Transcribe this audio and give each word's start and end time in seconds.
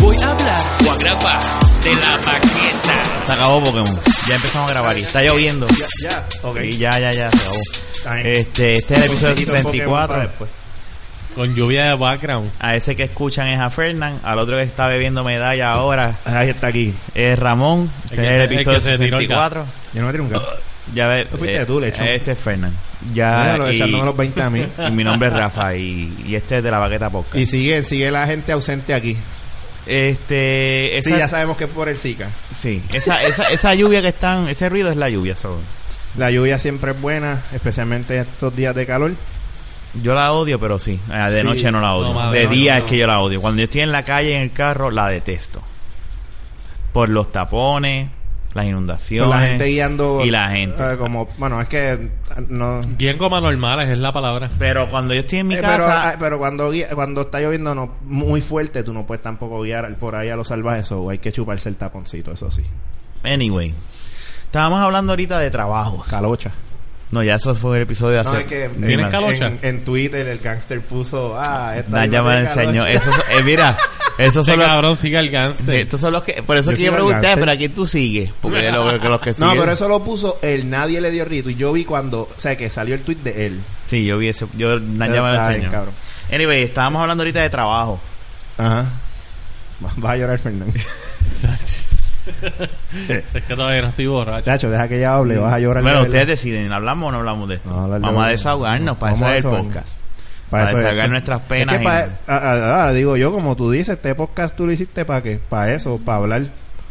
Voy 0.00 0.16
a 0.22 0.30
hablar 0.30 0.60
o 0.86 0.90
a 0.90 0.96
grabar 0.98 1.42
de 1.84 1.94
la 1.94 2.16
maqueta. 2.16 3.24
Se 3.26 3.32
acabó 3.32 3.62
Pokémon. 3.62 4.00
Ya 4.28 4.34
empezamos 4.36 4.70
a 4.70 4.74
grabar 4.74 4.98
y 4.98 5.00
está 5.02 5.22
lloviendo. 5.22 5.66
Ya, 5.68 6.10
ya, 6.10 6.26
ok. 6.42 6.56
Y 6.64 6.72
ya, 6.78 6.90
ya, 6.98 7.10
ya, 7.10 7.30
se 7.30 7.38
acabó. 7.38 7.56
Este, 8.24 8.72
este 8.74 8.94
es 8.94 8.98
el 9.00 9.04
episodio 9.10 9.34
Consejito 9.34 9.52
de 9.52 9.62
Pokémon 9.62 9.72
34. 10.06 10.08
para 10.14 10.20
después. 10.28 10.50
Con 11.34 11.54
lluvia 11.54 11.84
de 11.84 11.94
background. 11.94 12.50
A 12.58 12.74
ese 12.74 12.96
que 12.96 13.04
escuchan 13.04 13.46
es 13.48 13.60
a 13.60 13.70
Fernán, 13.70 14.20
al 14.24 14.38
otro 14.38 14.56
que 14.56 14.64
está 14.64 14.86
bebiendo 14.88 15.22
medalla 15.22 15.70
ahora 15.70 16.16
Ahí 16.24 16.50
está 16.50 16.68
aquí. 16.68 16.92
es 17.14 17.38
Ramón. 17.38 17.90
Este 18.04 18.16
El 18.16 18.24
es 18.24 18.34
el 18.36 18.42
episodio 18.42 18.78
que 18.78 18.84
se 18.84 18.98
tiró 18.98 19.18
el 19.18 19.26
64. 19.28 19.66
Yo 19.94 20.00
no 20.00 20.06
me 20.06 20.12
tiro 20.12 20.24
un 20.24 20.30
gato. 20.30 20.50
Ya 20.92 21.06
ve, 21.06 21.24
Tú 21.26 21.38
fuiste 21.38 21.64
tú, 21.66 21.80
lechón. 21.80 22.08
Ese 22.08 22.32
es 22.32 22.38
Fernán. 22.40 22.74
Ya, 23.14 23.56
y, 23.70 23.76
echándome 23.76 24.04
los 24.04 24.16
20 24.16 24.42
a 24.42 24.50
mí. 24.50 24.62
y 24.88 24.90
mi 24.92 25.04
nombre 25.04 25.28
es 25.28 25.34
Rafa 25.34 25.74
y, 25.74 26.14
y 26.26 26.34
este 26.34 26.58
es 26.58 26.64
de 26.64 26.70
la 26.70 26.78
Baqueta 26.78 27.08
Podcast. 27.10 27.36
Y 27.36 27.46
sigue, 27.46 27.82
sigue 27.84 28.10
la 28.10 28.26
gente 28.26 28.52
ausente 28.52 28.92
aquí. 28.94 29.16
este, 29.86 30.98
esa, 30.98 31.10
Sí, 31.10 31.16
ya 31.16 31.28
sabemos 31.28 31.56
que 31.56 31.64
es 31.64 31.70
por 31.70 31.88
el 31.88 31.96
Zika. 31.96 32.28
sí, 32.54 32.82
esa, 32.92 33.22
esa, 33.24 33.44
esa 33.44 33.74
lluvia 33.74 34.02
que 34.02 34.08
están, 34.08 34.48
ese 34.48 34.68
ruido 34.68 34.90
es 34.90 34.96
la 34.96 35.08
lluvia. 35.08 35.36
so. 35.36 35.58
La 36.18 36.30
lluvia 36.30 36.58
siempre 36.58 36.90
es 36.92 37.00
buena, 37.00 37.40
especialmente 37.54 38.18
estos 38.18 38.54
días 38.54 38.74
de 38.74 38.84
calor. 38.86 39.12
Yo 40.02 40.14
la 40.14 40.32
odio, 40.32 40.58
pero 40.60 40.78
sí. 40.78 41.00
Ah, 41.10 41.30
De 41.30 41.40
Sí. 41.40 41.46
noche 41.46 41.70
no 41.70 41.80
la 41.80 41.94
odio. 41.94 42.08
No, 42.08 42.14
madre, 42.14 42.40
de 42.40 42.44
no, 42.46 42.50
día 42.52 42.74
no, 42.78 42.84
es 42.84 42.90
que 42.90 42.96
yo 42.98 43.06
la 43.06 43.20
odio. 43.20 43.40
Cuando 43.40 43.60
yo 43.60 43.64
estoy 43.64 43.80
en 43.80 43.92
la 43.92 44.04
calle, 44.04 44.36
en 44.36 44.42
el 44.42 44.52
carro, 44.52 44.90
la 44.90 45.08
detesto. 45.08 45.62
Por 46.92 47.08
los 47.08 47.32
tapones, 47.32 48.08
las 48.54 48.66
inundaciones. 48.66 49.28
Con 49.30 49.40
la 49.40 49.46
gente 49.46 49.64
guiando. 49.66 50.24
Y 50.24 50.30
la 50.30 50.50
gente. 50.50 50.92
eh, 50.92 50.96
como, 50.98 51.28
bueno, 51.38 51.60
es 51.60 51.68
que 51.68 52.10
no. 52.48 52.80
Bien 52.96 53.16
como 53.18 53.36
anormales 53.36 53.88
es 53.88 53.98
la 53.98 54.12
palabra. 54.12 54.50
Pero 54.58 54.88
cuando 54.90 55.14
yo 55.14 55.20
estoy 55.20 55.38
en 55.40 55.48
mi 55.48 55.54
Eh, 55.54 55.58
pero, 55.60 55.84
casa... 55.84 56.10
ah, 56.10 56.16
pero 56.18 56.38
cuando 56.38 56.70
cuando 56.94 57.20
está 57.22 57.40
lloviendo 57.40 57.74
no 57.74 57.94
muy 58.02 58.40
fuerte, 58.40 58.82
tú 58.82 58.92
no 58.92 59.06
puedes 59.06 59.22
tampoco 59.22 59.60
guiar 59.62 59.94
por 59.96 60.16
ahí 60.16 60.28
a 60.30 60.36
los 60.36 60.48
salvajes 60.48 60.90
o 60.92 61.08
hay 61.10 61.18
que 61.18 61.30
chuparse 61.32 61.68
el 61.68 61.76
taponcito, 61.76 62.32
eso 62.32 62.50
sí. 62.50 62.62
Anyway. 63.22 63.74
Estábamos 64.46 64.80
hablando 64.80 65.12
ahorita 65.12 65.38
de 65.38 65.50
trabajo. 65.50 66.04
Calocha. 66.08 66.50
No, 67.10 67.22
ya 67.24 67.32
eso 67.34 67.54
fue 67.56 67.78
el 67.78 67.82
episodio 67.82 68.14
de 68.14 68.20
hace... 68.20 68.30
No, 68.30 68.36
es 68.38 68.44
que 68.44 68.68
¿Tienes 68.68 69.06
en, 69.06 69.10
calocha? 69.10 69.46
en, 69.48 69.58
en 69.62 69.84
Twitter 69.84 70.26
el 70.28 70.38
gangster 70.38 70.80
puso, 70.80 71.34
ah, 71.36 71.72
esta 71.76 71.90
Nah, 71.90 72.04
ya 72.06 72.18
iba 72.20 72.34
me 72.36 72.40
enseñó. 72.42 72.86
Eso, 72.86 73.10
eh, 73.32 73.42
mira, 73.44 73.76
esos 74.18 74.36
Este 74.36 74.44
son 74.52 74.58
los... 74.60 74.66
cabrón 74.68 74.96
sigue 74.96 75.18
al 75.18 75.28
gangster. 75.28 75.74
Estos 75.74 76.00
son 76.00 76.12
los 76.12 76.22
que... 76.22 76.42
Por 76.44 76.56
eso 76.56 76.70
Yo 76.70 76.76
que 76.76 76.82
yo 76.84 76.92
pregunté, 76.92 77.28
pero 77.36 77.52
¿a 77.52 77.56
quién 77.56 77.74
tú 77.74 77.84
sigues? 77.84 78.30
Porque 78.40 78.70
lo, 78.70 79.00
que 79.00 79.08
los 79.08 79.20
que 79.20 79.30
No, 79.38 79.50
siguen- 79.50 79.58
pero 79.58 79.72
eso 79.72 79.88
lo 79.88 80.04
puso 80.04 80.38
él, 80.40 80.70
nadie 80.70 81.00
le 81.00 81.10
dio 81.10 81.24
rito. 81.24 81.50
Y 81.50 81.56
yo 81.56 81.72
vi 81.72 81.84
cuando, 81.84 82.20
o 82.22 82.38
sea, 82.40 82.56
que 82.56 82.70
salió 82.70 82.94
el 82.94 83.02
tweet 83.02 83.16
de 83.24 83.46
él. 83.46 83.60
Sí, 83.88 84.04
yo 84.04 84.16
vi 84.16 84.28
ese... 84.28 84.46
Yo, 84.56 84.78
Naya 84.78 85.20
me 85.20 85.32
lo 85.32 85.42
enseñó. 85.48 85.70
cabrón. 85.72 85.94
Anyway, 86.32 86.62
estábamos 86.62 87.02
hablando 87.02 87.22
ahorita 87.22 87.40
de 87.42 87.50
trabajo. 87.50 87.98
Ajá. 88.56 88.84
Vas 89.80 90.12
a 90.12 90.16
llorar, 90.16 90.38
Fernando. 90.38 90.72
Es 93.08 93.44
que 93.44 93.54
todavía 93.56 93.82
no 93.82 93.88
estoy 93.88 94.06
borracho. 94.06 94.44
Chacho, 94.44 94.70
deja 94.70 94.88
que 94.88 94.96
ella 94.98 95.14
hable, 95.14 95.38
vas 95.38 95.52
a 95.54 95.58
llorar. 95.58 95.82
Bueno, 95.82 96.02
ustedes 96.02 96.26
deciden, 96.26 96.72
¿hablamos 96.72 97.08
o 97.08 97.12
no 97.12 97.18
hablamos 97.18 97.48
de 97.48 97.56
esto? 97.56 97.68
No, 97.70 97.80
hablar 97.84 98.00
de- 98.00 98.06
Vamos 98.06 98.26
a 98.26 98.28
desahogarnos, 98.30 98.96
para 98.96 99.14
eso 99.14 99.24
a 99.26 99.36
es 99.36 99.44
el 99.44 99.50
podcast. 99.50 99.88
Para 100.50 100.64
es. 100.70 100.76
desahogar 100.76 101.10
nuestras 101.10 101.42
penas 101.42 101.74
Es 101.74 101.78
que 101.78 101.84
y- 101.84 101.86
pa- 101.86 102.08
ah, 102.28 102.40
ah, 102.42 102.84
ah, 102.86 102.92
digo 102.92 103.16
yo, 103.16 103.30
como 103.32 103.54
tú 103.56 103.70
dices, 103.70 103.90
este 103.96 104.14
podcast 104.14 104.56
tú 104.56 104.66
lo 104.66 104.72
hiciste 104.72 105.04
para 105.04 105.22
qué? 105.22 105.38
Para 105.48 105.72
eso, 105.74 105.98
para 106.04 106.18
hablar 106.18 106.42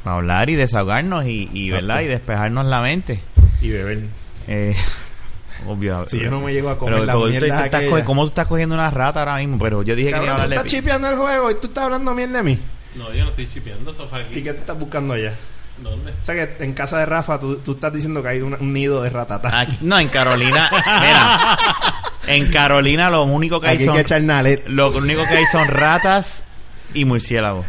Para 0.03 0.15
hablar 0.17 0.49
y 0.49 0.55
desahogarnos 0.55 1.25
y, 1.25 1.49
y. 1.53 1.69
¿verdad? 1.71 2.01
Y 2.01 2.05
despejarnos 2.07 2.65
la 2.67 2.81
mente. 2.81 3.19
y 3.61 3.69
beber. 3.69 3.99
Eh, 4.47 4.73
obvio. 5.67 6.07
Si 6.07 6.19
yo 6.21 6.31
no 6.31 6.39
me 6.39 6.53
llego 6.53 6.69
a 6.69 6.79
comer 6.79 6.93
Pero 6.95 7.05
la 7.05 7.13
tú- 7.13 7.23
tú 7.25 7.29
mierda 7.29 7.65
estás 7.65 7.83
¿Cómo 8.05 8.21
tú 8.23 8.27
estás 8.29 8.47
cogiendo 8.47 8.75
una 8.75 8.89
rata 8.89 9.19
ahora 9.19 9.35
mismo? 9.37 9.57
Pero 9.59 9.83
yo 9.83 9.93
dije 9.93 10.07
que 10.09 10.13
quería 10.15 10.27
tú 10.29 10.33
hablarle... 10.35 10.55
estás 10.55 10.71
chipeando 10.71 11.09
el 11.09 11.15
juego 11.17 11.51
y 11.51 11.55
tú 11.55 11.67
estás 11.67 11.83
hablando 11.83 12.13
mierda 12.15 12.37
de 12.37 12.43
mí. 12.43 12.59
No, 12.95 13.13
yo 13.13 13.23
no 13.23 13.29
estoy 13.29 13.47
chipeando, 13.47 13.91
eso 13.91 14.07
fue 14.07 14.25
¿Y 14.33 14.41
qué 14.41 14.53
tú 14.53 14.59
estás 14.61 14.77
buscando 14.79 15.13
allá? 15.13 15.33
¿Dónde? 15.77 16.11
O 16.11 16.25
sea 16.25 16.35
que 16.35 16.63
en 16.63 16.73
casa 16.73 16.99
de 16.99 17.05
Rafa 17.05 17.39
tú, 17.39 17.57
tú 17.59 17.71
estás 17.73 17.93
diciendo 17.93 18.21
que 18.21 18.29
hay 18.29 18.41
un, 18.41 18.53
un 18.59 18.73
nido 18.73 19.01
de 19.01 19.09
ratata. 19.09 19.51
Aquí- 19.61 19.77
no, 19.81 19.97
en 19.99 20.09
Carolina... 20.09 20.69
Mira, 21.01 21.57
en 22.27 22.51
Carolina 22.51 23.09
lo 23.09 23.23
único 23.23 23.61
que 23.61 23.67
hay 23.69 23.75
Aquí 23.75 23.83
hay 23.83 23.87
son... 23.87 23.95
que 23.95 24.01
echar 24.01 24.21
nalet. 24.21 24.67
Lo 24.67 24.89
único 24.91 25.21
que 25.27 25.35
hay 25.37 25.45
son 25.51 25.67
ratas 25.69 26.43
y 26.93 27.05
murciélagos. 27.05 27.65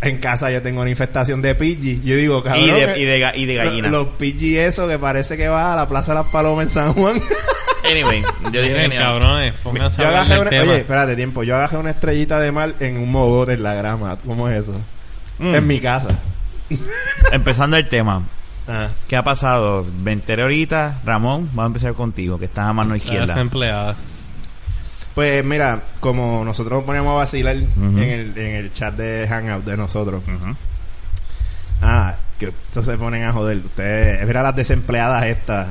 En 0.00 0.18
casa 0.18 0.50
yo 0.50 0.62
tengo 0.62 0.80
una 0.80 0.90
infestación 0.90 1.42
de 1.42 1.54
pidgey. 1.56 2.00
Yo 2.04 2.14
digo, 2.16 2.42
cabrón. 2.42 2.64
Y 2.64 2.70
de, 2.70 2.94
que- 2.94 3.00
y 3.00 3.04
de, 3.04 3.18
ga- 3.20 3.32
y 3.36 3.46
de 3.46 3.54
gallina. 3.54 3.88
Los 3.88 4.06
pidgey 4.18 4.58
eso 4.58 4.86
que 4.86 4.98
parece 4.98 5.36
que 5.36 5.48
va 5.48 5.72
a 5.72 5.76
la 5.76 5.88
Plaza 5.88 6.12
de 6.14 6.22
las 6.22 6.30
Palomas 6.30 6.66
en 6.66 6.70
San 6.70 6.92
Juan. 6.92 7.20
Anyway, 7.84 8.22
yo 8.44 8.50
dije 8.62 8.68
que 8.74 8.88
Miren, 8.88 8.90
cabrones, 8.92 9.54
pónganse 9.62 10.02
Yo 10.02 10.08
a 10.08 10.08
hablar 10.08 10.28
del 10.28 10.38
una, 10.40 10.50
tema. 10.50 10.62
oye, 10.62 10.76
espérate 10.78 11.16
tiempo, 11.16 11.42
yo 11.42 11.56
agajé 11.56 11.76
una 11.76 11.90
estrellita 11.90 12.38
de 12.40 12.52
mar 12.52 12.74
en 12.80 12.96
un 12.98 13.10
mogote 13.10 13.54
en 13.54 13.62
la 13.62 13.74
grama. 13.74 14.16
¿Cómo 14.24 14.48
es 14.48 14.62
eso? 14.62 14.74
Mm. 15.38 15.54
En 15.54 15.66
mi 15.66 15.80
casa. 15.80 16.08
Empezando 17.32 17.76
el 17.76 17.88
tema. 17.88 18.22
Ajá. 18.66 18.90
¿Qué 19.08 19.16
ha 19.16 19.22
pasado? 19.24 19.84
Me 20.04 20.12
enteré 20.12 20.42
ahorita, 20.42 21.00
Ramón, 21.04 21.46
vamos 21.52 21.64
a 21.64 21.66
empezar 21.66 21.94
contigo, 21.94 22.38
que 22.38 22.44
estás 22.44 22.66
a 22.68 22.72
mano 22.72 22.94
izquierda. 22.94 23.24
Esa 23.32 23.40
empleada. 23.40 23.96
Pues 25.14 25.44
mira, 25.44 25.82
como 26.00 26.42
nosotros 26.44 26.78
nos 26.78 26.84
poníamos 26.84 27.10
a 27.12 27.16
vacilar 27.16 27.56
en, 27.56 27.98
el, 27.98 28.38
en 28.38 28.54
el 28.56 28.72
chat 28.72 28.94
de 28.94 29.26
Hangout 29.28 29.64
de 29.64 29.76
nosotros. 29.76 30.22
Ujú. 30.26 30.56
Ah, 31.82 32.14
que 32.38 32.48
ustedes 32.48 32.86
se 32.86 32.96
ponen 32.96 33.24
a 33.24 33.32
joder. 33.32 33.58
Ustedes, 33.58 34.26
mira 34.26 34.42
las 34.42 34.56
desempleadas 34.56 35.24
estas. 35.26 35.66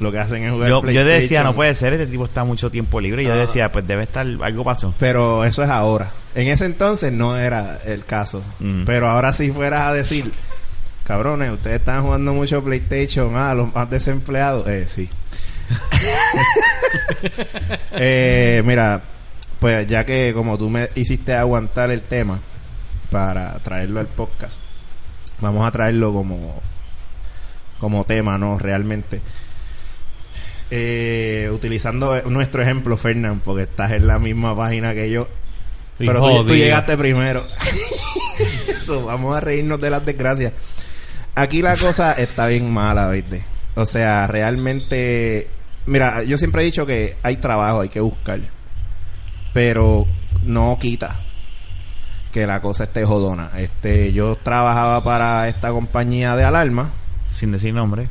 Lo 0.00 0.10
que 0.10 0.18
hacen 0.18 0.42
es 0.44 0.52
jugar 0.52 0.68
Yo, 0.68 0.84
yo 0.90 1.04
decía, 1.04 1.44
no 1.44 1.54
puede 1.54 1.74
ser, 1.74 1.92
este 1.92 2.06
tipo 2.08 2.24
está 2.24 2.42
mucho 2.44 2.70
tiempo 2.70 3.00
libre. 3.00 3.22
Y 3.22 3.26
yo 3.26 3.34
Ah. 3.34 3.36
decía, 3.36 3.70
pues 3.70 3.86
debe 3.86 4.02
estar, 4.02 4.26
algo 4.26 4.64
pasó. 4.64 4.92
Pero 4.98 5.44
eso 5.44 5.62
es 5.62 5.70
ahora. 5.70 6.10
En 6.34 6.48
ese 6.48 6.64
entonces 6.64 7.12
no 7.12 7.36
era 7.36 7.78
el 7.84 8.04
caso. 8.04 8.42
Mm. 8.58 8.84
Pero 8.84 9.08
ahora 9.08 9.32
sí 9.32 9.52
fueras 9.52 9.82
a 9.82 9.92
decir, 9.92 10.32
cabrones, 11.04 11.52
ustedes 11.52 11.76
están 11.78 12.02
jugando 12.02 12.32
mucho 12.32 12.62
PlayStation, 12.64 13.36
ah, 13.36 13.54
los 13.54 13.72
más 13.72 13.88
desempleados. 13.88 14.66
Eh, 14.66 14.86
sí. 14.88 15.08
eh, 17.92 18.62
mira, 18.64 19.00
pues 19.60 19.86
ya 19.86 20.04
que 20.04 20.32
como 20.34 20.58
tú 20.58 20.68
me 20.70 20.90
hiciste 20.94 21.34
aguantar 21.34 21.90
el 21.90 22.02
tema 22.02 22.40
para 23.10 23.58
traerlo 23.60 24.00
al 24.00 24.06
podcast, 24.08 24.60
vamos 25.40 25.66
a 25.66 25.70
traerlo 25.70 26.12
como, 26.12 26.60
como 27.78 28.04
tema, 28.04 28.38
¿no? 28.38 28.58
Realmente. 28.58 29.20
Eh, 30.76 31.48
utilizando 31.52 32.20
nuestro 32.22 32.60
ejemplo, 32.60 32.96
Fernán, 32.96 33.38
porque 33.44 33.62
estás 33.62 33.92
en 33.92 34.08
la 34.08 34.18
misma 34.18 34.56
página 34.56 34.92
que 34.92 35.08
yo. 35.08 35.28
Estoy 35.92 36.08
Pero 36.08 36.44
tú, 36.44 36.52
llegaste 36.52 36.96
primero. 36.96 37.46
Eso, 38.68 39.04
vamos 39.04 39.36
a 39.36 39.40
reírnos 39.40 39.80
de 39.80 39.90
las 39.90 40.04
desgracias. 40.04 40.52
Aquí 41.36 41.62
la 41.62 41.76
cosa 41.76 42.14
está 42.14 42.48
bien 42.48 42.72
mala, 42.72 43.08
¿viste? 43.10 43.44
O 43.76 43.86
sea, 43.86 44.26
realmente... 44.26 45.48
Mira, 45.86 46.24
yo 46.24 46.36
siempre 46.38 46.62
he 46.62 46.64
dicho 46.64 46.84
que 46.84 47.18
hay 47.22 47.36
trabajo, 47.36 47.82
hay 47.82 47.88
que 47.88 48.00
buscar. 48.00 48.40
Pero 49.52 50.08
no 50.42 50.76
quita 50.80 51.20
que 52.32 52.48
la 52.48 52.60
cosa 52.60 52.82
esté 52.82 53.04
jodona. 53.04 53.52
Este, 53.58 54.12
yo 54.12 54.34
trabajaba 54.42 55.04
para 55.04 55.46
esta 55.46 55.70
compañía 55.70 56.34
de 56.34 56.42
alarma. 56.42 56.90
Sin 57.30 57.52
decir 57.52 57.72
nombre. 57.72 58.08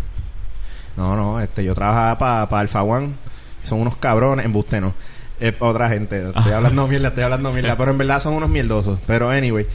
No, 0.98 1.16
no, 1.16 1.40
este, 1.40 1.64
yo 1.64 1.74
trabajaba 1.74 2.18
para 2.18 2.50
pa 2.50 2.60
Alfa 2.60 2.84
One. 2.84 3.16
Son 3.64 3.80
unos 3.82 3.96
cabrones, 3.98 4.46
embuste 4.46 4.80
no. 4.82 4.94
Es 5.40 5.54
pa' 5.54 5.68
otra 5.68 5.90
gente. 5.90 6.30
Estoy 6.36 6.52
hablando 6.54 6.88
mierda, 6.88 7.08
estoy 7.10 7.24
hablando 7.24 7.52
mierda. 7.52 7.76
Pero 7.76 7.92
en 7.92 7.98
verdad 7.98 8.20
son 8.20 8.34
unos 8.36 8.50
mierdosos. 8.50 9.00
Pero 9.08 9.30
anyway. 9.30 9.66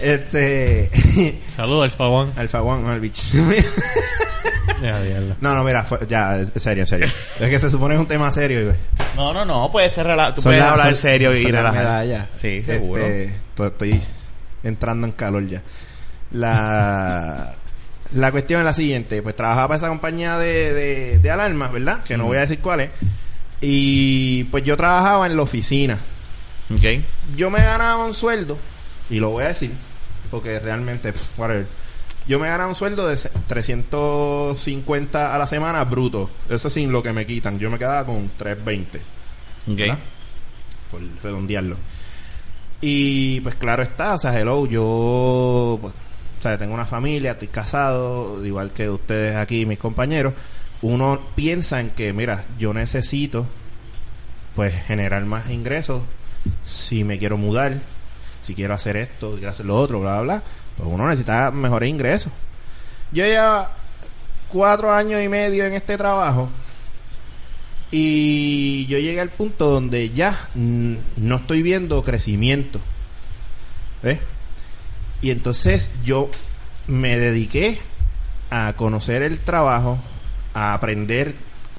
Este. 0.00 0.90
Saludos, 1.56 1.84
Alfa 1.84 2.04
One. 2.08 2.32
Alfa 2.36 2.62
One, 2.62 2.98
bicho. 2.98 3.22
Diablo. 4.80 5.36
no, 5.40 5.54
no, 5.54 5.62
mira, 5.62 5.84
fue- 5.84 6.00
ya, 6.08 6.38
en 6.40 6.58
serio, 6.60 6.82
en 6.82 6.86
serio. 6.88 7.06
es 7.06 7.48
que 7.48 7.58
se 7.60 7.70
supone 7.70 7.90
que 7.90 7.96
es 7.96 8.00
un 8.00 8.08
tema 8.08 8.32
serio, 8.32 8.64
güey. 8.64 8.76
No, 9.14 9.32
no, 9.32 9.44
no, 9.44 9.70
puede 9.70 9.88
ser 9.90 10.06
rela- 10.06 10.34
tú 10.34 10.42
puedes 10.42 10.60
hablar 10.62 10.86
son- 10.86 10.96
serio 10.96 11.32
y 11.36 11.44
relajar. 11.44 12.28
Sí, 12.34 12.62
seguro. 12.62 13.00
Este, 13.00 13.34
to- 13.54 13.66
estoy 13.66 14.02
entrando 14.64 15.06
en 15.06 15.12
calor 15.12 15.46
ya. 15.46 15.62
La, 16.32 17.54
la 18.14 18.30
cuestión 18.32 18.60
es 18.60 18.64
la 18.64 18.74
siguiente. 18.74 19.22
Pues 19.22 19.34
trabajaba 19.36 19.68
para 19.68 19.78
esa 19.78 19.88
compañía 19.88 20.38
de, 20.38 20.72
de, 20.74 21.18
de 21.18 21.30
alarmas, 21.30 21.72
¿verdad? 21.72 22.02
Que 22.04 22.16
no 22.16 22.26
voy 22.26 22.36
a 22.38 22.40
decir 22.42 22.58
cuál 22.60 22.80
es. 22.80 22.90
Y 23.60 24.44
pues 24.44 24.64
yo 24.64 24.76
trabajaba 24.76 25.26
en 25.26 25.36
la 25.36 25.42
oficina. 25.42 25.98
Ok. 26.74 27.02
Yo 27.36 27.50
me 27.50 27.58
ganaba 27.60 28.04
un 28.04 28.14
sueldo, 28.14 28.56
y 29.10 29.18
lo 29.20 29.30
voy 29.30 29.44
a 29.44 29.48
decir, 29.48 29.70
porque 30.30 30.58
realmente, 30.58 31.12
pff, 31.12 31.38
whatever. 31.38 31.66
Yo 32.26 32.38
me 32.38 32.48
ganaba 32.48 32.68
un 32.68 32.74
sueldo 32.76 33.06
de 33.08 33.16
se- 33.16 33.30
350 33.46 35.34
a 35.34 35.38
la 35.38 35.46
semana 35.46 35.84
bruto. 35.84 36.30
Eso 36.48 36.70
sin 36.70 36.90
lo 36.92 37.02
que 37.02 37.12
me 37.12 37.26
quitan. 37.26 37.58
Yo 37.58 37.70
me 37.70 37.78
quedaba 37.78 38.04
con 38.06 38.30
320 38.36 38.98
Ok. 39.70 39.76
¿verdad? 39.78 39.98
por 40.90 41.00
redondearlo. 41.22 41.76
Y 42.80 43.40
pues 43.40 43.54
claro 43.56 43.82
está, 43.82 44.14
o 44.14 44.18
sea, 44.18 44.38
hello, 44.38 44.66
yo 44.66 45.78
pues, 45.80 45.94
o 46.42 46.44
sea, 46.44 46.58
tengo 46.58 46.74
una 46.74 46.84
familia, 46.84 47.30
estoy 47.30 47.46
casado, 47.46 48.44
igual 48.44 48.72
que 48.72 48.90
ustedes 48.90 49.36
aquí, 49.36 49.64
mis 49.64 49.78
compañeros. 49.78 50.34
Uno 50.80 51.20
piensa 51.36 51.78
en 51.78 51.90
que, 51.90 52.12
mira, 52.12 52.46
yo 52.58 52.74
necesito 52.74 53.46
pues 54.56 54.74
generar 54.74 55.24
más 55.24 55.50
ingresos. 55.50 56.02
Si 56.64 57.04
me 57.04 57.20
quiero 57.20 57.38
mudar, 57.38 57.78
si 58.40 58.56
quiero 58.56 58.74
hacer 58.74 58.96
esto, 58.96 59.34
si 59.34 59.36
quiero 59.36 59.52
hacer 59.52 59.66
lo 59.66 59.76
otro, 59.76 60.00
bla, 60.00 60.14
bla, 60.14 60.22
bla, 60.22 60.42
pues 60.76 60.88
uno 60.92 61.06
necesita 61.06 61.52
mejores 61.52 61.88
ingresos. 61.88 62.32
Yo 63.12 63.24
ya 63.24 63.70
cuatro 64.48 64.92
años 64.92 65.22
y 65.22 65.28
medio 65.28 65.64
en 65.64 65.74
este 65.74 65.96
trabajo 65.96 66.50
y 67.92 68.84
yo 68.86 68.98
llegué 68.98 69.20
al 69.20 69.30
punto 69.30 69.70
donde 69.70 70.10
ya 70.10 70.48
no 70.56 71.36
estoy 71.36 71.62
viendo 71.62 72.02
crecimiento. 72.02 72.80
¿Ves? 74.02 74.18
Y 75.22 75.30
entonces 75.30 75.92
yo 76.04 76.28
me 76.86 77.16
dediqué 77.16 77.78
a 78.50 78.74
conocer 78.74 79.22
el 79.22 79.38
trabajo, 79.38 79.98
a 80.52 80.74
aprender 80.74 81.34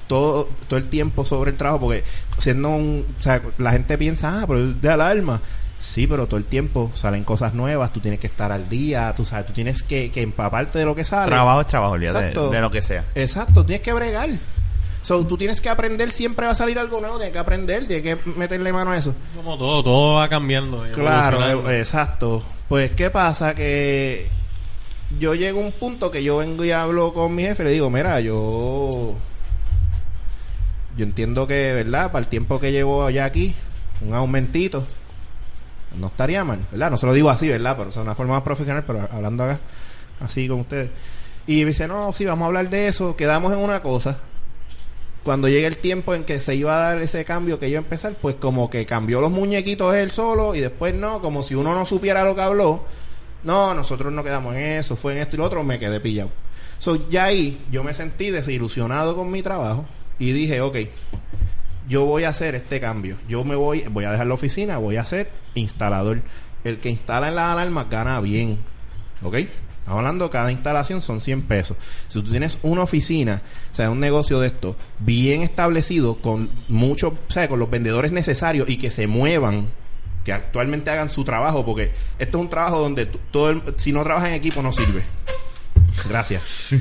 todo, 0.08 0.48
todo 0.66 0.78
el 0.78 0.88
tiempo 0.88 1.24
sobre 1.24 1.52
el 1.52 1.56
trabajo, 1.56 1.80
porque 1.80 2.02
siendo 2.38 2.70
un, 2.70 3.06
o 3.18 3.22
sea, 3.22 3.42
la 3.58 3.72
gente 3.72 3.96
piensa, 3.96 4.40
ah, 4.40 4.44
pero 4.46 4.70
es 4.70 4.80
de 4.80 4.90
alarma. 4.90 5.40
Sí, 5.78 6.06
pero 6.06 6.26
todo 6.26 6.38
el 6.38 6.46
tiempo 6.46 6.90
salen 6.94 7.24
cosas 7.24 7.52
nuevas, 7.52 7.92
tú 7.92 8.00
tienes 8.00 8.18
que 8.18 8.26
estar 8.26 8.50
al 8.50 8.70
día, 8.70 9.12
tú 9.14 9.26
sabes, 9.26 9.46
tú 9.46 9.52
tienes 9.52 9.82
que, 9.82 10.10
que 10.10 10.22
empaparte 10.22 10.78
de 10.78 10.86
lo 10.86 10.94
que 10.94 11.04
sale. 11.04 11.26
Trabajo 11.26 11.60
es 11.60 11.66
trabajo, 11.66 11.92
olvídate 11.92 12.40
de, 12.40 12.48
de 12.48 12.60
lo 12.60 12.70
que 12.70 12.80
sea. 12.80 13.04
Exacto, 13.14 13.66
tienes 13.66 13.82
que 13.82 13.92
bregar. 13.92 14.30
So, 15.02 15.26
tú 15.26 15.36
tienes 15.36 15.60
que 15.60 15.68
aprender, 15.68 16.10
siempre 16.10 16.46
va 16.46 16.52
a 16.52 16.54
salir 16.54 16.78
algo 16.78 16.98
nuevo, 17.00 17.16
tienes 17.16 17.34
que 17.34 17.38
aprender, 17.38 17.86
tienes 17.86 18.02
que 18.02 18.30
meterle 18.30 18.72
mano 18.72 18.92
a 18.92 18.96
eso. 18.96 19.14
Como 19.36 19.58
todo, 19.58 19.84
todo 19.84 20.14
va 20.14 20.28
cambiando. 20.30 20.82
Claro, 20.94 21.70
exacto. 21.70 22.42
Pues, 22.68 22.92
¿qué 22.92 23.10
pasa? 23.10 23.54
Que 23.54 24.28
yo 25.18 25.34
llego 25.34 25.60
a 25.60 25.64
un 25.64 25.72
punto 25.72 26.10
que 26.10 26.22
yo 26.24 26.38
vengo 26.38 26.64
y 26.64 26.70
hablo 26.70 27.12
con 27.12 27.34
mi 27.34 27.42
jefe 27.42 27.62
y 27.62 27.66
le 27.66 27.72
digo, 27.72 27.90
mira, 27.90 28.20
yo... 28.20 29.14
Yo 30.96 31.04
entiendo 31.04 31.46
que, 31.46 31.72
¿verdad? 31.72 32.12
Para 32.12 32.20
el 32.20 32.28
tiempo 32.28 32.60
que 32.60 32.70
llevo 32.70 33.10
ya 33.10 33.24
aquí, 33.24 33.52
un 34.00 34.14
aumentito, 34.14 34.86
no 35.98 36.06
estaría 36.06 36.44
mal, 36.44 36.60
¿verdad? 36.70 36.90
No 36.90 36.98
se 36.98 37.06
lo 37.06 37.12
digo 37.12 37.30
así, 37.30 37.48
¿verdad? 37.48 37.76
Pero 37.76 37.90
o 37.90 38.00
una 38.00 38.14
forma 38.14 38.34
más 38.34 38.42
profesional, 38.42 38.84
pero 38.86 39.08
hablando 39.10 39.44
acá, 39.44 39.60
así 40.20 40.46
con 40.46 40.60
ustedes. 40.60 40.90
Y 41.46 41.60
me 41.60 41.66
dice, 41.66 41.88
no, 41.88 42.12
sí, 42.12 42.24
vamos 42.24 42.44
a 42.44 42.46
hablar 42.46 42.70
de 42.70 42.88
eso, 42.88 43.16
quedamos 43.16 43.52
en 43.52 43.58
una 43.58 43.82
cosa. 43.82 44.18
Cuando 45.24 45.48
llegue 45.48 45.66
el 45.66 45.78
tiempo 45.78 46.14
en 46.14 46.24
que 46.24 46.38
se 46.38 46.54
iba 46.54 46.76
a 46.76 46.90
dar 46.90 47.02
ese 47.02 47.24
cambio 47.24 47.58
que 47.58 47.68
iba 47.68 47.78
a 47.78 47.82
empezar, 47.82 48.14
pues 48.20 48.36
como 48.36 48.68
que 48.68 48.84
cambió 48.84 49.22
los 49.22 49.30
muñequitos 49.30 49.94
él 49.94 50.10
solo 50.10 50.54
y 50.54 50.60
después 50.60 50.94
no, 50.94 51.22
como 51.22 51.42
si 51.42 51.54
uno 51.54 51.74
no 51.74 51.86
supiera 51.86 52.24
lo 52.24 52.34
que 52.34 52.42
habló. 52.42 52.84
No, 53.42 53.74
nosotros 53.74 54.12
no 54.12 54.22
quedamos 54.22 54.54
en 54.54 54.60
eso, 54.60 54.96
fue 54.96 55.14
en 55.14 55.22
esto 55.22 55.36
y 55.36 55.38
lo 55.38 55.46
otro, 55.46 55.64
me 55.64 55.78
quedé 55.78 55.98
pillado. 55.98 56.30
So, 56.78 57.08
ya 57.08 57.24
ahí 57.24 57.58
yo 57.70 57.82
me 57.82 57.94
sentí 57.94 58.30
desilusionado 58.30 59.16
con 59.16 59.30
mi 59.30 59.42
trabajo 59.42 59.86
y 60.18 60.32
dije, 60.32 60.60
ok, 60.60 60.76
yo 61.88 62.04
voy 62.04 62.24
a 62.24 62.28
hacer 62.28 62.54
este 62.54 62.78
cambio. 62.78 63.16
Yo 63.26 63.44
me 63.44 63.54
voy, 63.54 63.84
voy 63.90 64.04
a 64.04 64.10
dejar 64.10 64.26
la 64.26 64.34
oficina, 64.34 64.76
voy 64.76 64.96
a 64.96 65.04
ser 65.06 65.30
instalador. 65.54 66.20
El 66.64 66.80
que 66.80 66.90
instala 66.90 67.28
en 67.28 67.36
las 67.36 67.52
alarmas 67.52 67.88
gana 67.88 68.20
bien. 68.20 68.58
¿Ok? 69.22 69.36
Estamos 69.84 69.98
hablando, 69.98 70.30
cada 70.30 70.50
instalación 70.50 71.02
son 71.02 71.20
100 71.20 71.42
pesos. 71.42 71.76
Si 72.08 72.22
tú 72.22 72.30
tienes 72.30 72.58
una 72.62 72.82
oficina, 72.82 73.42
o 73.70 73.74
sea, 73.74 73.90
un 73.90 74.00
negocio 74.00 74.40
de 74.40 74.46
esto, 74.46 74.76
bien 74.98 75.42
establecido, 75.42 76.16
con 76.22 76.50
mucho, 76.68 77.08
o 77.28 77.30
sea, 77.30 77.48
con 77.48 77.58
los 77.58 77.68
vendedores 77.68 78.10
necesarios 78.10 78.66
y 78.70 78.78
que 78.78 78.90
se 78.90 79.06
muevan, 79.06 79.66
que 80.24 80.32
actualmente 80.32 80.90
hagan 80.90 81.10
su 81.10 81.22
trabajo, 81.22 81.66
porque 81.66 81.92
esto 82.18 82.38
es 82.38 82.42
un 82.42 82.48
trabajo 82.48 82.78
donde 82.80 83.04
tú- 83.04 83.20
todo 83.30 83.50
el- 83.50 83.62
si 83.76 83.92
no 83.92 84.02
trabajas 84.02 84.28
en 84.30 84.34
equipo 84.36 84.62
no 84.62 84.72
sirve. 84.72 85.02
Gracias. 86.08 86.42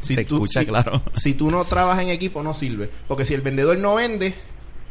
Si 0.00 0.14
Se 0.14 0.20
escucha 0.20 0.60
si- 0.60 0.66
claro. 0.66 1.02
Si 1.14 1.34
tú 1.34 1.50
no 1.50 1.64
trabajas 1.64 2.04
en 2.04 2.10
equipo 2.10 2.40
no 2.44 2.54
sirve, 2.54 2.88
porque 3.08 3.26
si 3.26 3.34
el 3.34 3.40
vendedor 3.40 3.76
no 3.80 3.96
vende, 3.96 4.34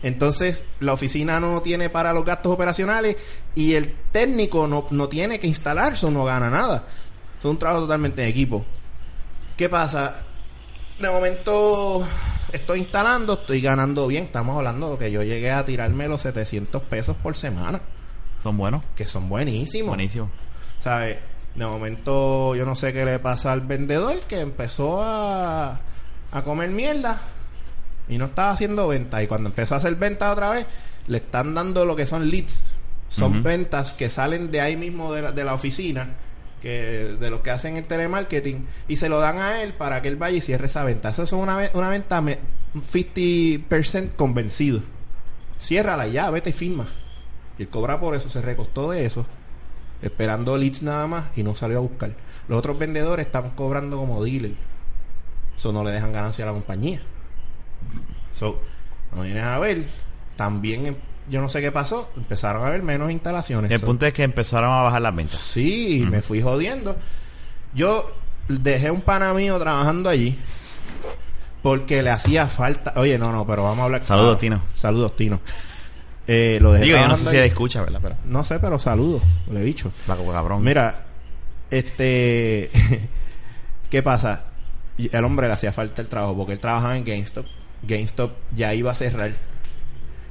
entonces 0.04 0.66
la 0.82 0.92
oficina 0.92 1.40
no 1.40 1.62
tiene 1.62 1.90
para 1.90 2.12
los 2.12 2.26
gastos 2.26 2.52
operacionales 2.52 3.16
y 3.56 3.76
el 3.76 3.94
técnico 4.12 4.68
no, 4.68 4.86
no 4.92 5.08
tiene 5.08 5.40
que 5.40 5.48
instalarse 5.48 6.06
o 6.08 6.12
no 6.12 6.26
gana 6.26 6.50
nada. 6.50 6.86
Es 7.46 7.52
un 7.52 7.60
trabajo 7.60 7.82
totalmente 7.84 8.24
en 8.24 8.30
equipo. 8.30 8.66
¿Qué 9.56 9.70
pasa? 9.70 10.16
De 11.00 11.10
momento 11.10 12.04
estoy 12.52 12.80
instalando, 12.80 13.34
estoy 13.34 13.62
ganando 13.62 14.08
bien. 14.08 14.24
Estamos 14.24 14.58
hablando 14.58 14.94
de 14.94 14.98
que 14.98 15.12
yo 15.12 15.22
llegué 15.22 15.52
a 15.52 15.64
tirarme 15.64 16.08
los 16.08 16.22
700 16.24 16.82
pesos 16.84 17.16
por 17.18 17.38
semana, 17.38 17.82
Son 18.42 18.58
buenos. 18.58 18.84
que 18.96 19.06
son 19.08 19.30
buenísimos. 19.30 19.90
Buenísimo. 19.90 20.32
¿Sabes? 20.80 21.18
De 21.54 21.66
momento 21.66 22.56
yo 22.56 22.66
no 22.66 22.76
sé 22.76 22.92
qué 22.94 23.06
le 23.06 23.20
pasa 23.20 23.54
al 23.54 23.62
vendedor 23.62 24.20
que 24.22 24.40
empezó 24.40 25.04
a, 25.04 25.80
a 26.32 26.42
comer 26.44 26.70
mierda 26.72 27.22
y 28.10 28.18
no 28.18 28.26
estaba 28.26 28.52
haciendo 28.52 28.88
venta. 28.88 29.22
Y 29.22 29.28
cuando 29.28 29.50
empezó 29.50 29.76
a 29.76 29.78
hacer 29.78 29.96
venta 29.96 30.32
otra 30.32 30.50
vez, 30.50 30.66
le 31.08 31.18
están 31.18 31.54
dando 31.54 31.86
lo 31.86 31.96
que 31.96 32.08
son 32.08 32.28
leads. 32.28 32.64
Son 33.08 33.44
ventas 33.44 33.94
que 33.94 34.10
salen 34.10 34.50
de 34.50 34.62
ahí 34.62 34.76
mismo 34.76 35.14
de 35.14 35.22
la, 35.22 35.32
de 35.32 35.44
la 35.46 35.54
oficina, 35.54 36.16
que 36.62 37.18
de 37.20 37.30
los 37.30 37.42
que 37.42 37.52
hacen 37.52 37.78
el 37.78 37.86
telemarketing, 37.86 38.68
y 38.88 38.96
se 38.96 39.10
lo 39.10 39.20
dan 39.20 39.40
a 39.40 39.62
él 39.62 39.74
para 39.74 40.02
que 40.02 40.08
él 40.08 40.16
vaya 40.16 40.38
y 40.38 40.42
cierre 40.42 40.66
esa 40.66 40.84
venta. 40.84 41.10
Eso 41.10 41.24
es 41.24 41.32
una, 41.32 41.70
una 41.74 41.90
venta 41.90 42.22
me- 42.22 42.40
50% 42.76 44.16
convencido. 44.16 44.82
Ciérrala 45.60 46.08
ya, 46.08 46.30
vete 46.30 46.50
y 46.50 46.54
firma. 46.54 46.88
Y 47.58 47.64
él 47.64 47.70
cobra 47.70 48.00
por 48.00 48.16
eso, 48.16 48.30
se 48.30 48.42
recostó 48.42 48.92
de 48.92 49.06
eso 49.06 49.26
esperando 50.02 50.58
leads 50.58 50.84
nada 50.84 51.08
más 51.08 51.26
y 51.38 51.42
no 51.44 51.56
salió 51.56 51.78
a 51.78 51.82
buscar. 51.82 52.12
Los 52.48 52.60
otros 52.60 52.78
vendedores 52.78 53.26
están 53.28 53.52
cobrando 53.52 53.98
como 53.98 54.24
dealer. 54.24 54.52
Eso 55.58 55.72
no 55.72 55.84
le 55.84 55.92
dejan 55.92 56.12
ganancia 56.12 56.44
a 56.44 56.48
la 56.48 56.54
compañía. 56.54 57.02
So, 58.34 58.62
no 59.16 59.22
vienes 59.24 59.44
a 59.44 59.58
ver, 59.58 59.86
también 60.36 60.98
yo 61.30 61.42
no 61.42 61.50
sé 61.50 61.62
qué 61.62 61.72
pasó, 61.72 62.12
empezaron 62.16 62.64
a 62.64 62.68
haber 62.68 62.84
menos 62.84 63.12
instalaciones. 63.12 63.72
El 63.72 63.80
So, 63.80 63.86
punto 63.86 64.06
es 64.06 64.14
que 64.14 64.24
empezaron 64.24 64.72
a 64.72 64.82
bajar 64.84 65.02
las 65.02 65.16
ventas. 65.16 65.40
Sí, 65.40 66.06
me 66.10 66.22
fui 66.22 66.42
jodiendo. 66.42 66.96
Yo 67.74 68.12
dejé 68.48 68.92
un 68.92 69.02
pana 69.02 69.34
mío 69.34 69.58
trabajando 69.60 70.10
allí 70.10 70.38
porque 71.62 72.04
le 72.04 72.12
hacía 72.12 72.48
falta. 72.48 72.94
Oye, 72.98 73.18
no, 73.18 73.32
no, 73.32 73.46
pero 73.48 73.64
vamos 73.64 73.80
a 73.80 73.84
hablar. 73.86 74.04
Saludos, 74.04 74.38
Tino. 74.38 74.62
Saludos, 74.76 75.16
Tino. 75.16 75.42
Eh, 76.28 76.58
lo 76.62 76.72
dejé 76.72 76.86
Digo, 76.86 76.98
yo 76.98 77.08
no 77.08 77.16
sé 77.16 77.30
si 77.30 77.38
allí. 77.38 77.48
escucha, 77.48 77.82
¿verdad? 77.82 78.00
Pero, 78.02 78.16
No 78.26 78.44
sé, 78.44 78.60
pero 78.60 78.80
saludos, 78.80 79.22
le 79.52 79.62
he 79.62 79.64
dicho. 79.64 79.92
cabrón. 80.08 80.64
Mira, 80.64 81.06
este. 81.72 82.70
¿Qué 83.90 84.04
pasa? 84.04 84.46
El 84.98 85.24
hombre 85.26 85.48
le 85.48 85.54
hacía 85.54 85.72
falta 85.72 86.02
el 86.02 86.08
trabajo 86.08 86.36
porque 86.38 86.54
él 86.54 86.60
trabajaba 86.60 86.98
en 86.98 87.04
GameStop. 87.04 87.46
GameStop 87.84 88.32
ya 88.56 88.74
iba 88.74 88.92
a 88.92 88.96
cerrar. 88.96 89.32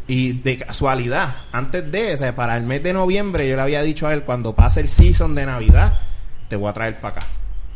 Y 0.06 0.32
de 0.34 0.58
casualidad, 0.58 1.34
antes 1.50 1.90
de, 1.90 2.14
o 2.14 2.16
sea, 2.18 2.34
para 2.36 2.56
el 2.58 2.64
mes 2.64 2.82
de 2.82 2.92
noviembre, 2.92 3.48
yo 3.48 3.56
le 3.56 3.62
había 3.62 3.82
dicho 3.82 4.06
a 4.06 4.12
él: 4.12 4.22
cuando 4.24 4.54
pase 4.54 4.80
el 4.80 4.88
season 4.90 5.34
de 5.34 5.46
Navidad, 5.46 5.98
te 6.48 6.56
voy 6.56 6.68
a 6.68 6.72
traer 6.74 7.00
para 7.00 7.16
acá. 7.18 7.26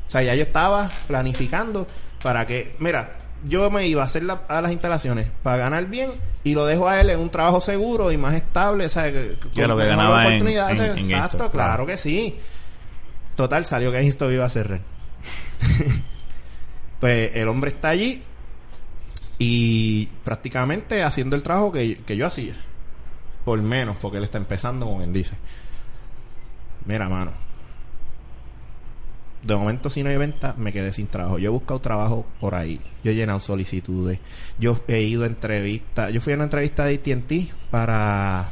O 0.06 0.10
sea, 0.10 0.22
ya 0.22 0.34
yo 0.34 0.42
estaba 0.42 0.90
planificando 1.06 1.86
para 2.22 2.46
que, 2.46 2.74
mira, 2.80 3.16
yo 3.44 3.70
me 3.70 3.86
iba 3.86 4.02
a 4.02 4.06
hacer 4.06 4.24
la- 4.24 4.42
a 4.48 4.60
las 4.60 4.72
instalaciones 4.72 5.28
para 5.42 5.56
ganar 5.58 5.86
bien 5.86 6.10
y 6.44 6.54
lo 6.54 6.66
dejo 6.66 6.88
a 6.88 7.00
él 7.00 7.10
en 7.10 7.18
un 7.20 7.30
trabajo 7.30 7.60
seguro 7.60 8.10
y 8.12 8.16
más 8.18 8.34
estable, 8.34 8.88
¿sabes? 8.88 9.12
Que, 9.38 9.48
Que 9.50 9.66
lo 9.66 9.76
que 9.76 9.86
ganaba 9.86 10.22
en- 10.26 10.26
oportunidad, 10.34 10.70
en- 10.98 11.10
Exacto, 11.10 11.50
claro. 11.50 11.86
que 11.86 11.96
sí. 11.96 12.36
Total, 13.36 13.64
salió 13.64 13.90
que 13.92 14.00
esto 14.00 14.30
iba 14.32 14.44
a 14.44 14.48
cerrar. 14.48 14.80
pues 17.00 17.30
el 17.36 17.48
hombre 17.48 17.70
está 17.70 17.90
allí 17.90 18.22
y 19.38 20.06
prácticamente 20.24 21.02
haciendo 21.02 21.36
el 21.36 21.42
trabajo 21.42 21.72
que, 21.72 21.96
que 21.96 22.16
yo 22.16 22.26
hacía. 22.26 22.54
Por 23.44 23.60
menos, 23.62 23.96
porque 24.00 24.18
él 24.18 24.24
está 24.24 24.38
empezando, 24.38 24.86
como 24.86 24.98
quien 24.98 25.12
dice. 25.12 25.36
Mira, 26.84 27.08
mano. 27.08 27.32
De 29.42 29.54
momento, 29.54 29.88
si 29.88 30.02
no 30.02 30.10
hay 30.10 30.16
venta, 30.16 30.54
me 30.58 30.72
quedé 30.72 30.92
sin 30.92 31.06
trabajo. 31.06 31.38
Yo 31.38 31.46
he 31.46 31.52
buscado 31.52 31.80
trabajo 31.80 32.26
por 32.40 32.54
ahí. 32.54 32.80
Yo 33.04 33.12
he 33.12 33.14
llenado 33.14 33.38
solicitudes. 33.38 34.18
Yo 34.58 34.78
he 34.88 35.02
ido 35.02 35.22
a 35.22 35.26
entrevistas. 35.26 36.12
Yo 36.12 36.20
fui 36.20 36.32
a 36.32 36.36
una 36.36 36.44
entrevista 36.44 36.84
de 36.84 36.94
AT&T 36.96 37.48
para... 37.70 38.50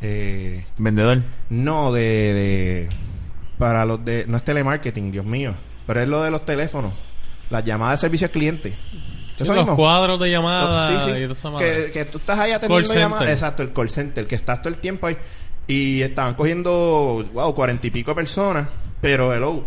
Eh, 0.00 0.64
Vendedor. 0.78 1.22
no, 1.50 1.92
de, 1.92 2.00
de... 2.02 2.88
Para 3.58 3.84
los 3.84 4.04
de... 4.04 4.24
No 4.28 4.36
es 4.36 4.44
telemarketing, 4.44 5.10
Dios 5.10 5.26
mío. 5.26 5.54
Pero 5.86 6.00
es 6.00 6.08
lo 6.08 6.22
de 6.22 6.30
los 6.30 6.46
teléfonos. 6.46 6.94
Las 7.50 7.64
llamadas 7.64 8.00
de 8.00 8.06
servicio 8.06 8.26
al 8.26 8.30
cliente. 8.30 8.74
Sí, 9.44 9.48
los 9.48 9.64
mismo. 9.64 9.76
cuadros 9.76 10.20
de 10.20 10.30
llamada 10.30 11.04
Sí, 11.04 11.12
sí. 11.12 11.44
Que, 11.58 11.90
que 11.92 12.04
tú 12.06 12.18
estás 12.18 12.38
ahí 12.38 12.52
atendiendo 12.52 12.94
llamadas. 12.94 13.28
Exacto, 13.28 13.62
el 13.62 13.72
call 13.72 13.90
center, 13.90 14.26
que 14.26 14.34
estás 14.34 14.60
todo 14.60 14.72
el 14.72 14.78
tiempo 14.78 15.06
ahí. 15.06 15.16
Y 15.66 16.02
estaban 16.02 16.34
cogiendo, 16.34 17.24
wow, 17.32 17.54
cuarenta 17.54 17.86
y 17.86 17.90
pico 17.90 18.14
personas. 18.14 18.68
Pero, 19.00 19.32
hello, 19.32 19.64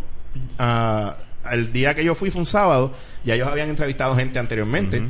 ah, 0.60 1.16
el 1.52 1.72
día 1.72 1.94
que 1.94 2.04
yo 2.04 2.16
fui 2.16 2.32
fue 2.32 2.40
un 2.40 2.46
sábado. 2.46 2.94
Ya 3.24 3.36
ellos 3.36 3.48
habían 3.48 3.70
entrevistado 3.70 4.16
gente 4.16 4.40
anteriormente. 4.40 5.04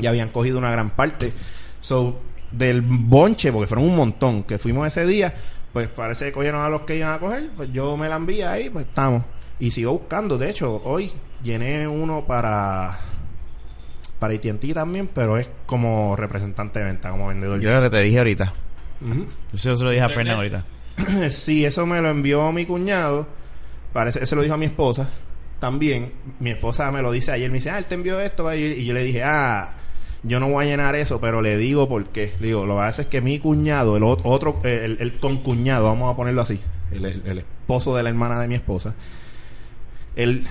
Y 0.00 0.06
habían 0.06 0.28
cogido 0.28 0.58
una 0.58 0.70
gran 0.70 0.90
parte. 0.90 1.32
So, 1.80 2.20
del 2.50 2.82
bonche, 2.82 3.50
porque 3.52 3.66
fueron 3.66 3.86
un 3.88 3.96
montón 3.96 4.44
que 4.44 4.58
fuimos 4.58 4.86
ese 4.86 5.06
día, 5.06 5.34
pues 5.72 5.88
parece 5.88 6.26
que 6.26 6.32
cogieron 6.32 6.62
a 6.62 6.68
los 6.68 6.82
que 6.82 6.96
iban 6.96 7.14
a 7.14 7.18
coger. 7.18 7.50
Pues 7.56 7.72
yo 7.72 7.96
me 7.96 8.08
la 8.08 8.16
envié 8.16 8.46
ahí, 8.46 8.70
pues 8.70 8.86
estamos. 8.86 9.24
Y 9.58 9.70
sigo 9.70 9.92
buscando. 9.92 10.38
De 10.38 10.50
hecho, 10.50 10.80
hoy 10.84 11.10
llené 11.42 11.86
uno 11.88 12.24
para 12.26 12.98
para 14.22 14.34
AT&T 14.34 14.72
también, 14.72 15.08
pero 15.12 15.36
es 15.36 15.50
como 15.66 16.16
representante 16.16 16.78
de 16.78 16.84
venta, 16.86 17.10
como 17.10 17.26
vendedor. 17.28 17.60
Yo 17.60 17.70
lo 17.72 17.82
que 17.82 17.90
te 17.90 18.00
dije 18.02 18.18
ahorita. 18.18 18.54
Eso 19.52 19.76
se 19.76 19.84
lo 19.84 19.90
dije 19.90 20.02
a 20.02 20.08
Fernan 20.08 20.36
ahorita. 20.36 20.64
sí, 21.30 21.64
eso 21.64 21.84
me 21.86 22.00
lo 22.00 22.08
envió 22.08 22.50
mi 22.52 22.64
cuñado. 22.64 23.26
Parece, 23.92 24.24
se 24.24 24.36
lo 24.36 24.42
dijo 24.42 24.54
a 24.54 24.58
mi 24.58 24.66
esposa 24.66 25.10
también. 25.58 26.12
Mi 26.40 26.50
esposa 26.50 26.90
me 26.92 27.02
lo 27.02 27.10
dice 27.12 27.32
ayer. 27.32 27.50
Me 27.50 27.56
dice, 27.56 27.70
ah, 27.70 27.78
él 27.78 27.86
te 27.86 27.96
envió 27.96 28.20
esto. 28.20 28.44
va 28.44 28.52
a 28.52 28.56
ir". 28.56 28.78
Y 28.78 28.84
yo 28.86 28.94
le 28.94 29.02
dije, 29.02 29.22
ah, 29.24 29.74
yo 30.22 30.38
no 30.38 30.48
voy 30.48 30.64
a 30.64 30.68
llenar 30.68 30.94
eso, 30.94 31.20
pero 31.20 31.42
le 31.42 31.56
digo 31.56 31.88
por 31.88 32.06
qué. 32.10 32.32
Le 32.40 32.46
digo, 32.46 32.64
lo 32.64 32.76
que 32.76 32.82
hace 32.82 33.02
es 33.02 33.08
que 33.08 33.20
mi 33.20 33.38
cuñado, 33.40 33.96
el 33.96 34.04
ot- 34.04 34.20
otro, 34.22 34.60
eh, 34.64 34.82
el, 34.84 34.96
el 35.00 35.18
concuñado, 35.18 35.86
vamos 35.86 36.12
a 36.12 36.16
ponerlo 36.16 36.42
así, 36.42 36.60
el, 36.92 37.04
el- 37.04 37.22
el 37.26 37.38
esposo 37.38 37.96
de 37.96 38.04
la 38.04 38.08
hermana 38.10 38.40
de 38.40 38.46
mi 38.48 38.54
esposa, 38.54 38.94
él 40.14 40.46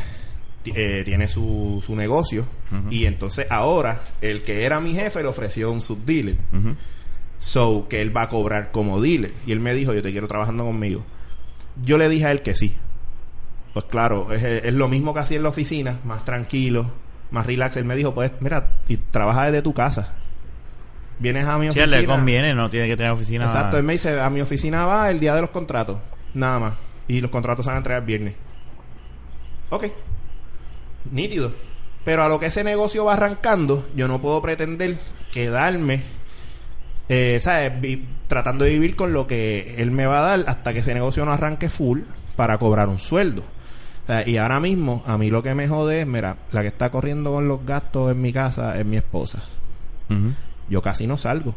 eh, 0.66 1.02
tiene 1.04 1.28
su, 1.28 1.82
su 1.86 1.96
negocio. 1.96 2.46
Y 2.90 3.06
entonces 3.06 3.48
ahora, 3.50 4.02
el 4.22 4.44
que 4.44 4.66
era 4.66 4.80
mi 4.80 4.94
jefe 4.94 5.22
le 5.22 5.28
ofreció 5.28 5.72
un 5.72 5.82
subdealer. 5.82 6.36
So, 7.40 7.88
que 7.90 8.02
él 8.02 8.16
va 8.16 8.24
a 8.24 8.30
cobrar 8.30 8.72
como 8.72 9.02
dealer. 9.02 9.34
Y 9.48 9.52
él 9.52 9.60
me 9.60 9.74
dijo, 9.74 9.94
yo 9.94 10.02
te 10.02 10.12
quiero 10.12 10.28
trabajando 10.28 10.64
conmigo. 10.64 11.04
Yo 11.84 11.98
le 11.98 12.08
dije 12.08 12.26
a 12.26 12.32
él 12.32 12.42
que 12.44 12.54
sí. 12.54 12.76
Pues 13.74 13.86
claro, 13.86 14.32
es, 14.32 14.44
es 14.44 14.74
lo 14.74 14.88
mismo 14.88 15.14
que 15.14 15.22
hacía 15.22 15.38
en 15.38 15.44
la 15.44 15.50
oficina, 15.50 16.00
más 16.04 16.24
tranquilo, 16.26 16.92
más 17.32 17.46
relax. 17.46 17.78
Él 17.78 17.86
me 17.86 17.96
dijo, 17.96 18.14
pues 18.14 18.32
mira, 18.42 18.78
y 18.88 18.98
trabaja 18.98 19.46
desde 19.46 19.62
tu 19.62 19.74
casa. 19.74 20.14
Vienes 21.20 21.46
a 21.46 21.58
mi 21.58 21.70
oficina. 21.70 21.86
le 22.00 22.06
conviene, 22.06 22.54
no 22.54 22.70
tiene 22.70 22.88
que 22.88 22.98
tener 22.98 23.12
oficina. 23.12 23.46
Exacto, 23.46 23.78
él 23.78 23.84
me 23.84 23.94
dice, 23.94 24.20
a 24.20 24.30
mi 24.30 24.42
oficina 24.42 24.86
va 24.86 25.10
el 25.10 25.20
día 25.20 25.36
de 25.36 25.42
los 25.42 25.52
contratos. 25.52 25.98
Nada 26.34 26.60
más. 26.60 26.74
Y 27.08 27.22
los 27.22 27.30
contratos 27.30 27.66
se 27.66 27.70
van 27.70 27.76
a 27.76 27.78
entregar 27.80 28.02
el 28.02 28.08
viernes. 28.08 28.36
Ok. 29.70 29.86
Nítido. 31.10 31.52
Pero 32.04 32.24
a 32.24 32.28
lo 32.28 32.40
que 32.40 32.48
ese 32.48 32.64
negocio 32.64 33.06
va 33.06 33.14
arrancando, 33.14 33.88
yo 33.96 34.08
no 34.08 34.22
puedo 34.22 34.42
pretender 34.42 35.00
quedarme, 35.32 36.02
eh, 37.10 37.40
¿sabes? 37.40 37.80
Vi- 37.80 38.06
tratando 38.28 38.64
de 38.66 38.72
vivir 38.72 38.96
con 38.96 39.14
lo 39.14 39.28
que 39.28 39.76
él 39.78 39.92
me 39.92 40.06
va 40.06 40.20
a 40.20 40.38
dar 40.38 40.44
hasta 40.48 40.74
que 40.74 40.80
ese 40.80 40.94
negocio 40.94 41.26
no 41.26 41.32
arranque 41.32 41.70
full 41.70 42.02
para 42.36 42.58
cobrar 42.58 42.88
un 42.90 43.00
sueldo. 43.00 43.42
O 44.04 44.08
sea, 44.08 44.28
y 44.28 44.38
ahora 44.38 44.60
mismo, 44.60 45.04
a 45.06 45.18
mí 45.18 45.30
lo 45.30 45.44
que 45.44 45.54
me 45.54 45.68
jode 45.68 46.02
es, 46.02 46.08
mira, 46.08 46.38
la 46.52 46.62
que 46.62 46.68
está 46.70 46.90
corriendo 46.90 47.32
con 47.32 47.48
los 47.48 47.66
gastos 47.66 48.12
en 48.12 48.22
mi 48.22 48.32
casa 48.34 48.78
es 48.80 48.86
mi 48.86 48.98
esposa 48.98 49.44
yo 50.70 50.82
casi 50.82 51.08
no 51.08 51.16
salgo. 51.18 51.54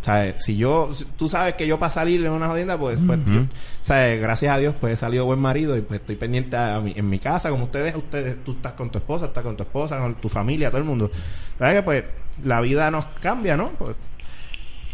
O 0.00 0.04
sea, 0.04 0.38
si 0.38 0.56
yo, 0.56 0.90
tú 1.18 1.28
sabes 1.28 1.54
que 1.56 1.66
yo 1.66 1.78
para 1.78 1.90
salir 1.92 2.24
en 2.24 2.32
una 2.32 2.48
jodienda, 2.48 2.78
pues, 2.78 3.00
pues 3.06 3.18
Ujú. 3.20 3.30
yo- 3.32 3.46
sea, 3.82 4.14
gracias 4.16 4.54
a 4.54 4.58
Dios, 4.58 4.74
pues 4.80 4.94
he 4.94 4.96
salido 4.96 5.26
buen 5.26 5.38
marido 5.40 5.76
y 5.76 5.82
pues 5.82 6.00
estoy 6.00 6.16
pendiente 6.16 6.56
a 6.56 6.80
mi- 6.80 6.94
en 6.96 7.08
mi 7.08 7.18
casa, 7.18 7.50
como 7.50 7.64
ustedes, 7.64 7.94
ustedes, 7.94 8.42
tú 8.44 8.52
estás 8.52 8.72
con 8.72 8.88
tu 8.90 8.96
esposa, 8.98 9.26
estás 9.26 9.44
con 9.44 9.56
tu 9.56 9.62
esposa, 9.62 9.98
con 9.98 10.14
tu 10.14 10.28
familia, 10.30 10.70
todo 10.70 10.78
el 10.78 10.86
mundo. 10.86 11.10
La 11.58 11.66
verdad 11.68 11.80
que 11.80 11.84
pues 11.84 12.04
la 12.44 12.60
vida 12.62 12.90
nos 12.90 13.06
cambia, 13.20 13.56
¿no? 13.58 13.70
Pues, 13.78 13.94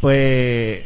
pues 0.01 0.85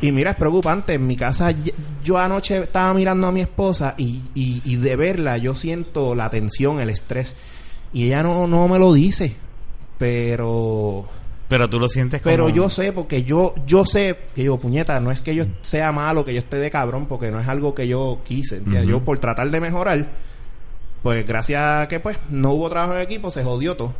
y 0.00 0.12
mira, 0.12 0.32
es 0.32 0.36
preocupante. 0.36 0.94
En 0.94 1.06
mi 1.06 1.16
casa, 1.16 1.54
yo 2.02 2.18
anoche 2.18 2.58
estaba 2.58 2.92
mirando 2.94 3.26
a 3.28 3.32
mi 3.32 3.40
esposa 3.40 3.94
y, 3.96 4.20
y, 4.34 4.60
y 4.64 4.76
de 4.76 4.96
verla 4.96 5.38
yo 5.38 5.54
siento 5.54 6.14
la 6.14 6.28
tensión, 6.30 6.80
el 6.80 6.90
estrés. 6.90 7.36
Y 7.92 8.06
ella 8.06 8.22
no, 8.22 8.46
no 8.46 8.66
me 8.68 8.78
lo 8.78 8.92
dice. 8.92 9.36
Pero 9.98 11.06
Pero 11.48 11.68
tú 11.68 11.78
lo 11.78 11.88
sientes 11.88 12.22
como... 12.22 12.32
pero 12.32 12.48
yo 12.48 12.70
sé, 12.70 12.92
porque 12.92 13.22
yo, 13.22 13.54
yo 13.66 13.84
sé, 13.84 14.18
que 14.34 14.42
digo, 14.42 14.58
puñeta, 14.58 14.98
no 15.00 15.10
es 15.10 15.20
que 15.20 15.34
yo 15.34 15.44
sea 15.62 15.92
malo, 15.92 16.24
que 16.24 16.32
yo 16.32 16.38
esté 16.38 16.56
de 16.56 16.70
cabrón, 16.70 17.06
porque 17.06 17.30
no 17.30 17.38
es 17.38 17.46
algo 17.48 17.74
que 17.74 17.86
yo 17.86 18.20
quise. 18.24 18.62
Yo 18.86 19.04
por 19.04 19.18
tratar 19.18 19.50
de 19.50 19.60
mejorar, 19.60 20.06
pues 21.02 21.26
gracias 21.26 21.62
a 21.62 21.88
que 21.88 22.00
pues 22.00 22.16
no 22.30 22.52
hubo 22.52 22.70
trabajo 22.70 22.94
en 22.94 23.02
equipo, 23.02 23.30
se 23.30 23.44
jodió 23.44 23.76
todo. 23.76 23.94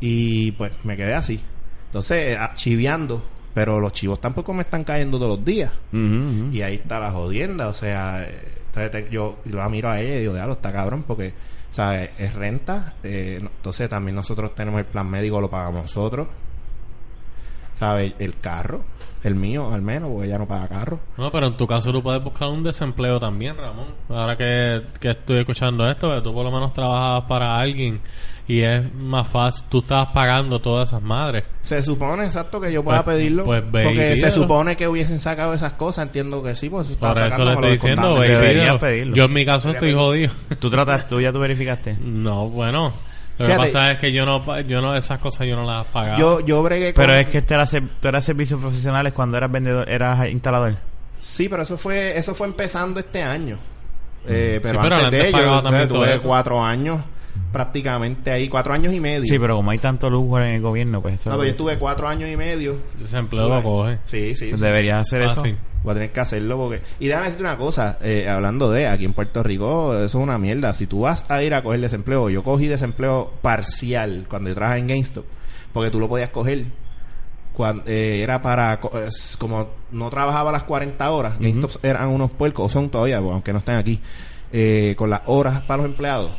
Y 0.00 0.52
pues 0.52 0.72
me 0.84 0.96
quedé 0.96 1.14
así. 1.14 1.40
Entonces, 1.86 2.38
chiviando, 2.54 3.22
pero 3.54 3.80
los 3.80 3.92
chivos 3.92 4.20
tampoco 4.20 4.54
me 4.54 4.62
están 4.62 4.84
cayendo 4.84 5.18
todos 5.18 5.38
los 5.38 5.44
días. 5.44 5.72
Y 5.92 6.62
ahí 6.62 6.76
está 6.76 7.00
la 7.00 7.10
jodienda, 7.10 7.68
o 7.68 7.74
sea, 7.74 8.24
eh, 8.24 9.08
yo 9.10 9.38
la 9.46 9.68
miro 9.68 9.90
a 9.90 10.00
ella 10.00 10.16
y 10.16 10.20
digo, 10.20 10.34
diablo, 10.34 10.54
está 10.54 10.72
cabrón, 10.72 11.04
porque, 11.06 11.34
¿sabes? 11.70 12.10
Es 12.18 12.34
renta, 12.34 12.94
eh, 13.02 13.38
entonces 13.40 13.88
también 13.88 14.16
nosotros 14.16 14.54
tenemos 14.54 14.80
el 14.80 14.86
plan 14.86 15.08
médico, 15.08 15.40
lo 15.40 15.50
pagamos 15.50 15.82
nosotros, 15.82 16.28
¿sabes? 17.78 18.14
El 18.18 18.38
carro, 18.40 18.84
el 19.22 19.34
mío 19.34 19.70
al 19.72 19.82
menos, 19.82 20.10
porque 20.10 20.26
ella 20.28 20.38
no 20.38 20.46
paga 20.46 20.68
carro. 20.68 21.00
No, 21.16 21.30
pero 21.30 21.46
en 21.48 21.56
tu 21.56 21.66
caso 21.66 21.92
tú 21.92 22.02
puedes 22.02 22.22
buscar 22.22 22.48
un 22.48 22.62
desempleo 22.62 23.18
también, 23.20 23.56
Ramón. 23.56 23.86
Ahora 24.08 24.36
que, 24.36 24.82
que 25.00 25.10
estoy 25.10 25.38
escuchando 25.40 25.88
esto, 25.88 26.14
que 26.14 26.20
tú 26.22 26.32
por 26.32 26.44
lo 26.44 26.50
menos 26.50 26.72
trabajabas 26.72 27.24
para 27.24 27.58
alguien 27.58 28.00
y 28.46 28.62
es 28.62 28.94
más 28.94 29.28
fácil, 29.28 29.66
tú 29.68 29.80
estabas 29.80 30.08
pagando 30.08 30.58
todas 30.58 30.88
esas 30.88 31.02
madres. 31.02 31.44
Se 31.60 31.82
supone, 31.82 32.24
exacto, 32.24 32.58
que 32.60 32.72
yo 32.72 32.82
pueda 32.82 33.04
Pues- 33.04 33.16
pedirlo, 33.16 33.44
pues 33.44 33.70
ve 33.70 33.84
porque 33.84 34.16
se 34.16 34.30
supone 34.30 34.74
que 34.74 34.88
hubiesen 34.88 35.18
sacado 35.18 35.52
esas 35.52 35.74
cosas, 35.74 36.06
entiendo 36.06 36.42
que 36.42 36.54
sí, 36.54 36.70
pues 36.70 36.86
eso 36.86 36.94
estaba 36.94 37.12
Por 37.12 37.22
eso 37.24 37.30
sacando 37.30 37.44
le 37.44 37.52
estoy 37.52 37.68
lo 37.68 37.72
diciendo, 37.74 38.14
ve 38.80 39.06
y. 39.06 39.14
Yo 39.14 39.24
en 39.24 39.32
mi 39.32 39.44
caso 39.44 39.70
estoy 39.70 39.92
jodido. 39.92 40.32
Tú 40.58 40.70
tratas, 40.70 41.08
tú 41.08 41.20
ya 41.20 41.30
tú 41.32 41.40
verificaste. 41.40 41.94
no, 42.02 42.48
bueno. 42.48 42.92
Lo 43.38 43.46
que 43.46 43.54
pasa 43.56 43.92
es 43.92 43.98
que 43.98 44.12
yo 44.12 44.26
no, 44.26 44.44
pa- 44.44 44.60
yo 44.62 44.80
no, 44.80 44.94
esas 44.96 45.18
cosas 45.20 45.46
yo 45.46 45.54
no 45.56 45.64
las 45.64 45.86
pagaba. 45.86 46.18
Yo, 46.18 46.40
yo 46.40 46.62
bregué 46.62 46.92
con... 46.92 47.04
Pero 47.04 47.16
es 47.18 47.28
que 47.28 47.38
este 47.38 47.54
era 47.54 47.64
tú 47.66 48.08
eras 48.08 48.24
servicios 48.24 48.60
profesionales 48.60 49.12
cuando 49.12 49.36
eras 49.36 49.50
vendedor, 49.52 49.88
eras 49.88 50.28
instalador. 50.28 50.76
Sí, 51.20 51.48
pero 51.48 51.62
eso 51.62 51.76
fue 51.78 52.16
eso 52.18 52.34
fue 52.34 52.46
empezando 52.48 53.00
este 53.00 53.22
año. 53.22 53.58
Eh, 54.26 54.58
pero 54.62 54.80
Sí, 54.80 54.84
pero 54.88 54.94
antes 54.96 55.04
antes 55.06 55.22
de 55.22 55.28
ello, 55.28 55.38
pagaba 55.38 55.56
yo 55.56 55.62
también 55.62 55.88
todo 55.88 55.98
tuve 55.98 56.18
cuatro 56.18 56.64
años 56.64 57.00
prácticamente 57.52 58.30
ahí, 58.30 58.48
cuatro 58.48 58.74
años 58.74 58.92
y 58.92 59.00
medio. 59.00 59.24
Sí, 59.24 59.38
pero 59.38 59.56
como 59.56 59.70
hay 59.70 59.78
tanto 59.78 60.10
lujo 60.10 60.38
en 60.38 60.54
el 60.54 60.60
gobierno, 60.60 61.00
pues 61.00 61.20
eso... 61.20 61.30
No, 61.30 61.36
pero 61.36 61.46
yo 61.46 61.50
estuve 61.50 61.78
cuatro 61.78 62.08
años 62.08 62.30
y 62.30 62.36
medio. 62.36 62.76
Desempleo 62.98 63.48
lo 63.48 63.62
coge. 63.62 63.98
Sí, 64.04 64.34
sí. 64.34 64.48
pues 64.48 64.60
sí. 64.60 64.66
deberías 64.66 65.00
hacer 65.00 65.22
eso. 65.22 65.42
Voy 65.42 65.92
a 65.92 65.94
tener 65.94 66.12
que 66.12 66.20
hacerlo 66.20 66.56
porque... 66.56 66.82
Y 66.98 67.06
déjame 67.06 67.26
decirte 67.26 67.44
una 67.44 67.56
cosa, 67.56 67.98
eh, 68.02 68.28
hablando 68.28 68.70
de 68.70 68.88
aquí 68.88 69.04
en 69.04 69.12
Puerto 69.12 69.42
Rico, 69.42 69.94
eso 69.94 70.04
es 70.04 70.14
una 70.14 70.38
mierda. 70.38 70.74
Si 70.74 70.86
tú 70.86 71.00
vas 71.00 71.24
a 71.30 71.42
ir 71.42 71.54
a 71.54 71.62
coger 71.62 71.80
desempleo, 71.80 72.28
yo 72.30 72.42
cogí 72.42 72.66
desempleo 72.66 73.32
parcial 73.40 74.26
cuando 74.28 74.50
yo 74.50 74.54
trabajaba 74.54 74.78
en 74.78 74.88
GameStop, 74.88 75.24
porque 75.72 75.90
tú 75.90 76.00
lo 76.00 76.08
podías 76.08 76.30
coger 76.30 76.66
cuando 77.52 77.82
eh, 77.86 78.22
era 78.22 78.40
para 78.40 78.78
como 79.38 79.68
no 79.90 80.10
trabajaba 80.10 80.52
las 80.52 80.62
40 80.62 81.10
horas 81.10 81.40
GameStop 81.40 81.84
eran 81.84 82.08
unos 82.10 82.30
puercos 82.30 82.66
o 82.66 82.68
son 82.68 82.88
todavía 82.88 83.16
aunque 83.16 83.52
no 83.52 83.58
estén 83.58 83.74
aquí 83.74 84.00
eh, 84.52 84.94
con 84.96 85.10
las 85.10 85.22
horas 85.26 85.62
para 85.62 85.78
los 85.78 85.86
empleados 85.86 86.30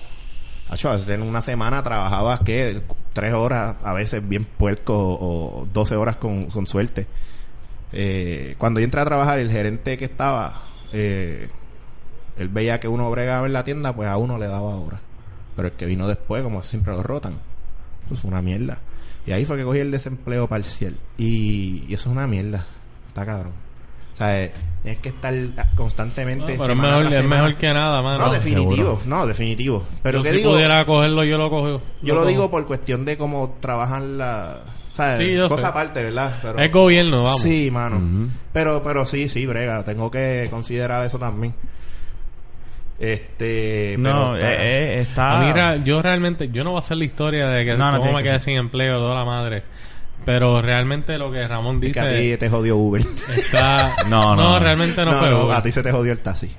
Acho, 0.70 0.94
en 0.94 1.22
una 1.24 1.42
semana 1.42 1.82
trabajabas 1.82 2.42
que 2.42 2.82
tres 3.14 3.34
horas 3.34 3.76
a 3.84 3.94
veces 3.94 4.28
bien 4.28 4.46
puerco 4.46 4.96
o, 4.96 5.62
o 5.62 5.66
12 5.66 5.96
horas 5.96 6.16
con, 6.18 6.46
con 6.46 6.68
suerte 6.68 7.08
eh, 7.92 8.56
cuando 8.60 8.80
yo 8.80 8.84
entré 8.84 9.02
a 9.02 9.06
trabajar 9.06 9.40
el 9.40 9.52
gerente 9.52 9.98
que 9.98 10.06
estaba 10.06 10.62
eh, 10.94 11.50
él 12.38 12.50
veía 12.50 12.80
que 12.80 12.88
uno 12.88 13.10
bregaba 13.10 13.48
en 13.48 13.54
la 13.54 13.64
tienda 13.64 13.96
pues 13.96 14.08
a 14.08 14.18
uno 14.18 14.38
le 14.38 14.46
daba 14.46 14.76
horas 14.76 15.00
pero 15.56 15.70
el 15.70 15.74
que 15.74 15.88
vino 15.88 16.08
después 16.08 16.44
como 16.44 16.62
siempre 16.62 16.94
lo 16.94 17.02
rotan 17.02 17.34
pues 18.10 18.20
fue 18.20 18.32
una 18.32 18.42
mierda. 18.42 18.80
Y 19.26 19.32
ahí 19.32 19.46
fue 19.46 19.56
que 19.58 19.64
cogí 19.64 19.80
el 19.80 19.92
desempleo 19.92 20.48
parcial. 20.48 20.98
Y, 21.18 21.86
y 21.88 21.94
eso 21.94 22.10
es 22.10 22.16
una 22.16 22.28
mierda. 22.28 22.66
Está 23.08 23.26
cabrón. 23.26 23.54
O 24.20 24.22
sea, 24.22 24.44
eh, 24.44 24.52
tienes 24.84 25.00
que 25.00 25.10
estar 25.10 25.34
constantemente. 25.76 26.58
No, 26.58 26.60
pero 26.62 26.74
es 26.74 27.24
mejor, 27.26 27.50
es 27.52 27.56
que 27.56 27.74
nada, 27.74 28.02
mano. 28.02 28.26
No, 28.26 28.34
definitivo. 28.34 28.76
seguro. 28.76 29.02
No, 29.06 29.26
definitivo. 29.26 29.84
Pero 30.04 30.22
Yo 30.24 30.30
si 30.32 30.38
digo, 30.38 30.52
pudiera 30.52 30.86
cogerlo, 30.86 31.24
yo 31.24 31.38
lo 31.38 31.50
cojo. 31.50 31.82
yo 32.02 32.16
lo 32.16 32.26
digo 32.26 32.52
por 32.52 32.66
cuestión 32.66 33.06
de 33.06 33.18
cómo 33.18 33.58
trabajan 33.62 34.18
la. 34.18 34.58
O 34.92 34.96
sea, 34.96 35.18
Sí, 35.18 35.34
yo 35.34 35.48
cosa 35.48 35.62
sé. 35.62 35.68
aparte, 35.68 36.04
¿verdad? 36.04 36.38
Pero, 36.42 36.60
Es 36.60 36.72
gobierno, 36.74 37.24
vamos. 37.24 37.42
Sí, 37.42 37.70
mano. 37.72 38.30
Pero, 38.52 38.84
pero 38.84 39.06
sí, 39.06 39.30
sí, 39.30 39.46
brega. 39.46 39.84
Tengo 39.86 40.12
que 40.12 40.48
considerar 40.52 41.06
eso 41.06 41.18
también. 41.18 41.54
Este. 43.00 43.96
No, 43.98 44.34
pero, 44.34 44.46
eh, 44.46 44.58
eh, 44.60 45.00
está... 45.02 45.40
A 45.40 45.44
mí 45.46 45.54
ra- 45.54 45.78
yo 45.78 46.02
realmente, 46.02 46.50
yo 46.50 46.66
no 46.66 46.72
voy 46.72 46.78
a 46.78 46.80
hacer 46.80 46.98
la 46.98 47.06
historia 47.06 47.48
de 47.48 47.64
que 47.64 47.78
No, 47.78 47.92
no 47.94 48.00
cómo 48.00 48.12
me 48.14 48.18
que 48.24 48.30
quedé 48.30 48.40
sin 48.42 48.58
empleo 48.58 48.98
toda 49.00 49.16
la 49.16 49.24
madre. 49.26 49.64
Pero 50.26 50.62
realmente 50.62 51.18
lo 51.18 51.32
que 51.32 51.48
Ramón 51.48 51.84
es 51.84 51.94
que 51.94 52.00
a 52.00 52.08
ti 52.10 52.16
dice 52.16 52.38
te 52.38 52.50
jodió 52.50 52.78
Uber. 52.78 53.02
está... 53.02 53.96
No, 54.10 54.36
no, 54.36 54.44
no. 54.54 54.60
realmente 54.60 55.04
no, 55.06 55.12
no, 55.12 55.18
fue 55.18 55.30
no, 55.30 55.46
Uber. 55.46 55.56
a 55.58 55.62
ti 55.62 55.72
se 55.72 55.82
te 55.82 55.92
jodió 55.92 56.12
el 56.12 56.20
taxi. 56.20 56.50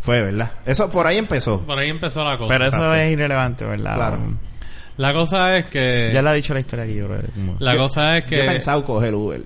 Fue, 0.00 0.20
¿verdad? 0.20 0.50
Eso 0.66 0.90
por 0.90 1.06
ahí 1.06 1.16
empezó. 1.16 1.60
Por 1.64 1.78
ahí 1.78 1.88
empezó 1.88 2.24
la 2.24 2.36
cosa. 2.36 2.48
Pero 2.52 2.64
eso 2.66 2.76
Exacto. 2.76 2.94
es 2.96 3.12
irrelevante, 3.12 3.64
¿verdad? 3.64 3.94
Claro. 3.94 4.18
La 4.98 5.12
cosa 5.12 5.56
es 5.56 5.66
que... 5.66 6.10
Ya 6.12 6.22
le 6.22 6.28
ha 6.30 6.32
dicho 6.34 6.52
la 6.54 6.60
historia 6.60 6.84
aquí, 6.84 7.00
como- 7.00 7.56
La 7.60 7.76
cosa 7.76 8.18
es 8.18 8.26
Yo 8.28 8.36
he 8.36 8.40
que... 8.40 8.46
pensado 8.46 8.84
coger 8.84 9.14
Uber. 9.14 9.42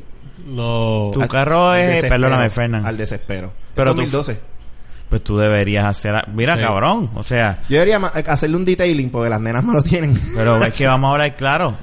Lo... 0.48 1.10
Tu 1.14 1.22
Al- 1.22 1.28
carro 1.28 1.74
es... 1.74 2.04
Perdóname, 2.04 2.50
Fernán. 2.50 2.84
Al 2.86 2.96
desespero. 2.96 3.52
Pero 3.74 3.74
Pero 3.74 3.90
tú- 3.92 4.00
2012. 4.02 4.40
Pues 5.08 5.22
tú 5.22 5.36
deberías 5.38 5.84
hacer... 5.84 6.14
Mira, 6.34 6.56
Sí. 6.56 6.64
cabrón. 6.64 7.10
O 7.14 7.22
sea... 7.22 7.60
Yo 7.68 7.78
debería 7.78 7.98
hacerle 7.98 8.56
un 8.56 8.64
detailing 8.64 9.10
porque 9.10 9.30
las 9.30 9.40
nenas 9.40 9.62
me 9.62 9.72
lo 9.74 9.82
tienen. 9.82 10.18
Pero 10.34 10.56
es 10.64 10.76
que 10.76 10.86
vamos 10.88 11.08
a 11.08 11.12
hablar 11.12 11.36
claro. 11.36 11.76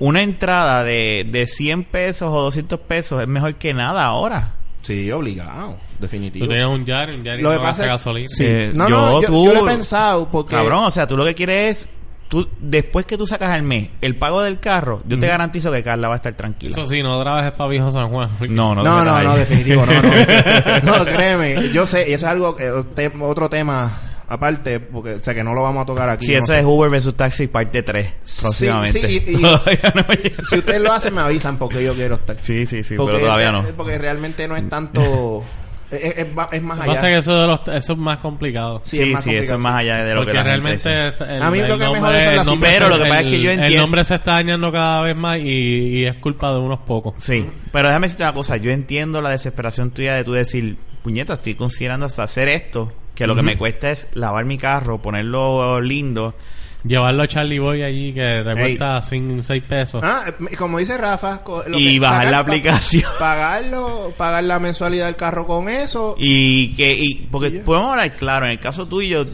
Una 0.00 0.22
entrada 0.22 0.82
de, 0.82 1.24
de 1.30 1.46
100 1.46 1.84
pesos 1.84 2.28
o 2.32 2.40
200 2.42 2.80
pesos 2.80 3.20
es 3.22 3.28
mejor 3.28 3.54
que 3.54 3.72
nada 3.74 4.04
ahora. 4.04 4.54
sí, 4.82 5.10
obligado. 5.12 5.76
Definitivo. 6.00 6.46
Tú 6.46 6.50
tenías 6.50 6.68
un 6.70 6.84
Yari, 6.86 7.14
un 7.16 7.22
Yari 7.24 7.42
Lo 7.42 7.52
que 7.52 7.58
pasa 7.58 7.82
es 7.84 7.88
gasolina. 7.90 8.28
Sí. 8.28 8.44
Eh, 8.46 8.72
no, 8.74 8.88
yo, 8.88 8.96
no, 8.96 9.20
yo, 9.22 9.26
tú- 9.28 9.44
yo 9.46 9.52
lo 9.54 9.66
he 9.68 9.70
pensado 9.70 10.26
porque... 10.30 10.56
Cabrón, 10.56 10.84
o 10.84 10.90
sea, 10.90 11.06
tú 11.06 11.16
lo 11.18 11.24
que 11.26 11.34
quieres 11.34 11.82
es 11.82 11.88
tú, 12.28 12.48
después 12.58 13.04
que 13.04 13.18
tú 13.18 13.26
sacas 13.26 13.50
al 13.50 13.62
mes 13.62 13.90
el 14.00 14.16
pago 14.16 14.40
del 14.40 14.58
carro, 14.58 15.02
yo 15.06 15.20
te 15.20 15.26
garantizo 15.26 15.70
que 15.70 15.82
Carla 15.82 16.08
va 16.08 16.14
a 16.14 16.16
estar 16.16 16.32
tranquila. 16.32 16.72
Eso 16.72 16.86
sí, 16.86 17.02
no 17.02 17.20
trabajes 17.20 17.52
para 17.52 17.68
Viejo 17.68 17.90
San 17.90 18.08
Juan. 18.08 18.30
No, 18.48 18.74
no, 18.74 18.82
No, 18.82 19.04
no, 19.04 19.22
no, 19.22 19.36
definitivo, 19.36 19.84
no, 19.84 19.92
no. 19.92 20.10
No, 20.98 21.04
créeme, 21.04 21.68
yo 21.74 21.86
sé, 21.86 22.08
y 22.08 22.14
eso 22.14 22.24
es 22.26 22.32
algo, 22.32 22.56
que- 22.56 22.70
te- 22.94 23.12
otro 23.20 23.50
tema 23.50 23.92
aparte, 24.30 24.80
porque 24.80 25.18
sé 25.20 25.34
que 25.34 25.44
no 25.44 25.52
lo 25.52 25.62
vamos 25.62 25.82
a 25.82 25.86
tocar 25.86 26.08
aquí. 26.08 26.24
Sí, 26.26 26.32
no 26.32 26.38
eso 26.38 26.46
sé. 26.46 26.60
es 26.60 26.64
Uber 26.64 26.88
versus 26.90 27.14
Taxi 27.16 27.48
parte 27.48 27.82
3 27.82 28.12
próximamente. 28.40 29.00
sí, 29.06 29.22
y- 29.26 29.30
y- 29.36 29.40
Todavía 29.42 29.92
no 29.94 30.02
llega. 30.14 30.42
Si 30.48 30.56
ustedes 30.58 30.80
lo 30.80 30.92
hacen, 30.92 31.14
me 31.14 31.20
avisan 31.20 31.58
porque 31.58 31.84
yo 31.84 31.94
quiero 31.94 32.14
estar. 32.14 32.36
Sí, 32.40 32.64
sí, 32.66 32.82
sí, 32.82 32.96
Porque- 32.96 33.12
pero 33.16 33.26
todavía 33.26 33.50
no. 33.52 33.62
Porque 33.76 33.98
realmente 33.98 34.46
no 34.48 34.56
es 34.56 34.68
tanto... 34.68 35.44
es, 35.90 36.00
es- 36.04 36.16
es 36.18 36.32
más- 36.34 36.46
pasa 36.78 36.82
allá. 36.84 36.94
es 36.94 37.00
que 37.00 37.18
eso, 37.18 37.40
de 37.40 37.46
los, 37.48 37.60
eso 37.68 37.92
es 37.94 37.98
más 37.98 38.18
complicado. 38.18 38.80
Sí, 38.84 38.98
Sí, 38.98 39.12
es 39.12 39.20
sí, 39.24 39.30
eso 39.34 39.54
es 39.54 39.58
más 39.60 39.74
sí. 39.82 39.88
allá 39.90 40.04
de 40.04 40.14
lo 40.14 40.20
Porque 40.20 40.30
que 40.30 40.36
la 40.38 40.44
gente 40.44 40.78
realmente 40.84 41.34
el, 41.36 41.42
A 41.42 41.50
mí 41.50 41.58
lo 41.58 41.64
el 41.64 41.70
que 41.72 41.78
me 41.88 42.00
jode 42.00 42.20
son 42.22 42.30
el 42.30 42.36
las 42.36 42.46
nombre- 42.46 42.70
Pero 42.70 42.88
lo 42.88 42.96
que 42.98 43.04
pasa 43.08 43.18
es 43.20 43.26
el- 43.26 43.32
que 43.32 43.40
yo 43.40 43.50
El 43.50 43.58
entiendo- 43.58 43.82
nombre 43.82 44.04
se 44.04 44.14
está 44.14 44.32
dañando 44.34 44.70
cada 44.72 45.02
vez 45.02 45.16
más 45.16 45.38
y, 45.38 45.42
y 45.42 46.04
es 46.06 46.14
culpa 46.18 46.52
de 46.52 46.58
unos 46.60 46.78
pocos. 46.80 47.14
Sí, 47.18 47.44
pero 47.72 47.88
déjame 47.88 48.06
decirte 48.06 48.22
una 48.22 48.32
cosa. 48.34 48.56
Yo 48.58 48.70
entiendo 48.70 49.20
la 49.20 49.30
desesperación 49.30 49.90
tuya 49.90 50.14
de 50.14 50.22
tú 50.22 50.32
decir, 50.32 50.76
puñeta, 51.02 51.32
estoy 51.34 51.56
considerando 51.56 52.06
hasta 52.06 52.22
hacer 52.22 52.48
esto, 52.48 52.92
que 53.20 53.26
lo 53.26 53.36
que 53.36 53.42
me 53.42 53.58
cuesta 53.58 53.90
es 53.90 54.08
lavar 54.14 54.44
mi 54.46 54.56
carro, 54.56 55.00
ponerlo 55.02 55.78
lindo. 55.80 56.34
Llevarlo 56.82 57.24
a 57.24 57.28
Charlie 57.28 57.58
Boy 57.58 57.82
allí 57.82 58.14
que 58.14 58.42
te 58.42 58.52
cuesta 58.58 59.02
6 59.02 59.62
pesos. 59.68 60.02
Ah, 60.02 60.24
eh, 60.26 60.56
como 60.56 60.78
dice 60.78 60.96
Rafa, 60.96 61.42
lo 61.66 61.78
Y 61.78 61.92
que- 61.94 62.00
bajar 62.00 62.16
sacar 62.20 62.30
la 62.32 62.36
pa- 62.38 62.42
aplicación. 62.50 63.12
Pagarlo, 63.18 64.14
pagar 64.16 64.44
la 64.44 64.58
mensualidad 64.58 65.04
del 65.04 65.16
carro 65.16 65.46
con 65.46 65.68
eso. 65.68 66.14
Y 66.18 66.74
que, 66.76 66.94
y, 66.94 67.26
porque 67.30 67.50
podemos 67.50 67.90
hablar 67.90 68.16
claro, 68.16 68.46
en 68.46 68.52
el 68.52 68.60
caso 68.60 68.88
tuyo, 68.88 69.26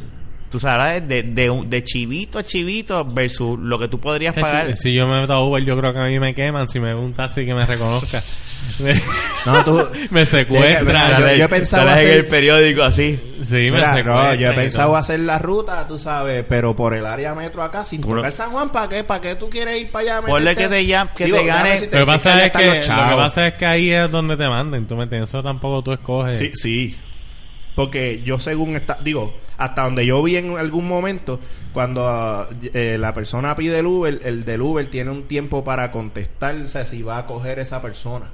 tú 0.50 0.58
sabes, 0.60 1.06
de, 1.08 1.22
de, 1.22 1.50
un- 1.50 1.68
de 1.68 1.82
chivito 1.84 2.38
a 2.38 2.44
chivito 2.44 3.04
versus 3.04 3.58
lo 3.58 3.78
que 3.78 3.88
tú 3.88 3.98
podrías 4.00 4.34
Que 4.34 4.40
pagar. 4.40 4.74
Si, 4.76 4.82
si 4.84 4.94
yo 4.94 5.06
me 5.06 5.20
meto 5.20 5.32
a 5.32 5.44
Uber, 5.44 5.64
yo 5.64 5.76
creo 5.76 5.92
que 5.92 5.98
a 5.98 6.04
mí 6.06 6.18
me 6.20 6.34
queman 6.34 6.68
si 6.68 6.78
me 6.80 6.88
veo 6.88 7.00
un 7.00 7.12
taxi 7.14 7.44
que 7.44 7.54
me 7.54 7.64
reconozca. 7.66 8.20
No, 9.46 9.64
tú... 9.64 9.76
me 10.10 10.20
Mira, 10.20 10.26
secuestra. 10.26 11.18
yo- 11.18 11.36
yo 11.36 11.44
he 11.44 11.48
pensado 11.48 11.86
sales 11.86 12.02
en 12.02 12.08
hacer- 12.08 12.16
el 12.18 12.26
periódico 12.26 12.82
así. 12.82 13.20
Sí, 13.42 13.54
me 13.54 13.70
Mira, 13.72 13.94
secuestra. 13.94 14.28
no, 14.28 14.34
yo 14.34 14.50
he 14.50 14.54
pensado 14.54 14.96
hacer 14.96 15.20
la 15.20 15.38
ruta, 15.38 15.86
tú 15.86 15.98
sabes, 15.98 16.44
pero 16.48 16.74
por 16.74 16.94
el 16.94 17.04
área 17.06 17.34
metro 17.34 17.62
acá, 17.62 17.84
sin 17.84 18.00
tocar 18.00 18.32
San 18.32 18.50
Juan, 18.50 18.70
¿para 18.70 18.88
qué? 18.88 19.04
¿Para 19.04 19.20
qué 19.20 19.36
tú 19.36 19.48
quieres 19.50 19.80
ir 19.80 19.90
para 19.90 20.16
allá? 20.16 20.26
Ponle 20.26 20.54
que 20.56 20.68
te 20.68 20.86
llam- 20.86 21.08
que 21.14 21.24
te 21.26 21.32
déjame 21.32 21.46
gane- 21.48 21.70
decirte, 21.72 21.98
Lo 21.98 22.06
pasa 22.06 22.44
es 22.46 22.52
que, 22.52 22.66
los 22.66 22.88
lo 22.88 23.08
que 23.10 23.16
pasa 23.16 23.46
es 23.48 23.54
que 23.54 23.66
ahí 23.66 23.92
es 23.92 24.10
donde 24.10 24.36
te 24.36 24.48
manden, 24.48 24.86
¿tú 24.86 24.96
me 24.96 25.04
entiendes? 25.04 25.28
Eso 25.30 25.42
tampoco 25.42 25.82
tú 25.82 25.92
escoges. 25.92 26.36
Sí, 26.36 26.50
sí. 26.54 26.96
Porque 27.76 28.22
yo 28.24 28.38
según 28.40 28.74
está, 28.74 28.96
digo, 29.04 29.34
hasta 29.58 29.82
donde 29.84 30.04
yo 30.06 30.20
vi 30.22 30.36
en 30.36 30.56
algún 30.58 30.88
momento, 30.88 31.38
cuando 31.72 32.08
ah, 32.08 32.48
eh, 32.74 32.96
la 32.98 33.12
persona 33.14 33.54
pide 33.54 33.78
el 33.78 33.86
Uber, 33.86 34.18
el 34.24 34.44
del 34.44 34.62
Uber 34.62 34.86
tiene 34.86 35.10
un 35.12 35.24
tiempo 35.28 35.62
para 35.62 35.92
contestar, 35.92 36.56
o 36.56 36.66
sea, 36.68 36.84
si 36.86 37.02
va 37.02 37.18
a 37.18 37.26
coger 37.26 37.58
esa 37.60 37.80
persona. 37.82 38.30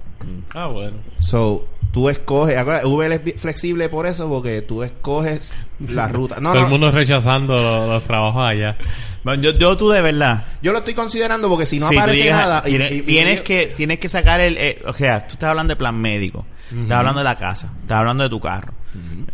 Ah, 0.54 0.68
bueno. 0.68 0.98
So, 1.18 1.66
tú 1.92 2.08
escoges, 2.08 2.56
Uber 2.84 3.10
es 3.24 3.40
flexible 3.40 3.88
por 3.88 4.06
eso, 4.06 4.28
porque 4.28 4.62
tú 4.62 4.84
escoges 4.84 5.52
la 5.88 6.06
ruta. 6.12 6.36
No, 6.38 6.50
Todo 6.52 6.60
no, 6.60 6.66
el 6.66 6.70
mundo 6.70 6.90
rechazando 6.92 7.58
los, 7.60 7.88
los 7.88 8.04
trabajos 8.04 8.44
allá. 8.48 8.76
Bueno, 9.24 9.42
yo, 9.42 9.50
yo 9.58 9.76
tú 9.76 9.90
de 9.90 10.00
verdad. 10.02 10.44
yo 10.62 10.70
lo 10.70 10.78
estoy 10.78 10.94
considerando 10.94 11.48
porque 11.48 11.66
si 11.66 11.80
no 11.80 11.88
Sí, 11.88 11.96
aparece 11.98 12.30
a- 12.30 12.36
nada... 12.36 12.62
y- 12.64 12.68
tienes, 12.70 12.92
y- 12.92 12.94
y- 12.98 13.02
tienes 13.02 13.40
que, 13.40 13.66
tienes 13.76 13.98
que 13.98 14.08
sacar 14.08 14.38
el, 14.40 14.56
eh, 14.56 14.80
o 14.86 14.92
sea, 14.92 15.26
tú 15.26 15.32
estás 15.32 15.50
hablando 15.50 15.72
de 15.72 15.76
plan 15.76 16.00
médico, 16.00 16.46
estás 16.74 16.98
hablando 16.98 17.18
de 17.20 17.24
la 17.24 17.36
casa, 17.36 17.72
estás 17.82 17.98
hablando 17.98 18.22
de 18.24 18.30
tu 18.30 18.40
carro. 18.40 18.72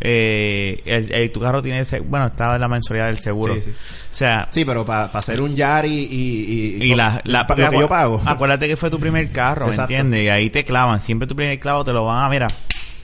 eh, 0.01 0.81
el, 0.85 1.13
el- 1.13 1.33
tu 1.33 1.41
carro 1.41 1.61
tiene, 1.63 1.81
ese- 1.81 2.01
bueno, 2.01 2.27
estaba 2.27 2.55
en 2.55 2.61
la 2.61 2.69
mensualidad 2.69 3.07
del 3.07 3.19
seguro. 3.19 3.55
Sí, 3.57 3.63
sí. 3.65 3.71
O 3.71 4.15
sea, 4.15 4.49
Sí, 4.51 4.65
pero 4.65 4.85
para 4.85 5.05
hacer 5.07 5.41
un 5.41 5.55
Yari 5.55 5.89
y... 6.11 6.77
y, 6.81 6.93
y 6.93 6.95
la, 6.95 7.21
la- 7.25 7.47
lo 7.49 7.55
que 7.71 7.79
yo 7.81 7.89
pago. 7.89 8.21
Acuérdate 8.25 8.69
que 8.69 8.77
fue 8.77 8.91
tu 8.91 8.99
primer 9.01 9.31
carro, 9.31 9.69
¿me 9.69 9.75
entiendes? 9.75 10.25
Y 10.25 10.29
ahí 10.29 10.51
te 10.51 10.65
clavan. 10.65 11.01
Siempre 11.01 11.27
tu 11.29 11.35
primer 11.37 11.59
clavo 11.59 11.85
te 11.85 11.93
lo 11.93 12.05
van 12.05 12.25
a, 12.25 12.29
mira, 12.29 12.47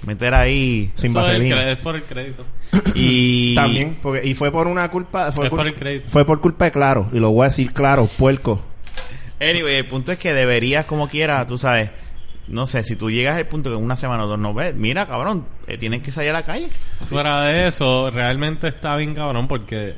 meter 0.07 0.35
ahí. 0.35 0.91
Sin 0.95 1.11
Eso 1.11 1.21
es, 1.23 1.29
el 1.29 1.33
vaselina. 1.35 1.71
es 1.71 1.79
por 1.79 1.97
el 1.97 2.03
crédito. 2.05 2.45
Y 2.95 3.55
También, 3.55 3.97
porque, 4.03 4.27
y 4.27 4.35
fue 4.35 4.51
por 4.53 4.67
una 4.67 4.89
culpa... 4.91 5.31
Fue, 5.33 5.49
por 5.51 5.67
el 5.67 5.75
crédito. 5.75 6.09
fue 6.09 6.25
por 6.25 6.41
culpa 6.41 6.67
de 6.67 6.71
Claro, 6.73 7.09
y 7.13 7.19
lo 7.21 7.31
voy 7.31 7.43
a 7.47 7.49
decir 7.49 7.73
claro, 7.73 8.07
puerco. 8.07 8.65
Anyway, 9.41 9.75
el 9.77 9.87
punto 9.87 10.11
es 10.13 10.19
que 10.19 10.33
deberías, 10.33 10.87
como 10.87 11.09
quieras, 11.09 11.47
tú 11.47 11.59
sabes, 11.59 11.91
no 12.49 12.67
sé, 12.67 12.83
si 12.83 12.97
tú 12.97 13.11
llegas 13.11 13.37
al 13.37 13.47
punto 13.47 13.71
que 13.71 13.77
una 13.77 13.97
semana 13.97 14.25
o 14.25 14.27
dos 14.27 14.39
no 14.39 14.53
ves, 14.53 14.75
mira, 14.75 15.07
cabrón, 15.07 15.47
tienes 15.79 16.03
que 16.03 16.13
salir 16.13 16.31
a 16.31 16.35
la 16.35 16.43
calle. 16.43 16.69
Fuera 17.07 17.43
de 17.47 17.69
eso, 17.69 18.11
realmente 18.11 18.69
está 18.69 18.97
bien 18.97 19.15
cabrón 19.15 19.49
porque, 19.49 19.95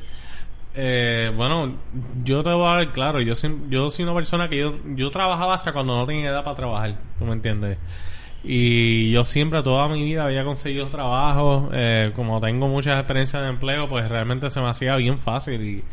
eh, 0.73 1.31
bueno, 1.35 1.75
yo 2.23 2.43
te 2.43 2.51
voy 2.51 2.67
a 2.67 2.77
ver 2.77 2.91
claro, 2.91 3.21
yo 3.21 3.35
soy, 3.35 3.55
yo 3.69 3.91
soy 3.91 4.03
una 4.03 4.13
persona 4.13 4.47
que 4.47 4.57
yo, 4.57 4.75
yo 4.95 5.09
trabajaba 5.09 5.55
hasta 5.55 5.73
cuando 5.73 5.95
no 5.97 6.05
tenía 6.05 6.29
edad 6.29 6.43
para 6.43 6.55
trabajar, 6.55 6.95
¿tú 7.19 7.25
me 7.25 7.33
entiendes? 7.33 7.77
Y 8.43 9.11
yo 9.11 9.25
siempre, 9.25 9.61
toda 9.61 9.89
mi 9.89 10.03
vida 10.03 10.23
había 10.23 10.45
conseguido 10.45 10.87
trabajo, 10.87 11.69
eh, 11.73 12.13
como 12.15 12.39
tengo 12.39 12.67
muchas 12.69 12.97
experiencias 12.97 13.41
de 13.43 13.49
empleo, 13.49 13.89
pues 13.89 14.07
realmente 14.07 14.49
se 14.49 14.61
me 14.61 14.69
hacía 14.69 14.95
bien 14.95 15.17
fácil 15.17 15.61
y... 15.61 15.83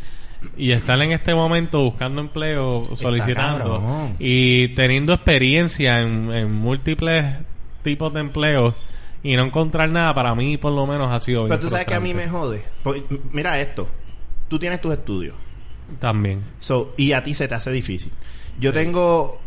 Y 0.57 0.73
estar 0.73 1.01
en 1.03 1.13
este 1.13 1.35
momento 1.35 1.83
buscando 1.83 2.21
empleo, 2.21 2.97
solicitando 2.97 4.11
y 4.19 4.75
teniendo 4.75 5.13
experiencia 5.13 6.01
en, 6.01 6.31
en 6.33 6.53
múltiples 6.53 7.37
tipos 7.83 8.13
de 8.13 8.21
empleos 8.21 8.75
y 9.23 9.37
no 9.37 9.45
encontrar 9.45 9.91
nada 9.91 10.15
para 10.15 10.35
mí 10.35 10.57
por 10.59 10.73
lo 10.73 10.87
menos 10.87 11.11
ha 11.11 11.19
sido 11.19 11.45
Pero 11.45 11.49
bien 11.49 11.61
tú 11.61 11.69
sabes 11.69 11.87
que 11.87 11.95
a 11.95 12.01
mí 12.01 12.15
me 12.15 12.29
jode. 12.29 12.63
Mira 13.33 13.59
esto. 13.61 13.89
Tú 14.49 14.59
tienes 14.59 14.81
tus 14.81 14.93
estudios. 14.93 15.35
también 15.99 16.43
So, 16.61 16.95
y 16.97 17.13
a 17.13 17.25
ti 17.25 17.35
se 17.35 17.49
te 17.49 17.55
hace 17.55 17.71
difícil. 17.73 18.13
Yo 18.59 18.73
tengo 18.73 19.41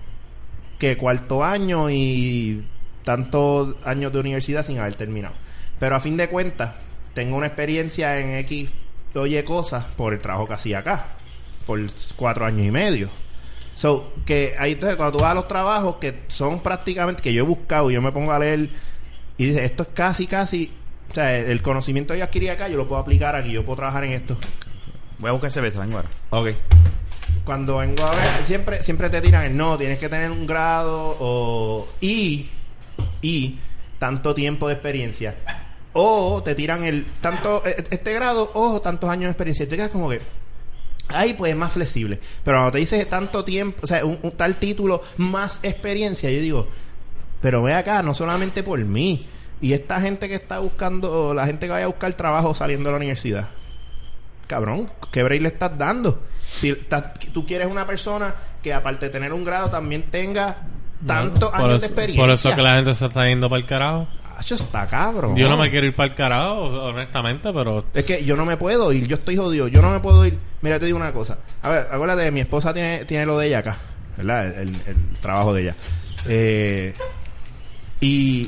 que 0.80 0.98
cuarto 0.98 1.44
año 1.44 1.90
y 1.90 2.66
tantos 3.04 3.76
años 3.86 4.12
de 4.12 4.20
universidad 4.20 4.66
sin 4.66 4.80
haber 4.80 4.96
terminado. 4.96 5.36
Pero 5.80 5.96
a 5.96 6.00
fin 6.00 6.18
de 6.18 6.28
cuentas, 6.28 6.74
tengo 7.14 7.38
una 7.38 7.48
experiencia 7.48 8.20
en 8.20 8.34
X 8.36 8.70
oye 9.16 9.44
cosas 9.44 9.86
por 9.86 10.14
el 10.14 10.20
trabajo 10.20 10.48
que 10.48 10.54
hacía 10.54 10.80
acá. 10.80 11.06
Por 11.66 11.80
cuatro 12.16 12.46
años 12.46 12.66
y 12.66 12.72
medio. 12.72 13.10
So, 13.74 14.14
que 14.26 14.56
ahí 14.58 14.72
entonces 14.72 14.96
cuando 14.96 15.18
tú 15.18 15.24
vas 15.24 15.34
a 15.34 15.36
los 15.36 15.48
trabajos 15.48 15.98
que 15.98 16.24
son 16.30 16.62
prácticamente, 16.62 17.22
que 17.22 17.32
yo 17.32 17.44
he 17.44 17.48
buscado, 17.48 17.92
yo 17.92 18.02
me 18.02 18.12
pongo 18.12 18.32
a 18.32 18.40
leer 18.40 18.70
y 19.38 19.46
dice, 19.46 19.64
esto 19.64 19.84
es 19.84 19.90
casi, 19.90 20.26
casi, 20.26 20.74
o 21.12 21.14
sea, 21.14 21.38
el 21.38 21.62
conocimiento 21.62 22.14
que 22.14 22.20
yo 22.20 22.26
adquirí 22.26 22.50
acá, 22.50 22.68
yo 22.70 22.78
lo 22.78 22.88
puedo 22.88 23.00
aplicar 23.00 23.36
aquí, 23.36 23.52
yo 23.52 23.64
puedo 23.64 23.76
trabajar 23.76 24.04
en 24.06 24.14
esto. 24.14 24.36
Voy 25.20 25.30
a 25.30 25.34
buscar 25.34 25.52
cerveza, 25.52 25.80
vengo 25.80 25.98
ahora. 25.98 26.10
Ok. 26.32 26.50
Cuando 27.44 27.78
vengo 27.78 28.04
a 28.04 28.16
ver, 28.16 28.44
siempre, 28.44 28.82
siempre 28.82 29.10
te 29.10 29.22
tiran 29.22 29.46
el 29.46 29.56
no, 29.56 29.78
tienes 29.78 30.00
que 30.00 30.10
tener 30.10 30.32
un 30.32 30.48
grado 30.48 31.16
o 31.20 31.88
y 32.02 32.50
y 33.22 33.60
tanto 34.00 34.34
tiempo 34.34 34.68
de 34.68 34.74
experiencia. 34.74 35.36
O 36.00 36.44
te 36.44 36.54
tiran 36.54 36.84
el 36.86 37.06
tanto 37.22 37.64
e- 37.66 37.84
este 37.90 38.14
grado 38.14 38.52
o 38.54 38.80
tantos 38.82 39.10
años 39.10 39.24
de 39.24 39.32
experiencia. 39.32 39.64
Y 39.64 39.68
te 39.68 39.76
quedas 39.78 39.90
como 39.90 40.10
que 40.10 40.22
ahí 41.10 41.34
pues 41.34 41.52
es 41.52 41.58
más 41.58 41.74
flexible. 41.74 42.20
Pero 42.44 42.58
cuando 42.58 42.72
te 42.74 42.78
dices 42.80 43.10
tanto 43.10 43.44
tiempo, 43.44 43.80
o 43.84 43.88
sea, 43.88 44.06
un, 44.06 44.20
un 44.22 44.32
tal 44.32 44.56
título 44.58 45.02
más 45.18 45.60
experiencia, 45.64 46.30
yo 46.30 46.40
digo, 46.40 46.68
pero 47.42 47.64
ve 47.64 47.74
acá, 47.74 48.04
no 48.04 48.14
solamente 48.14 48.62
por 48.64 48.80
mí. 48.80 49.26
Y 49.60 49.74
esta 49.74 50.00
gente 50.00 50.30
que 50.30 50.36
está 50.36 50.60
buscando, 50.60 51.34
la 51.34 51.46
gente 51.48 51.66
que 51.66 51.72
vaya 51.72 51.86
a 51.86 51.90
buscar 51.90 52.14
trabajo 52.14 52.54
saliendo 52.54 52.90
de 52.90 52.92
la 52.92 52.98
universidad. 52.98 53.50
Cabrón, 54.46 54.90
¿qué 55.12 55.24
break 55.24 55.42
le 55.42 55.48
estás 55.50 55.78
dando? 55.78 56.22
Si 56.42 56.70
estás- 56.70 57.14
tú 57.34 57.46
quieres 57.46 57.68
una 57.68 57.86
persona 57.86 58.34
que 58.62 58.74
aparte 58.74 59.08
de 59.08 59.12
tener 59.12 59.34
un 59.34 59.44
grado 59.44 59.70
también 59.70 60.04
tenga 60.04 60.58
tantos 61.06 61.54
años 61.54 61.70
eso- 61.72 61.80
de 61.80 61.86
experiencia. 61.88 62.24
Por 62.24 62.32
eso 62.32 62.56
que 62.56 62.62
la 62.62 62.76
gente 62.76 62.94
se 62.94 63.06
está 63.08 63.26
yendo 63.28 63.50
para 63.50 63.60
el 63.62 63.66
carajo. 63.68 64.08
Acho, 64.40 64.54
está 64.56 64.86
cabrón. 64.86 65.36
Yo 65.36 65.50
no 65.50 65.58
me 65.58 65.70
quiero 65.72 65.88
ir 65.88 65.96
para 65.96 66.10
el 66.10 66.16
carajo, 66.16 66.62
honestamente, 66.84 67.52
pero 67.52 67.86
Es 67.94 68.06
que 68.06 68.24
yo 68.24 68.36
no 68.38 68.46
me 68.46 68.56
puedo 68.56 68.94
ir, 68.94 69.08
yo 69.08 69.16
estoy 69.16 69.36
jodido, 69.36 69.68
yo 69.68 69.82
no 69.82 69.90
me 69.90 70.00
puedo 70.00 70.24
ir. 70.26 70.38
Mira, 70.62 70.78
te 70.80 70.86
digo 70.86 70.98
una 70.98 71.12
cosa. 71.12 71.40
A 71.64 71.70
ver, 71.70 71.88
acuérdate, 71.92 72.32
mi 72.32 72.42
esposa 72.42 72.72
tiene, 72.74 73.06
tiene 73.06 73.26
lo 73.26 73.38
de 73.40 73.48
ella 73.48 73.60
acá, 73.60 73.78
¿verdad? 74.16 74.46
El, 74.62 74.70
el- 74.70 74.76
el 74.88 75.20
trabajo 75.20 75.54
de 75.56 75.62
ella. 75.64 75.76
Eh, 76.28 76.94
y 78.00 78.48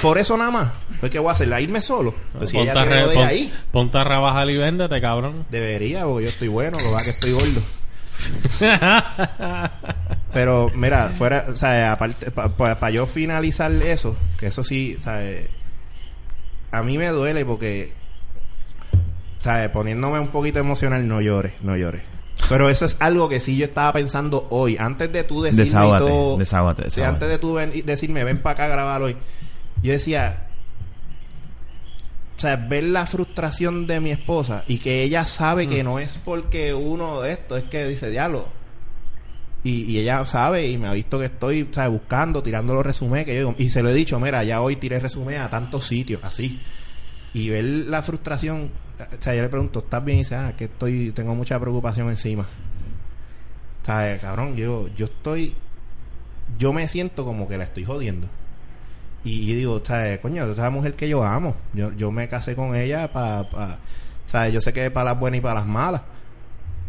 por 0.00 0.16
eso 0.16 0.38
nada 0.38 0.50
más, 0.50 0.72
pues 1.00 1.12
¿qué 1.12 1.18
voy 1.18 1.28
a 1.28 1.32
hacer? 1.32 1.48
¿La 1.48 1.60
irme 1.60 1.82
solo? 1.82 2.14
Pues 2.38 2.48
si 2.50 2.58
ella 2.58 2.72
a 2.72 2.74
tiene 2.76 2.88
re- 2.90 3.00
lo 3.02 3.08
de 3.08 3.14
ella 3.14 3.20
pon- 3.22 3.28
ahí, 3.28 3.52
ponte 3.72 3.98
a 3.98 4.04
rebajar 4.04 4.48
y 4.48 4.56
véndete, 4.56 5.00
cabrón. 5.02 5.44
debería, 5.50 6.04
porque 6.04 6.24
yo 6.24 6.30
estoy 6.30 6.48
bueno, 6.48 6.78
lo 6.82 6.90
que 6.90 6.96
es 6.96 7.02
que 7.04 7.10
estoy 7.10 7.32
gordo. 7.32 7.60
Pero 10.36 10.70
mira, 10.74 11.08
fuera, 11.14 11.46
o 11.50 11.56
sea, 11.56 11.92
aparte, 11.92 12.30
para 12.30 12.90
yo 12.90 13.06
finalizar 13.06 13.72
eso, 13.72 14.16
que 14.38 14.48
eso 14.48 14.62
sí, 14.62 14.96
eh, 15.08 15.48
a 16.70 16.82
mí 16.82 16.98
me 16.98 17.08
duele 17.08 17.44
porque, 17.46 17.92
¿sabes? 19.40 19.68
Poniéndome 19.70 20.20
un 20.20 20.28
poquito 20.28 20.58
emocional, 20.58 21.06
no 21.08 21.20
llores, 21.20 21.54
no 21.62 21.76
llores. 21.76 22.02
Pero 22.50 22.68
eso 22.68 22.84
es 22.84 22.96
algo 23.00 23.28
que 23.30 23.40
sí 23.40 23.56
yo 23.56 23.64
estaba 23.64 23.92
pensando 23.94 24.46
hoy, 24.50 24.76
antes 24.78 25.10
de 25.10 25.24
tú 25.24 25.40
decirme 25.42 25.64
y 25.64 25.70
todo, 26.10 26.36
desahógate, 26.38 26.82
sí, 26.82 26.88
desahógate. 27.00 27.14
antes 27.14 27.28
de 27.30 27.38
tú 27.38 27.54
ven- 27.54 27.86
decirme 27.86 28.22
ven 28.24 28.38
para 28.42 28.52
acá 28.54 28.64
a 28.66 28.68
grabar 28.68 29.02
hoy, 29.02 29.16
yo 29.82 29.92
decía, 29.92 30.48
o 32.36 32.40
sea, 32.40 32.56
ver 32.56 32.84
la 32.84 33.06
frustración 33.06 33.86
de 33.86 34.00
mi 34.00 34.10
esposa 34.10 34.64
y 34.68 34.76
que 34.78 35.02
ella 35.02 35.24
sabe 35.24 35.66
que 35.66 35.82
no 35.82 35.98
es 35.98 36.18
porque 36.22 36.74
uno 36.74 37.22
de 37.22 37.32
esto, 37.32 37.56
es 37.56 37.64
que 37.64 37.86
dice, 37.86 38.10
diablo. 38.10 38.48
Y, 39.66 39.82
y 39.90 39.98
ella 39.98 40.24
sabe 40.24 40.68
y 40.68 40.78
me 40.78 40.86
ha 40.86 40.92
visto 40.92 41.18
que 41.18 41.24
estoy, 41.24 41.68
¿sabes? 41.72 41.90
Buscando, 41.90 42.40
tirando 42.40 42.72
los 42.72 42.86
resumés 42.86 43.24
que 43.24 43.34
yo 43.34 43.38
digo, 43.40 43.54
y 43.58 43.68
se 43.68 43.82
lo 43.82 43.88
he 43.88 43.94
dicho, 43.94 44.20
mira, 44.20 44.44
ya 44.44 44.60
hoy 44.60 44.76
tiré 44.76 45.00
resumen 45.00 45.40
a 45.40 45.50
tantos 45.50 45.84
sitios, 45.84 46.22
así. 46.22 46.60
Y 47.34 47.50
ver 47.50 47.64
la 47.64 48.00
frustración, 48.00 48.70
o 48.96 49.22
sea, 49.22 49.34
yo 49.34 49.42
le 49.42 49.48
pregunto, 49.48 49.80
¿estás 49.80 50.04
bien? 50.04 50.18
Y 50.18 50.20
dice, 50.20 50.36
ah, 50.36 50.54
que 50.56 50.66
estoy, 50.66 51.10
tengo 51.10 51.34
mucha 51.34 51.58
preocupación 51.58 52.08
encima. 52.10 52.46
Sea, 53.84 54.16
cabrón, 54.18 54.54
yo, 54.54 54.86
yo 54.96 55.06
estoy, 55.06 55.56
yo 56.56 56.72
me 56.72 56.86
siento 56.86 57.24
como 57.24 57.48
que 57.48 57.58
la 57.58 57.64
estoy 57.64 57.84
jodiendo. 57.84 58.28
Y 59.24 59.46
yo 59.46 59.54
digo, 59.56 59.82
sea, 59.84 60.20
coño, 60.20 60.44
esa 60.44 60.70
mujer 60.70 60.94
que 60.94 61.08
yo 61.08 61.24
amo. 61.24 61.56
Yo, 61.74 61.92
yo 61.94 62.12
me 62.12 62.28
casé 62.28 62.54
con 62.54 62.76
ella 62.76 63.12
para... 63.12 63.50
Pa, 63.50 63.78
sea, 64.28 64.48
yo 64.48 64.60
sé 64.60 64.72
que 64.72 64.86
es 64.86 64.92
para 64.92 65.10
las 65.10 65.18
buenas 65.18 65.38
y 65.38 65.40
para 65.40 65.54
las 65.56 65.66
malas. 65.66 66.02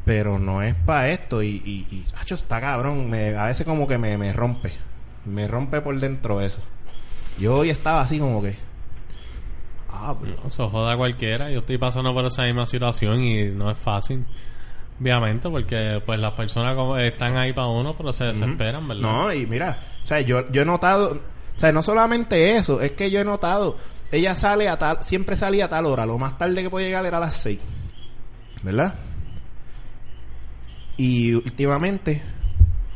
Pero 0.07 0.39
no 0.39 0.63
es 0.63 0.73
para 0.73 1.09
esto. 1.09 1.43
Y, 1.43 1.61
y, 1.63 1.85
y 1.91 2.05
acho, 2.19 2.35
está 2.35 2.59
cabrón. 2.59 3.09
Me, 3.09 3.35
a 3.35 3.45
veces 3.45 3.65
como 3.65 3.87
que 3.87 3.97
me, 3.97 4.17
me 4.17 4.33
rompe. 4.33 4.71
Me 5.25 5.47
rompe 5.47 5.81
por 5.81 5.99
dentro 5.99 6.41
eso. 6.41 6.61
Yo 7.37 7.57
hoy 7.57 7.69
estaba 7.69 8.01
así 8.01 8.17
como 8.17 8.41
que... 8.41 8.55
Ah, 9.91 10.15
pero... 10.19 10.37
Eso 10.47 10.69
joda 10.69 10.93
a 10.93 10.97
cualquiera. 10.97 11.51
Yo 11.51 11.59
estoy 11.59 11.77
pasando 11.77 12.13
por 12.13 12.25
esa 12.25 12.43
misma 12.43 12.65
situación 12.65 13.21
y 13.21 13.45
no 13.51 13.69
es 13.69 13.77
fácil. 13.77 14.25
Obviamente, 14.99 15.49
porque 15.49 16.01
pues 16.05 16.19
las 16.19 16.33
personas 16.33 16.75
como 16.75 16.97
están 16.97 17.37
ahí 17.37 17.53
para 17.53 17.67
uno, 17.67 17.95
pero 17.95 18.11
se 18.11 18.25
desesperan, 18.25 18.87
¿verdad? 18.87 19.01
No, 19.01 19.31
y 19.31 19.45
mira, 19.45 19.79
o 20.03 20.07
sea, 20.07 20.21
yo, 20.21 20.49
yo 20.49 20.63
he 20.63 20.65
notado, 20.65 21.21
o 21.55 21.59
sea, 21.59 21.71
no 21.71 21.83
solamente 21.83 22.55
eso, 22.55 22.81
es 22.81 22.93
que 22.93 23.11
yo 23.11 23.19
he 23.19 23.23
notado, 23.23 23.77
ella 24.11 24.35
sale 24.35 24.67
a 24.67 24.79
tal, 24.79 25.03
siempre 25.03 25.37
salía 25.37 25.65
a 25.65 25.69
tal 25.69 25.85
hora, 25.85 26.07
lo 26.07 26.17
más 26.17 26.39
tarde 26.39 26.63
que 26.63 26.71
puede 26.71 26.87
llegar 26.87 27.05
era 27.05 27.17
a 27.17 27.19
las 27.19 27.35
6, 27.35 27.59
¿verdad? 28.63 28.95
Y 30.97 31.33
últimamente, 31.33 32.21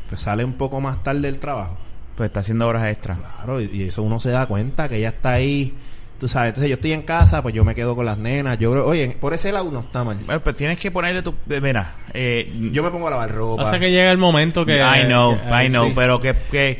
pues 0.08 0.20
sale 0.20 0.44
un 0.44 0.54
poco 0.54 0.80
más 0.80 1.02
tarde 1.02 1.20
del 1.22 1.38
trabajo. 1.38 1.78
Pues 2.16 2.28
está 2.28 2.40
haciendo 2.40 2.66
horas 2.68 2.86
extras. 2.86 3.18
Claro, 3.18 3.60
y, 3.60 3.70
y 3.72 3.82
eso 3.84 4.02
uno 4.02 4.20
se 4.20 4.30
da 4.30 4.46
cuenta 4.46 4.88
que 4.88 4.96
ella 4.98 5.08
está 5.10 5.30
ahí, 5.32 5.74
tú 6.18 6.28
sabes, 6.28 6.48
entonces 6.50 6.68
yo 6.68 6.74
estoy 6.74 6.92
en 6.92 7.02
casa, 7.02 7.42
pues 7.42 7.54
yo 7.54 7.64
me 7.64 7.74
quedo 7.74 7.96
con 7.96 8.04
las 8.04 8.18
nenas, 8.18 8.58
yo 8.58 8.70
creo, 8.72 8.86
oye, 8.86 9.16
por 9.20 9.32
ese 9.34 9.50
lado 9.52 9.70
no 9.70 9.80
está 9.80 10.04
mal. 10.04 10.18
Bueno, 10.26 10.40
pues 10.42 10.56
tienes 10.56 10.78
que 10.78 10.90
ponerle 10.90 11.22
tu... 11.22 11.34
eh, 11.48 11.60
Mira, 11.60 11.94
eh, 12.12 12.52
Yo 12.72 12.82
me 12.82 12.90
pongo 12.90 13.06
a 13.06 13.10
lavar 13.10 13.32
ropa. 13.32 13.62
Pasa 13.64 13.78
que 13.78 13.90
llega 13.90 14.10
el 14.10 14.18
momento 14.18 14.66
que... 14.66 14.76
I 14.78 15.04
know, 15.06 15.38
que- 15.40 15.64
I 15.64 15.68
know, 15.68 15.86
sí. 15.86 15.92
pero 15.94 16.20
que, 16.20 16.34
que, 16.50 16.78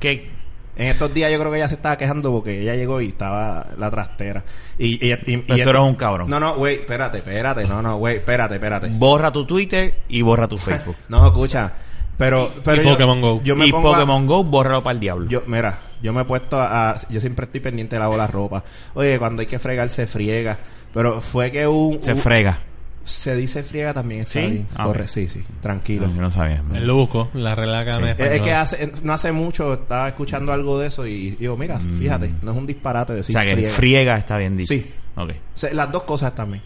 que 0.00 0.33
En 0.76 0.88
estos 0.88 1.14
días 1.14 1.30
yo 1.30 1.38
creo 1.38 1.50
que 1.52 1.58
ella 1.58 1.68
se 1.68 1.76
estaba 1.76 1.96
quejando 1.96 2.32
porque 2.32 2.60
ella 2.62 2.74
llegó 2.74 3.00
y 3.00 3.08
estaba 3.08 3.66
la 3.78 3.90
trastera. 3.90 4.42
Y, 4.78 5.06
y, 5.06 5.12
y- 5.12 5.34
y- 5.34 5.42
tú 5.42 5.52
eres 5.70 5.82
un 5.82 5.94
cabrón. 5.94 6.28
No, 6.28 6.40
no, 6.40 6.56
güey, 6.56 6.74
espérate, 6.76 7.18
espérate, 7.18 7.64
no, 7.68 7.80
no, 7.80 7.96
güey, 7.98 8.16
espérate, 8.16 8.54
espérate. 8.54 8.88
borra 8.90 9.30
tu 9.30 9.46
Twitter 9.46 10.00
y 10.08 10.22
borra 10.22 10.48
tu 10.48 10.56
Facebook. 10.58 10.96
No, 11.08 11.24
escucha, 11.26 11.72
pero... 12.18 12.50
pero 12.64 12.82
y 12.82 12.84
yo- 12.84 12.90
Pokémon 12.92 13.20
Go. 13.20 13.40
Yo 13.44 13.54
me 13.56 13.66
y 13.66 13.70
pongo 13.70 13.90
a- 13.90 13.98
Pokémon 13.98 14.26
Go, 14.26 14.42
bórralo 14.44 14.82
para 14.82 14.94
el 14.94 15.00
diablo. 15.00 15.28
Yo, 15.28 15.42
mira, 15.46 15.78
yo 16.02 16.12
me 16.12 16.22
he 16.22 16.24
puesto 16.24 16.60
a, 16.60 16.90
a- 16.90 16.96
Yo 17.08 17.20
siempre 17.20 17.46
estoy 17.46 17.60
pendiente 17.60 17.94
de 17.96 18.00
lavar 18.00 18.18
la 18.18 18.26
ropa. 18.26 18.64
Oye, 18.94 19.18
cuando 19.18 19.40
hay 19.40 19.46
que 19.46 19.58
fregar, 19.60 19.88
se 19.90 20.06
friega. 20.06 20.58
Pero 20.92 21.20
fue 21.20 21.50
que 21.50 21.66
un... 21.66 22.02
Se 22.02 22.12
un- 22.14 22.20
frega. 22.20 22.60
Se 23.04 23.36
dice 23.36 23.62
friega 23.62 23.92
también, 23.92 24.22
está 24.22 24.40
¿Sí? 24.40 24.46
bien. 24.50 24.66
Ah, 24.76 24.84
Corre, 24.84 25.08
sí, 25.08 25.28
sí, 25.28 25.44
tranquilo. 25.60 26.06
No, 26.06 26.14
yo 26.16 26.22
no 26.22 26.30
sabía. 26.30 26.62
Él 26.72 26.86
lo 26.86 26.96
la 27.34 27.54
regla 27.54 27.84
Sí. 27.84 28.24
Es, 28.24 28.32
es 28.32 28.40
que 28.40 28.52
hace, 28.54 28.92
no 29.02 29.12
hace 29.12 29.30
mucho 29.30 29.74
estaba 29.74 30.08
escuchando 30.08 30.52
algo 30.52 30.78
de 30.78 30.86
eso 30.88 31.06
y 31.06 31.32
digo, 31.32 31.56
mira, 31.56 31.78
fíjate, 31.78 32.32
no 32.42 32.52
es 32.52 32.56
un 32.56 32.66
disparate 32.66 33.12
Mm. 33.12 33.14
o 33.14 33.16
decir 33.18 33.32
sea, 33.34 33.42
que 33.44 33.52
friega. 33.52 33.72
friega 33.74 34.16
está 34.16 34.38
bien 34.38 34.56
dicho. 34.56 34.72
Sí. 34.72 34.90
Ok. 35.16 35.30
O 35.54 35.58
sea, 35.58 35.74
las 35.74 35.92
dos 35.92 36.04
cosas 36.04 36.34
también 36.34 36.62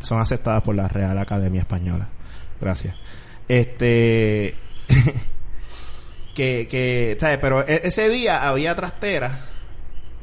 son 0.00 0.20
aceptadas 0.20 0.62
por 0.62 0.74
la 0.74 0.88
Real 0.88 1.16
Academia 1.16 1.60
Española. 1.60 2.08
Gracias. 2.60 2.94
Este. 3.46 4.54
que, 6.34 6.66
que, 6.70 7.16
¿sabes? 7.20 7.38
Pero 7.40 7.66
e- 7.66 7.80
ese 7.84 8.08
día 8.08 8.48
había 8.48 8.74
trastera 8.74 9.38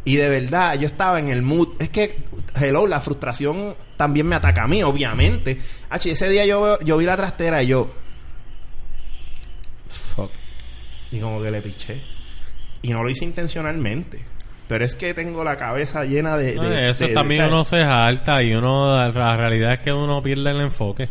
y 0.05 0.15
de 0.17 0.29
verdad 0.29 0.79
yo 0.79 0.87
estaba 0.87 1.19
en 1.19 1.29
el 1.29 1.41
mood. 1.41 1.69
Es 1.79 1.89
que, 1.89 2.19
hello, 2.55 2.87
la 2.87 3.01
frustración 3.01 3.75
también 3.97 4.27
me 4.27 4.35
ataca 4.35 4.63
a 4.63 4.67
mí, 4.67 4.81
obviamente. 4.83 5.57
H, 5.89 6.11
ese 6.11 6.29
día 6.29 6.45
yo, 6.45 6.79
yo 6.79 6.95
vi 6.97 7.05
la 7.05 7.15
trastera 7.17 7.61
y 7.63 7.67
yo. 7.67 7.91
Fuck. 9.89 10.31
Y 11.11 11.19
como 11.19 11.41
que 11.41 11.51
le 11.51 11.61
piché. 11.61 12.01
Y 12.81 12.89
no 12.89 13.03
lo 13.03 13.09
hice 13.09 13.25
intencionalmente. 13.25 14.23
Pero 14.67 14.83
es 14.83 14.95
que 14.95 15.13
tengo 15.13 15.43
la 15.43 15.57
cabeza 15.57 16.03
llena 16.05 16.37
de. 16.37 16.55
No, 16.55 16.63
eso 16.63 17.07
de- 17.07 17.13
también 17.13 17.45
uno 17.45 17.63
se 17.63 17.83
jalta 17.83 18.41
y 18.41 18.53
uno 18.53 18.95
la 19.11 19.37
realidad 19.37 19.73
es 19.73 19.79
que 19.79 19.93
uno 19.93 20.21
pierde 20.23 20.51
el 20.51 20.61
enfoque 20.61 21.07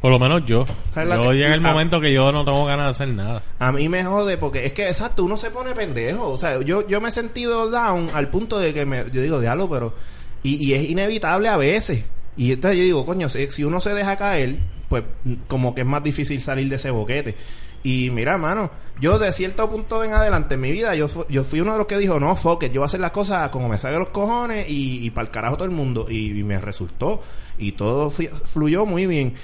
por 0.00 0.10
lo 0.10 0.18
menos 0.18 0.44
yo 0.46 0.66
¿Sabes 0.92 1.08
la 1.08 1.16
yo 1.16 1.32
llega 1.32 1.54
el 1.54 1.60
momento 1.62 2.00
que 2.00 2.12
yo 2.12 2.30
no 2.30 2.44
tengo 2.44 2.64
ganas 2.66 2.86
de 2.86 2.90
hacer 2.90 3.08
nada 3.08 3.42
A 3.58 3.72
mí 3.72 3.88
me 3.88 4.04
jode 4.04 4.36
porque 4.36 4.66
es 4.66 4.72
que, 4.72 4.86
exacto, 4.86 5.24
uno 5.24 5.36
se 5.36 5.50
pone 5.50 5.72
pendejo. 5.72 6.28
O 6.28 6.38
sea, 6.38 6.60
yo, 6.62 6.86
yo 6.86 7.00
me 7.00 7.08
he 7.08 7.12
sentido 7.12 7.70
down 7.70 8.10
al 8.12 8.28
punto 8.28 8.58
de 8.58 8.74
que 8.74 8.84
me, 8.84 9.04
yo 9.10 9.22
digo, 9.22 9.40
diablo, 9.40 9.68
pero. 9.68 9.94
Y, 10.42 10.64
y 10.64 10.74
es 10.74 10.90
inevitable 10.90 11.48
a 11.48 11.56
veces. 11.56 12.04
Y 12.36 12.52
entonces 12.52 12.78
yo 12.78 12.84
digo, 12.84 13.06
coño, 13.06 13.28
si, 13.28 13.46
si 13.48 13.64
uno 13.64 13.80
se 13.80 13.94
deja 13.94 14.16
caer, 14.16 14.58
pues 14.88 15.04
como 15.48 15.74
que 15.74 15.80
es 15.80 15.86
más 15.86 16.02
difícil 16.02 16.40
salir 16.40 16.68
de 16.68 16.76
ese 16.76 16.90
boquete. 16.90 17.34
Y 17.82 18.10
mira, 18.10 18.36
mano, 18.36 18.70
yo 19.00 19.18
de 19.18 19.32
cierto 19.32 19.70
punto 19.70 20.02
en 20.02 20.12
adelante 20.12 20.54
en 20.54 20.60
mi 20.60 20.72
vida, 20.72 20.94
yo, 20.96 21.08
yo 21.28 21.44
fui 21.44 21.60
uno 21.60 21.72
de 21.72 21.78
los 21.78 21.86
que 21.86 21.96
dijo, 21.98 22.18
no, 22.18 22.34
fuck 22.34 22.64
it, 22.64 22.72
yo 22.72 22.80
voy 22.80 22.86
a 22.86 22.86
hacer 22.86 23.00
las 23.00 23.12
cosas 23.12 23.48
como 23.50 23.68
me 23.68 23.78
salga 23.78 23.98
los 23.98 24.08
cojones 24.08 24.68
y, 24.68 25.06
y 25.06 25.10
para 25.10 25.26
el 25.26 25.30
carajo 25.30 25.56
todo 25.56 25.66
el 25.66 25.74
mundo. 25.74 26.06
Y, 26.10 26.38
y 26.38 26.42
me 26.42 26.58
resultó. 26.58 27.22
Y 27.58 27.72
todo 27.72 28.10
fluyó 28.10 28.86
muy 28.86 29.06
bien. 29.06 29.34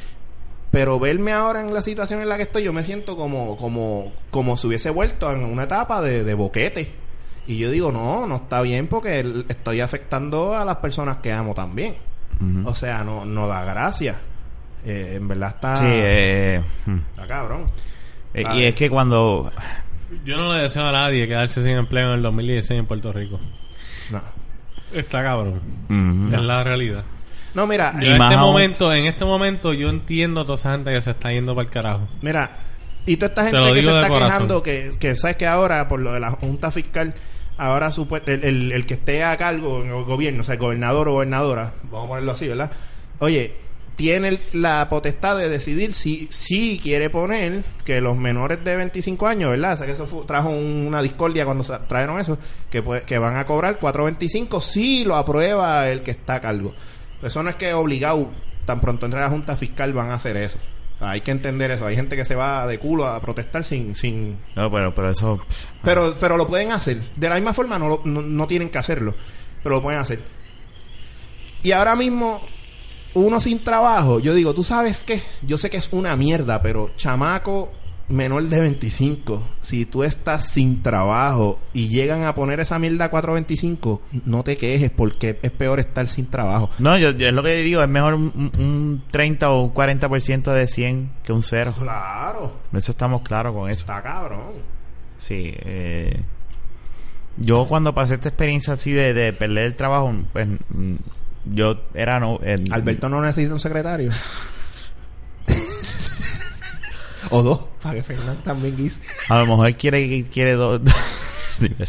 Pero 0.72 0.98
verme 0.98 1.32
ahora 1.32 1.60
en 1.60 1.72
la 1.72 1.82
situación 1.82 2.22
en 2.22 2.28
la 2.28 2.38
que 2.38 2.44
estoy, 2.44 2.64
yo 2.64 2.72
me 2.72 2.82
siento 2.82 3.16
como, 3.16 3.56
como, 3.58 4.12
como 4.30 4.56
si 4.56 4.66
hubiese 4.66 4.90
vuelto 4.90 5.30
en 5.30 5.44
una 5.44 5.64
etapa 5.64 6.00
de, 6.00 6.24
de 6.24 6.34
boquete. 6.34 6.92
Y 7.46 7.58
yo 7.58 7.70
digo, 7.70 7.92
no, 7.92 8.26
no 8.26 8.36
está 8.36 8.62
bien 8.62 8.88
porque 8.88 9.44
estoy 9.48 9.80
afectando 9.80 10.56
a 10.56 10.64
las 10.64 10.76
personas 10.76 11.18
que 11.18 11.30
amo 11.30 11.54
también. 11.54 11.94
Ujú. 12.40 12.68
O 12.68 12.74
sea, 12.74 13.04
no, 13.04 13.24
no 13.26 13.46
da 13.46 13.64
gracia. 13.64 14.16
Eh, 14.84 15.14
en 15.16 15.28
verdad 15.28 15.50
está, 15.50 15.76
Sí, 15.76 15.84
eh, 15.86 16.64
hmm. 16.86 16.98
está 17.10 17.26
cabrón. 17.26 17.66
Eh, 18.34 18.44
y 18.54 18.64
es 18.64 18.74
que 18.74 18.88
cuando 18.88 19.52
yo 20.24 20.36
no 20.36 20.54
le 20.54 20.62
deseo 20.62 20.86
a 20.86 20.92
nadie 20.92 21.28
quedarse 21.28 21.62
sin 21.62 21.72
empleo 21.72 22.08
en 22.08 22.14
el 22.14 22.22
2016 22.22 22.80
en 22.80 22.86
Puerto 22.86 23.12
Rico 23.12 23.38
No, 24.10 24.22
está 24.94 25.22
cabrón 25.22 25.60
es 26.32 26.40
la 26.40 26.64
realidad 26.64 27.04
no 27.54 27.66
mira, 27.66 27.92
Y 28.00 28.06
en 28.06 28.12
este 28.22 28.34
aún- 28.34 28.40
momento 28.52 28.92
en 28.92 29.06
este 29.06 29.24
momento 29.24 29.72
yo 29.72 29.88
entiendo 29.88 30.40
a 30.40 30.44
toda 30.44 30.56
esa 30.56 30.72
gente 30.72 30.90
que 30.92 31.00
se 31.00 31.10
está 31.10 31.32
yendo 31.32 31.54
para 31.54 31.66
el 31.66 31.72
carajo 31.72 32.08
Mira, 32.22 32.50
y 33.06 33.16
toda 33.16 33.28
esta 33.28 33.42
gente 33.44 33.74
que 33.74 33.82
se 33.82 33.90
está 33.90 34.08
corazón. 34.08 34.28
quejando, 34.28 34.62
que, 34.62 34.92
que 34.98 35.14
sabes 35.14 35.36
que 35.36 35.46
ahora, 35.46 35.88
por 35.88 36.00
lo 36.00 36.12
de 36.12 36.20
la 36.20 36.30
Junta 36.30 36.70
Fiscal, 36.70 37.14
ahora 37.58 37.90
el, 38.26 38.44
el, 38.44 38.72
el 38.72 38.86
que 38.86 38.94
esté 38.94 39.22
a 39.24 39.36
cargo 39.36 39.82
en 39.82 39.88
el 39.90 40.04
gobierno, 40.04 40.40
o 40.40 40.44
sea, 40.44 40.54
el 40.54 40.60
gobernador 40.60 41.08
o 41.08 41.12
gobernadora, 41.14 41.72
vamos 41.84 42.04
a 42.06 42.08
ponerlo 42.08 42.32
así, 42.32 42.48
¿verdad? 42.48 42.70
Oye, 43.18 43.54
tiene 43.96 44.38
la 44.54 44.88
potestad 44.88 45.36
de 45.36 45.48
decidir 45.50 45.92
si, 45.92 46.26
si 46.30 46.80
quiere 46.82 47.10
poner 47.10 47.62
que 47.84 48.00
los 48.00 48.16
menores 48.16 48.64
de 48.64 48.74
25 48.76 49.26
años, 49.26 49.50
¿verdad? 49.50 49.74
O 49.74 49.76
sea, 49.76 49.86
que 49.86 49.92
eso 49.92 50.06
fue- 50.06 50.24
trajo 50.24 50.48
un- 50.48 50.86
una 50.88 51.02
discordia 51.02 51.44
cuando 51.44 51.62
se 51.62 51.76
trajeron 51.86 52.18
eso, 52.18 52.38
que, 52.70 52.82
puede- 52.82 53.02
que 53.02 53.18
van 53.18 53.36
a 53.36 53.44
cobrar 53.44 53.78
4.25 53.78 54.60
si 54.62 55.04
lo 55.04 55.16
aprueba 55.16 55.88
el 55.90 56.02
que 56.02 56.12
está 56.12 56.36
a 56.36 56.40
cargo. 56.40 56.74
Eso 57.22 57.42
no 57.42 57.50
es 57.50 57.56
que 57.56 57.72
obligado, 57.74 58.30
tan 58.66 58.80
pronto 58.80 59.06
entre 59.06 59.20
la 59.20 59.28
Junta 59.28 59.56
Fiscal 59.56 59.92
van 59.92 60.10
a 60.10 60.14
hacer 60.14 60.36
eso. 60.36 60.58
Hay 61.00 61.20
que 61.20 61.30
entender 61.32 61.70
eso. 61.72 61.84
Hay 61.86 61.96
gente 61.96 62.14
que 62.16 62.24
se 62.24 62.34
va 62.36 62.66
de 62.66 62.78
culo 62.78 63.06
a 63.06 63.20
protestar 63.20 63.64
sin... 63.64 63.96
sin 63.96 64.38
no, 64.54 64.70
pero, 64.70 64.94
pero 64.94 65.10
eso 65.10 65.40
pero, 65.82 66.14
pero 66.20 66.36
lo 66.36 66.46
pueden 66.46 66.70
hacer. 66.72 67.00
De 67.16 67.28
la 67.28 67.34
misma 67.36 67.52
forma 67.52 67.78
no, 67.78 67.88
lo- 67.88 68.02
no, 68.04 68.22
no 68.22 68.46
tienen 68.46 68.68
que 68.70 68.78
hacerlo. 68.78 69.14
Pero 69.62 69.76
lo 69.76 69.82
pueden 69.82 70.00
hacer. 70.00 70.20
Y 71.64 71.72
ahora 71.72 71.96
mismo, 71.96 72.40
uno 73.14 73.40
sin 73.40 73.62
trabajo, 73.64 74.20
yo 74.20 74.34
digo, 74.34 74.54
¿tú 74.54 74.62
sabes 74.64 75.00
qué? 75.00 75.20
Yo 75.42 75.58
sé 75.58 75.70
que 75.70 75.76
es 75.76 75.92
una 75.92 76.14
mierda, 76.16 76.62
pero 76.62 76.90
chamaco 76.96 77.72
menor 78.12 78.42
de 78.44 78.60
25, 78.60 79.42
si 79.60 79.86
tú 79.86 80.04
estás 80.04 80.48
sin 80.48 80.82
trabajo 80.82 81.58
y 81.72 81.88
llegan 81.88 82.24
a 82.24 82.34
poner 82.34 82.60
esa 82.60 82.78
mierda 82.78 83.06
a 83.06 83.10
425, 83.10 84.02
no 84.26 84.44
te 84.44 84.56
quejes 84.56 84.90
porque 84.90 85.38
es 85.42 85.50
peor 85.50 85.80
estar 85.80 86.06
sin 86.06 86.26
trabajo. 86.26 86.70
no 86.78 86.96
yo, 86.98 87.10
yo 87.10 87.26
es 87.28 87.32
lo 87.34 87.42
que 87.42 87.56
digo 87.62 87.82
es 87.82 87.88
mejor 87.88 88.14
un, 88.14 88.32
un- 88.34 88.62
un 88.64 89.04
30 89.10 89.50
o 89.50 89.62
un 89.62 89.74
40% 89.74 90.52
de 90.52 90.66
100 90.68 91.12
que 91.24 91.32
un 91.32 91.42
cero 91.42 91.74
Claro, 91.78 92.52
eso 92.72 92.92
estamos 92.92 93.22
claros 93.22 93.54
con 93.54 93.68
eso 93.70 93.80
está 93.80 94.02
cabrón. 94.02 94.52
sí 95.18 95.54
eh, 95.64 96.22
yo 97.38 97.66
cuando 97.66 97.94
pasé 97.94 98.14
esta 98.14 98.28
experiencia 98.28 98.74
así 98.74 98.92
de, 98.92 99.14
de 99.14 99.32
perder 99.32 99.64
el 99.64 99.74
trabajo 99.76 100.12
pues 100.32 100.46
mm, 100.46 100.94
yo 101.46 101.80
era 101.94 102.20
no 102.20 102.38
eh, 102.42 102.56
Alberto 102.70 103.08
no 103.08 103.20
necesita 103.22 103.54
un 103.54 103.60
secretario. 103.60 104.10
o 107.30 107.42
dos, 107.42 107.60
para 107.82 107.96
que 107.96 108.02
Fernán 108.02 108.36
también 108.44 108.76
quise. 108.76 109.00
a 109.28 109.38
lo 109.38 109.46
mejor 109.46 109.74
quiere 109.76 110.24
quiere 110.32 110.52
dos 110.52 110.80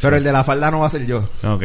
Pero 0.01 0.17
el 0.17 0.23
de 0.23 0.31
la 0.31 0.43
falda 0.43 0.69
no 0.69 0.81
va 0.81 0.87
a 0.87 0.89
ser 0.89 1.05
yo. 1.07 1.19
Ok. 1.43 1.63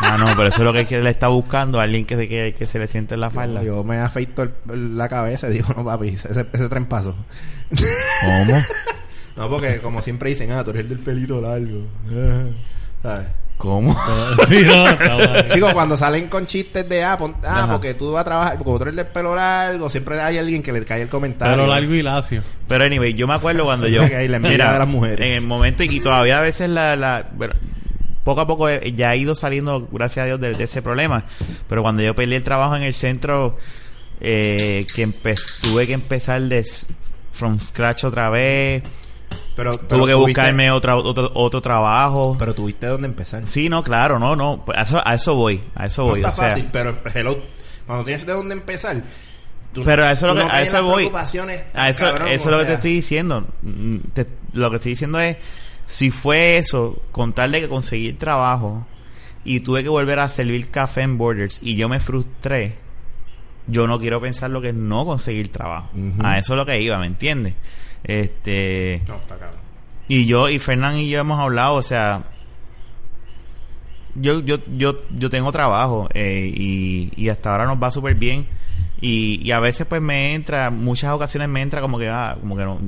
Ah, 0.00 0.16
no, 0.18 0.26
pero 0.36 0.48
eso 0.48 0.58
es 0.58 0.64
lo 0.64 0.72
que 0.72 0.94
él 0.94 1.06
está 1.08 1.28
buscando, 1.28 1.78
alguien 1.80 2.06
que 2.06 2.16
se, 2.16 2.28
que, 2.28 2.54
que 2.56 2.64
se 2.64 2.78
le 2.78 2.86
siente 2.86 3.14
en 3.14 3.20
la 3.20 3.30
falda. 3.30 3.62
Yo 3.62 3.82
me 3.84 3.98
afeito 3.98 4.44
el- 4.70 4.96
la 4.96 5.08
cabeza 5.08 5.48
y 5.48 5.54
digo, 5.54 5.68
no 5.76 5.84
papi, 5.84 6.08
ese, 6.08 6.46
ese 6.52 6.68
tren 6.68 6.86
paso. 6.86 7.14
¿Cómo? 8.22 8.62
No, 9.36 9.48
porque 9.50 9.80
como 9.80 10.00
siempre 10.00 10.30
dicen, 10.30 10.52
ah, 10.52 10.62
tú 10.62 10.70
eres 10.70 10.82
el 10.82 10.90
del 10.90 10.98
pelito 11.00 11.40
largo. 11.40 11.88
¿Sabes? 13.02 13.26
¿Cómo? 13.64 13.96
sí, 14.46 14.62
no. 14.62 14.84
Chicos, 15.54 15.72
cuando 15.72 15.96
salen 15.96 16.28
con 16.28 16.44
chistes 16.44 16.86
de, 16.86 17.02
ah, 17.02 17.16
pon- 17.16 17.36
ah 17.44 17.64
Ajá. 17.64 17.72
porque 17.72 17.94
tú 17.94 18.12
vas 18.12 18.20
a 18.20 18.24
trabajar, 18.24 18.58
como 18.58 18.76
tú 18.76 18.82
eres 18.82 18.96
del 18.96 19.06
pelo 19.06 19.34
largo, 19.34 19.88
siempre 19.88 20.20
hay 20.20 20.36
alguien 20.36 20.62
que 20.62 20.70
le 20.70 20.84
cae 20.84 21.00
el 21.02 21.08
comentario. 21.08 21.56
Pero 21.56 21.66
largo 21.66 21.94
y 21.94 22.02
lacio. 22.02 22.42
Pero 22.68 22.84
anyway, 22.84 23.14
yo 23.14 23.26
me 23.26 23.32
acuerdo 23.34 23.64
cuando 23.64 23.88
yo... 23.88 24.02
Ok, 24.04 24.10
la 24.28 24.36
envidia 24.36 24.72
de 24.72 24.78
las 24.78 24.88
mujeres. 24.88 25.26
En 25.30 25.36
el 25.42 25.46
momento 25.48 25.82
y, 25.82 25.86
y 25.86 26.00
todavía 26.00 26.38
a 26.38 26.42
veces 26.42 26.68
la... 26.68 26.94
la 26.94 27.26
bueno, 27.34 27.54
poco 28.22 28.40
a 28.42 28.46
poco 28.46 28.68
he- 28.68 28.92
ya 28.92 29.14
he 29.14 29.18
ido 29.18 29.34
saliendo, 29.34 29.88
gracias 29.90 30.24
a 30.24 30.26
Dios, 30.26 30.40
de, 30.40 30.52
de 30.52 30.64
ese 30.64 30.82
problema. 30.82 31.24
Pero 31.66 31.82
cuando 31.82 32.02
yo 32.02 32.14
peleé 32.14 32.36
el 32.36 32.44
trabajo 32.44 32.76
en 32.76 32.82
el 32.82 32.92
centro, 32.94 33.56
eh, 34.20 34.86
que 34.94 35.06
empe- 35.08 35.40
tuve 35.62 35.86
que 35.86 35.94
empezar 35.94 36.40
de 36.42 36.58
s- 36.58 36.86
from 37.32 37.58
scratch 37.58 38.04
otra 38.04 38.28
vez. 38.30 38.82
Pero, 39.56 39.72
pero 39.72 39.86
tuve 39.86 40.06
que 40.06 40.12
tuviste- 40.14 40.40
buscarme 40.40 40.70
otra, 40.72 40.96
otro, 40.96 41.30
otro 41.34 41.60
trabajo. 41.60 42.36
Pero 42.38 42.54
tuviste 42.54 42.86
dónde 42.86 43.06
empezar. 43.08 43.46
sí, 43.46 43.68
no, 43.68 43.82
claro, 43.84 44.18
no, 44.18 44.34
no. 44.34 44.64
A 44.74 44.82
eso, 44.82 44.98
a 45.04 45.14
eso 45.14 45.34
voy, 45.34 45.60
a 45.74 45.86
eso 45.86 46.02
no 46.02 46.08
voy. 46.10 46.20
está 46.20 46.28
o 46.30 46.32
sea, 46.32 46.48
fácil, 46.50 46.68
pero 46.72 46.98
hello, 47.14 47.38
cuando 47.86 48.04
tienes 48.04 48.26
de 48.26 48.32
dónde 48.32 48.54
empezar. 48.54 49.02
tú- 49.72 49.82
Pero 49.84 50.06
a 50.06 50.12
eso 50.12 50.26
lo 50.28 50.34
que- 50.34 50.40
no 50.40 50.50
a 50.50 50.62
eso 50.62 50.82
voy. 50.82 51.10
A 51.74 51.88
eso, 51.90 52.04
cabrón, 52.06 52.28
eso 52.28 52.44
es 52.50 52.56
lo 52.56 52.58
que 52.58 52.64
te 52.66 52.74
estoy 52.74 52.92
diciendo. 52.94 53.46
Te- 54.12 54.26
lo 54.52 54.70
que 54.70 54.76
estoy 54.76 54.92
diciendo 54.92 55.18
es, 55.20 55.36
si 55.86 56.10
fue 56.10 56.56
eso, 56.56 57.00
contarle 57.12 57.60
que 57.60 57.68
conseguí 57.68 58.08
el 58.08 58.16
trabajo 58.16 58.86
y 59.44 59.60
tuve 59.60 59.82
que 59.82 59.88
volver 59.88 60.18
a 60.20 60.28
servir 60.28 60.70
café 60.70 61.02
en 61.02 61.18
Borders 61.18 61.58
y 61.62 61.76
yo 61.76 61.88
me 61.88 62.00
frustré, 62.00 62.76
yo 63.66 63.86
no 63.86 63.98
quiero 63.98 64.20
pensar 64.20 64.50
lo 64.50 64.60
que 64.60 64.68
es 64.70 64.74
no 64.74 65.04
conseguir 65.04 65.50
trabajo. 65.50 65.90
A 66.22 66.38
eso 66.38 66.54
es 66.54 66.56
lo 66.58 66.66
que 66.66 66.80
iba, 66.80 66.98
¿me 66.98 67.06
entiendes? 67.06 67.54
Este, 68.04 69.02
No, 69.08 69.16
está 69.16 69.36
cabrón. 69.36 69.60
y 70.08 70.26
yo 70.26 70.48
y 70.50 70.58
Fernán 70.58 70.98
y 70.98 71.08
yo 71.08 71.18
hemos 71.20 71.40
hablado, 71.40 71.74
o 71.76 71.82
sea, 71.82 72.24
yo 74.16 74.40
yo 74.40 74.58
yo 74.76 74.96
yo 75.10 75.28
tengo 75.30 75.50
trabajo 75.50 76.08
eh, 76.14 76.52
y, 76.54 77.12
y 77.16 77.28
hasta 77.30 77.50
ahora 77.50 77.66
nos 77.66 77.82
va 77.82 77.90
súper 77.90 78.14
bien 78.14 78.46
y, 79.00 79.40
y 79.46 79.50
a 79.50 79.58
veces 79.60 79.86
pues 79.88 80.00
me 80.00 80.34
entra, 80.34 80.70
muchas 80.70 81.10
ocasiones 81.12 81.48
me 81.48 81.60
entra 81.62 81.80
como 81.80 81.98
que 81.98 82.08
ah, 82.08 82.36
como 82.40 82.56
que 82.56 82.64
no, 82.64 82.78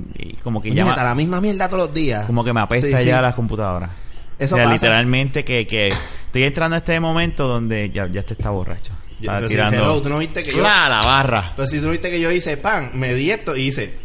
como 0.44 0.62
que 0.62 0.70
Oye, 0.70 0.76
ya 0.84 0.94
la 0.96 1.14
misma 1.14 1.40
mierda 1.40 1.68
todos 1.68 1.86
los 1.88 1.94
días. 1.94 2.26
como 2.26 2.44
que 2.44 2.52
me 2.52 2.60
apesta 2.60 2.86
Sí, 2.86 2.94
sí. 3.02 3.04
ya 3.08 3.20
las 3.20 3.34
computadoras. 3.34 3.90
Eso 4.38 4.54
o 4.54 4.58
sea, 4.58 4.64
pasa. 4.64 4.74
literalmente 4.74 5.44
que, 5.44 5.66
que 5.66 5.88
estoy 5.88 6.44
entrando 6.44 6.74
a 6.76 6.78
este 6.78 7.00
momento 7.00 7.48
donde 7.48 7.90
ya, 7.90 8.06
ya 8.06 8.22
te 8.22 8.34
está 8.34 8.50
borracho. 8.50 8.92
Yo- 9.18 9.30
Está 9.32 9.40
si, 9.42 9.48
tirando 9.48 9.76
hello, 9.78 10.02
tú 10.02 10.10
no 10.10 10.18
viste 10.18 10.42
que 10.42 10.50
yo... 10.50 10.58
¡Cla! 10.58 10.90
la 10.90 11.00
barra. 11.02 11.52
Pero 11.56 11.66
si 11.66 11.78
tú 11.80 11.86
no 11.86 11.90
viste 11.92 12.10
que 12.10 12.20
yo 12.20 12.30
hice 12.30 12.58
pan, 12.58 12.90
me 12.92 13.14
di 13.14 13.30
esto 13.30 13.56
y 13.56 13.68
hice... 13.68 13.98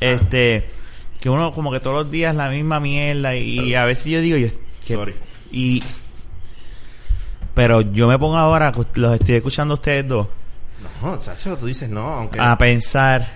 Este, 0.00 0.68
que 1.20 1.28
uno 1.30 1.52
como 1.52 1.72
que 1.72 1.80
todos 1.80 1.96
los 2.04 2.10
días 2.10 2.34
la 2.34 2.48
misma 2.50 2.78
mierda 2.80 3.34
y, 3.36 3.58
y 3.60 3.74
a 3.74 3.84
veces 3.84 4.06
yo 4.06 4.20
digo, 4.20 4.36
yo, 4.36 4.48
que- 4.86 4.94
Sorry. 4.94 5.14
y 5.50 5.82
pero 7.54 7.80
yo 7.80 8.06
me 8.06 8.18
pongo 8.18 8.36
ahora, 8.36 8.72
los 8.94 9.14
estoy 9.20 9.34
escuchando 9.36 9.74
a 9.74 9.76
ustedes 9.76 10.06
dos, 10.06 10.28
No, 11.02 11.18
chacho, 11.18 11.56
tú 11.56 11.66
dices 11.66 11.88
no, 11.88 12.02
aunque 12.06 12.38
a 12.40 12.56
pensar, 12.56 13.28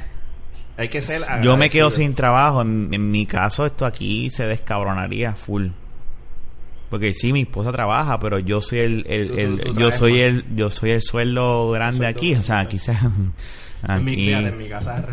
hay 0.77 0.89
que 0.89 1.03
ser 1.03 1.21
yo 1.43 1.57
me 1.57 1.69
quedo 1.69 1.91
sin 1.91 2.15
trabajo, 2.15 2.63
en, 2.63 2.89
en 2.95 3.11
mi 3.11 3.27
caso 3.27 3.67
esto 3.67 3.85
aquí 3.85 4.31
se 4.31 4.45
descabronaría 4.47 5.35
full. 5.35 5.69
Porque 6.89 7.15
sí, 7.15 7.33
mi 7.33 7.41
esposa 7.43 7.73
trabaja, 7.73 8.21
pero 8.21 8.39
yo 8.39 8.61
soy 8.61 8.81
el, 8.81 9.07
el, 9.09 9.27
Tú- 9.29 9.33
tú- 9.35 9.39
el- 9.41 9.61
tú 9.61 9.75
yo 9.81 9.91
soy 9.91 10.21
el, 10.21 10.45
yo 10.55 10.71
soy 10.71 10.91
el 10.91 11.03
sueldo 11.03 11.71
grande 11.71 11.97
sueldo 11.99 12.19
aquí, 12.19 12.35
o 12.35 12.43
sea, 12.43 12.61
aquí 12.61 12.79
se, 12.79 12.93
En 13.89 14.05
mi, 14.05 14.15
mi 14.57 14.69
casa. 14.69 15.05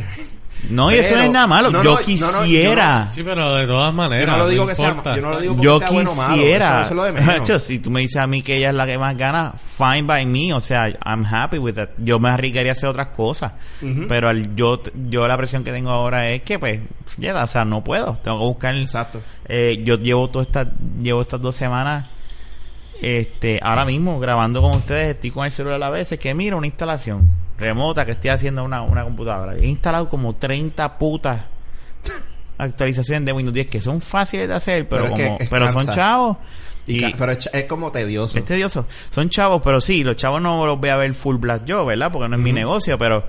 No, 0.69 0.91
y 0.91 0.95
eso 0.95 1.15
no 1.15 1.21
es 1.23 1.31
nada 1.31 1.47
malo, 1.47 1.69
no, 1.71 1.83
yo 1.83 1.83
no, 1.83 1.89
no, 1.95 1.99
no, 1.99 2.05
quisiera. 2.45 3.09
Sí, 3.11 3.23
pero 3.23 3.55
de 3.55 3.65
todas 3.65 3.93
maneras. 3.93 4.25
Yo 4.25 4.31
no 4.31 4.37
lo 4.37 4.47
digo 4.49 4.67
que 4.67 4.75
sea, 4.75 4.95
yo 5.15 5.21
no 5.21 5.31
lo 5.31 5.39
digo 5.39 5.53
porque 5.55 5.65
yo 5.65 5.79
sea 5.79 5.89
bueno 5.91 6.11
o 6.11 6.15
malo. 6.15 6.33
quisiera. 6.33 6.67
Eso, 6.67 6.79
eso 6.81 6.89
es 6.89 6.95
lo 6.95 7.03
de 7.03 7.11
menos. 7.13 7.29
Hacho, 7.41 7.59
si 7.59 7.79
tú 7.79 7.89
me 7.89 8.01
dices 8.01 8.17
a 8.21 8.27
mí 8.27 8.41
que 8.41 8.57
ella 8.57 8.69
es 8.69 8.75
la 8.75 8.85
que 8.85 8.97
más 8.97 9.15
gana, 9.17 9.53
fine 9.57 10.03
by 10.03 10.25
me. 10.25 10.53
O 10.53 10.59
sea, 10.59 10.87
I'm 11.05 11.25
happy 11.25 11.57
with 11.57 11.75
that. 11.75 11.89
Yo 11.97 12.19
me 12.19 12.29
arriesgaría 12.29 12.71
a 12.71 12.73
hacer 12.73 12.89
otras 12.89 13.07
cosas. 13.07 13.53
Pero 14.07 14.29
al- 14.29 14.55
yo, 14.55 14.81
yo 15.09 15.27
la 15.27 15.37
presión 15.37 15.63
que 15.63 15.71
tengo 15.71 15.89
ahora 15.91 16.29
es 16.29 16.41
que, 16.43 16.59
pues, 16.59 16.81
ya, 17.17 17.41
o 17.43 17.47
sea, 17.47 17.63
no 17.63 17.83
puedo. 17.83 18.17
Tengo 18.23 18.37
que 18.39 18.43
buscar. 18.45 18.75
Exacto. 18.75 19.21
Eh, 19.47 19.81
yo 19.83 19.95
llevo 19.95 20.29
todas 20.29 20.47
estas, 20.47 20.67
llevo 21.01 21.21
estas 21.21 21.41
dos 21.41 21.55
semanas, 21.55 22.07
este, 23.01 23.59
ahora 23.63 23.85
mismo 23.85 24.19
grabando 24.19 24.61
con 24.61 24.71
ustedes, 24.75 25.15
estoy 25.15 25.31
con 25.31 25.45
el 25.45 25.51
celular 25.51 25.77
a 25.77 25.79
la 25.79 25.89
vez, 25.89 26.09
que 26.19 26.33
mira 26.33 26.55
una 26.55 26.67
instalación 26.67 27.29
remota 27.59 28.05
que 28.05 28.11
estoy 28.13 28.29
haciendo 28.31 28.63
una, 28.63 28.81
una 28.81 29.03
computadora. 29.03 29.55
He 29.55 29.67
instalado 29.67 30.09
como 30.09 30.35
30 30.35 30.97
putas 30.97 31.41
actualizaciones 32.57 33.25
de 33.25 33.31
Windows 33.33 33.53
10 33.53 33.67
que 33.67 33.81
son 33.81 34.01
fáciles 34.01 34.47
de 34.47 34.53
hacer, 34.53 34.87
pero, 34.89 35.03
Pero 35.13 35.15
como, 35.15 35.37
es 35.39 35.49
pero 35.49 35.71
son 35.71 35.87
chavos. 35.87 36.37
Y 36.87 37.13
pero 37.13 37.33
es, 37.33 37.47
es 37.53 37.65
como 37.65 37.91
tedioso. 37.91 38.37
es 38.37 38.45
tedioso. 38.45 38.87
Son 39.11 39.29
chavos, 39.29 39.61
pero 39.63 39.79
sí, 39.79 40.03
los 40.03 40.15
chavos 40.17 40.41
no 40.41 40.65
los 40.65 40.79
voy 40.79 40.89
a 40.89 40.97
ver 40.97 41.13
full 41.13 41.35
blast 41.37 41.65
yo, 41.65 41.85
¿verdad? 41.85 42.11
Porque 42.11 42.27
no 42.27 42.35
es 42.35 42.41
mi 42.41 42.51
negocio, 42.51 42.97
pero... 42.97 43.25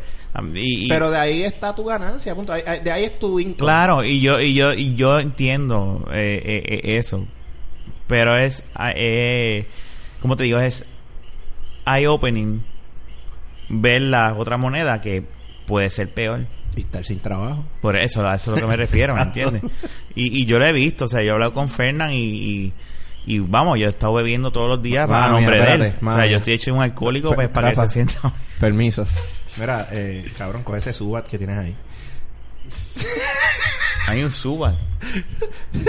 y- 0.54 0.86
y- 0.86 0.88
Pero 0.88 1.10
de 1.10 1.18
ahí 1.18 1.42
está 1.44 1.74
tu 1.74 1.84
ganancia, 1.84 2.34
punto. 2.34 2.54
De 2.54 2.90
ahí 2.90 3.04
es 3.04 3.18
tu 3.18 3.38
income. 3.38 3.56
Claro, 3.58 4.02
y 4.02 4.20
yo 4.20 4.40
y 4.40 4.54
yo 4.54 4.72
y 4.72 4.94
yo 4.94 5.20
entiendo 5.20 6.06
eh, 6.10 6.40
eh, 6.42 6.62
eh, 6.84 6.96
eso, 6.96 7.26
pero 8.06 8.36
es, 8.38 8.64
ah, 8.74 8.92
eh, 8.96 9.66
como 10.22 10.36
te 10.36 10.44
digo, 10.44 10.58
es 10.58 10.86
eye 11.86 12.06
opening 12.08 12.60
ver 13.70 14.02
la 14.02 14.34
otra 14.34 14.58
moneda 14.58 15.00
que 15.00 15.24
puede 15.66 15.88
ser 15.90 16.12
peor. 16.12 16.46
Y 16.76 16.80
estar 16.80 17.04
sin 17.04 17.18
trabajo. 17.18 17.64
Por 17.80 17.96
eso, 17.96 18.24
a 18.24 18.36
eso 18.36 18.52
es 18.52 18.58
a 18.58 18.60
lo 18.60 18.66
que 18.66 18.70
me 18.70 18.76
refiero, 18.76 19.14
¿me 19.16 19.22
entiendes? 19.22 19.62
Y, 20.14 20.42
y 20.42 20.46
yo 20.46 20.58
lo 20.58 20.66
he 20.66 20.72
visto, 20.72 21.06
o 21.06 21.08
sea, 21.08 21.20
yo 21.20 21.30
he 21.30 21.32
hablado 21.32 21.52
con 21.52 21.68
Fernán 21.68 22.12
y, 22.12 22.18
y, 22.18 22.72
y 23.26 23.38
vamos, 23.40 23.76
yo 23.80 23.86
he 23.86 23.90
estado 23.90 24.14
bebiendo 24.14 24.52
todos 24.52 24.68
los 24.68 24.80
días 24.82 25.08
Mala 25.08 25.24
a 25.24 25.28
mía, 25.30 25.40
nombre 25.40 25.60
de 25.60 25.72
él. 25.72 25.80
O 25.80 25.84
sea, 26.12 26.16
mía. 26.18 26.26
yo 26.26 26.36
estoy 26.38 26.52
hecho 26.54 26.72
un 26.72 26.80
alcohólico 26.82 27.34
pues, 27.34 27.48
para 27.48 27.70
que 27.70 27.74
Rafa. 27.74 27.88
se 27.88 27.94
sienta... 27.94 28.32
Permiso. 28.60 29.04
Mira, 29.58 29.88
eh, 29.90 30.30
cabrón, 30.38 30.62
coge 30.62 30.78
ese 30.78 30.92
subat 30.92 31.26
que 31.26 31.38
tienes 31.38 31.58
ahí. 31.58 31.76
Hay 34.10 34.22
un 34.22 34.30
suba. 34.30 34.76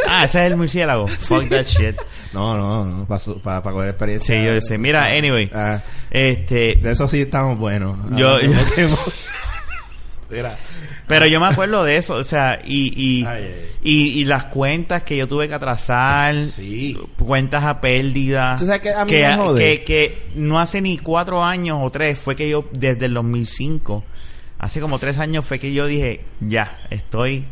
Ah, 0.10 0.24
ese 0.26 0.46
es 0.46 0.52
el 0.52 0.58
murciélago. 0.58 1.08
Fuck 1.20 1.50
that 1.50 1.66
shit. 1.66 1.96
No, 2.34 2.56
no, 2.58 2.86
no, 2.86 3.08
para 3.44 3.62
coger 3.62 3.90
experiencia. 3.90 4.40
Sí, 4.40 4.46
yo 4.46 4.62
sé. 4.62 4.78
Mira, 4.78 5.06
anyway. 5.08 5.50
Ah, 5.54 5.82
Este, 6.10 6.76
de 6.82 6.92
eso 6.92 7.08
sí 7.08 7.22
estamos 7.22 7.58
buenos. 7.58 7.98
Yo- 8.16 8.36
Ah, 8.38 8.42
yo-. 8.78 8.88
Mira. 10.30 10.58
pero 11.08 11.26
yo 11.28 11.42
me 11.42 11.48
acuerdo 11.48 11.84
de 11.84 11.98
eso, 11.98 12.14
o 12.14 12.24
sea, 12.24 12.62
y, 12.64 12.94
y, 12.96 13.26
Ay, 13.26 13.44
ay. 13.44 13.66
y, 13.84 14.20
y 14.22 14.24
las 14.26 14.46
cuentas 14.46 15.04
que 15.04 15.18
yo 15.18 15.28
tuve 15.28 15.50
que 15.50 15.54
atrasar, 15.56 16.46
Sí. 16.46 16.98
cuentas 17.20 17.66
a 17.66 17.82
pérdida, 17.82 18.56
¿Tú 18.58 18.66
sabes 18.66 18.80
qué 18.80 18.92
a 18.94 19.04
mí 19.04 19.12
que, 19.12 19.24
me 19.24 19.36
jode? 19.36 19.60
que, 19.60 19.84
que 19.84 20.24
no 20.36 20.58
hace 20.62 20.80
ni 20.80 20.98
cuatro 21.00 21.44
años 21.44 21.80
o 21.82 21.90
tres, 21.90 22.18
fue 22.18 22.38
que 22.38 22.50
yo, 22.50 22.64
desde 22.72 23.08
el 23.08 23.14
2005, 23.16 24.06
hace 24.58 24.80
como 24.80 25.00
tres 25.00 25.20
años 25.20 25.46
fue 25.46 25.60
que 25.60 25.74
yo 25.74 25.86
dije, 25.86 26.22
ya, 26.40 26.80
estoy... 26.90 27.46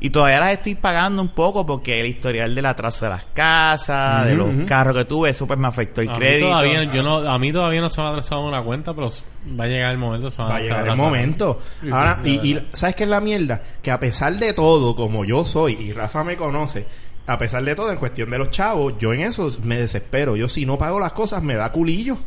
Y 0.00 0.10
todavía 0.10 0.40
las 0.40 0.52
estoy 0.52 0.74
pagando 0.74 1.22
un 1.22 1.28
poco 1.28 1.64
porque 1.64 2.00
el 2.00 2.06
historial 2.06 2.54
del 2.54 2.66
atraso 2.66 3.04
de 3.04 3.10
las 3.12 3.26
casas, 3.26 4.26
de 4.26 4.34
los 4.34 4.48
carros 4.66 4.96
que 4.96 5.04
tuve, 5.04 5.30
eso 5.30 5.46
pues 5.46 5.58
me 5.58 5.68
afectó 5.68 6.00
el 6.00 6.08
a 6.08 6.12
mí 6.12 6.18
crédito. 6.18 6.48
todavía, 6.48 6.92
yo 6.92 7.02
no, 7.04 7.18
a 7.18 7.38
mí 7.38 7.52
todavía 7.52 7.80
no 7.80 7.88
se 7.88 8.00
me 8.00 8.08
ha 8.08 8.10
atrasado 8.10 8.40
una 8.40 8.64
cuenta, 8.64 8.94
pero 8.94 9.10
va 9.58 9.64
a 9.64 9.68
llegar 9.68 9.92
el 9.92 9.98
momento. 9.98 10.28
Se 10.30 10.42
Va 10.42 10.56
a 10.56 10.60
llegar 10.60 10.88
el 10.88 10.96
momento. 10.96 11.60
Ahora, 11.92 12.18
y, 12.24 12.30
y 12.30 12.68
¿sabes 12.72 12.96
qué 12.96 13.04
es 13.04 13.10
la 13.10 13.20
mierda? 13.20 13.62
Que 13.80 13.92
a 13.92 14.00
pesar 14.00 14.32
de 14.34 14.52
todo, 14.54 14.96
como 14.96 15.24
yo 15.24 15.44
soy, 15.44 15.74
y 15.74 15.92
Rafa 15.92 16.24
me 16.24 16.36
conoce, 16.36 16.84
a 17.26 17.38
pesar 17.38 17.62
de 17.62 17.74
todo, 17.76 17.92
en 17.92 17.98
cuestión 17.98 18.28
de 18.30 18.38
los 18.38 18.50
chavos, 18.50 18.94
yo 18.98 19.12
en 19.12 19.20
eso 19.20 19.50
me 19.62 19.76
desespero. 19.76 20.34
Yo 20.34 20.48
si 20.48 20.66
no 20.66 20.76
pago 20.78 20.98
las 20.98 21.12
cosas, 21.12 21.42
me 21.44 21.54
da 21.54 21.70
culillo. 21.70 22.18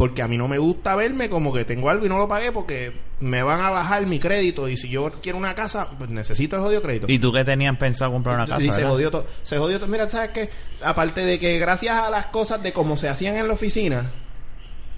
Porque 0.00 0.22
a 0.22 0.28
mí 0.28 0.36
no 0.38 0.48
me 0.48 0.58
gusta 0.58 0.96
verme 0.96 1.28
como 1.30 1.52
que 1.52 1.64
tengo 1.64 1.90
algo 1.90 2.06
y 2.06 2.08
no 2.08 2.18
lo 2.18 2.26
pagué 2.26 2.50
porque 2.52 2.92
me 3.20 3.42
van 3.42 3.60
a 3.60 3.70
bajar 3.70 4.06
mi 4.06 4.18
crédito. 4.18 4.66
Y 4.68 4.76
si 4.76 4.88
yo 4.88 5.12
quiero 5.22 5.36
una 5.38 5.54
casa, 5.54 5.88
pues 5.98 6.08
necesito 6.10 6.56
el 6.56 6.62
jodido 6.62 6.80
crédito. 6.82 7.06
¿Y 7.08 7.18
tú 7.18 7.30
qué 7.32 7.44
tenías 7.44 7.76
pensado 7.76 8.10
comprar 8.10 8.36
una 8.36 8.46
casa? 8.46 8.62
Y 8.62 8.72
se 8.72 8.82
jodió 8.84 9.10
todo. 9.10 9.26
Se 9.42 9.58
jodió 9.58 9.78
todo. 9.78 9.88
Mira, 9.88 10.08
¿sabes 10.08 10.30
qué? 10.30 10.50
Aparte 10.82 11.24
de 11.24 11.38
que 11.38 11.58
gracias 11.58 11.96
a 11.96 12.08
las 12.10 12.26
cosas 12.26 12.62
de 12.62 12.72
cómo 12.72 12.96
se 12.96 13.08
hacían 13.10 13.36
en 13.36 13.46
la 13.46 13.54
oficina, 13.54 14.10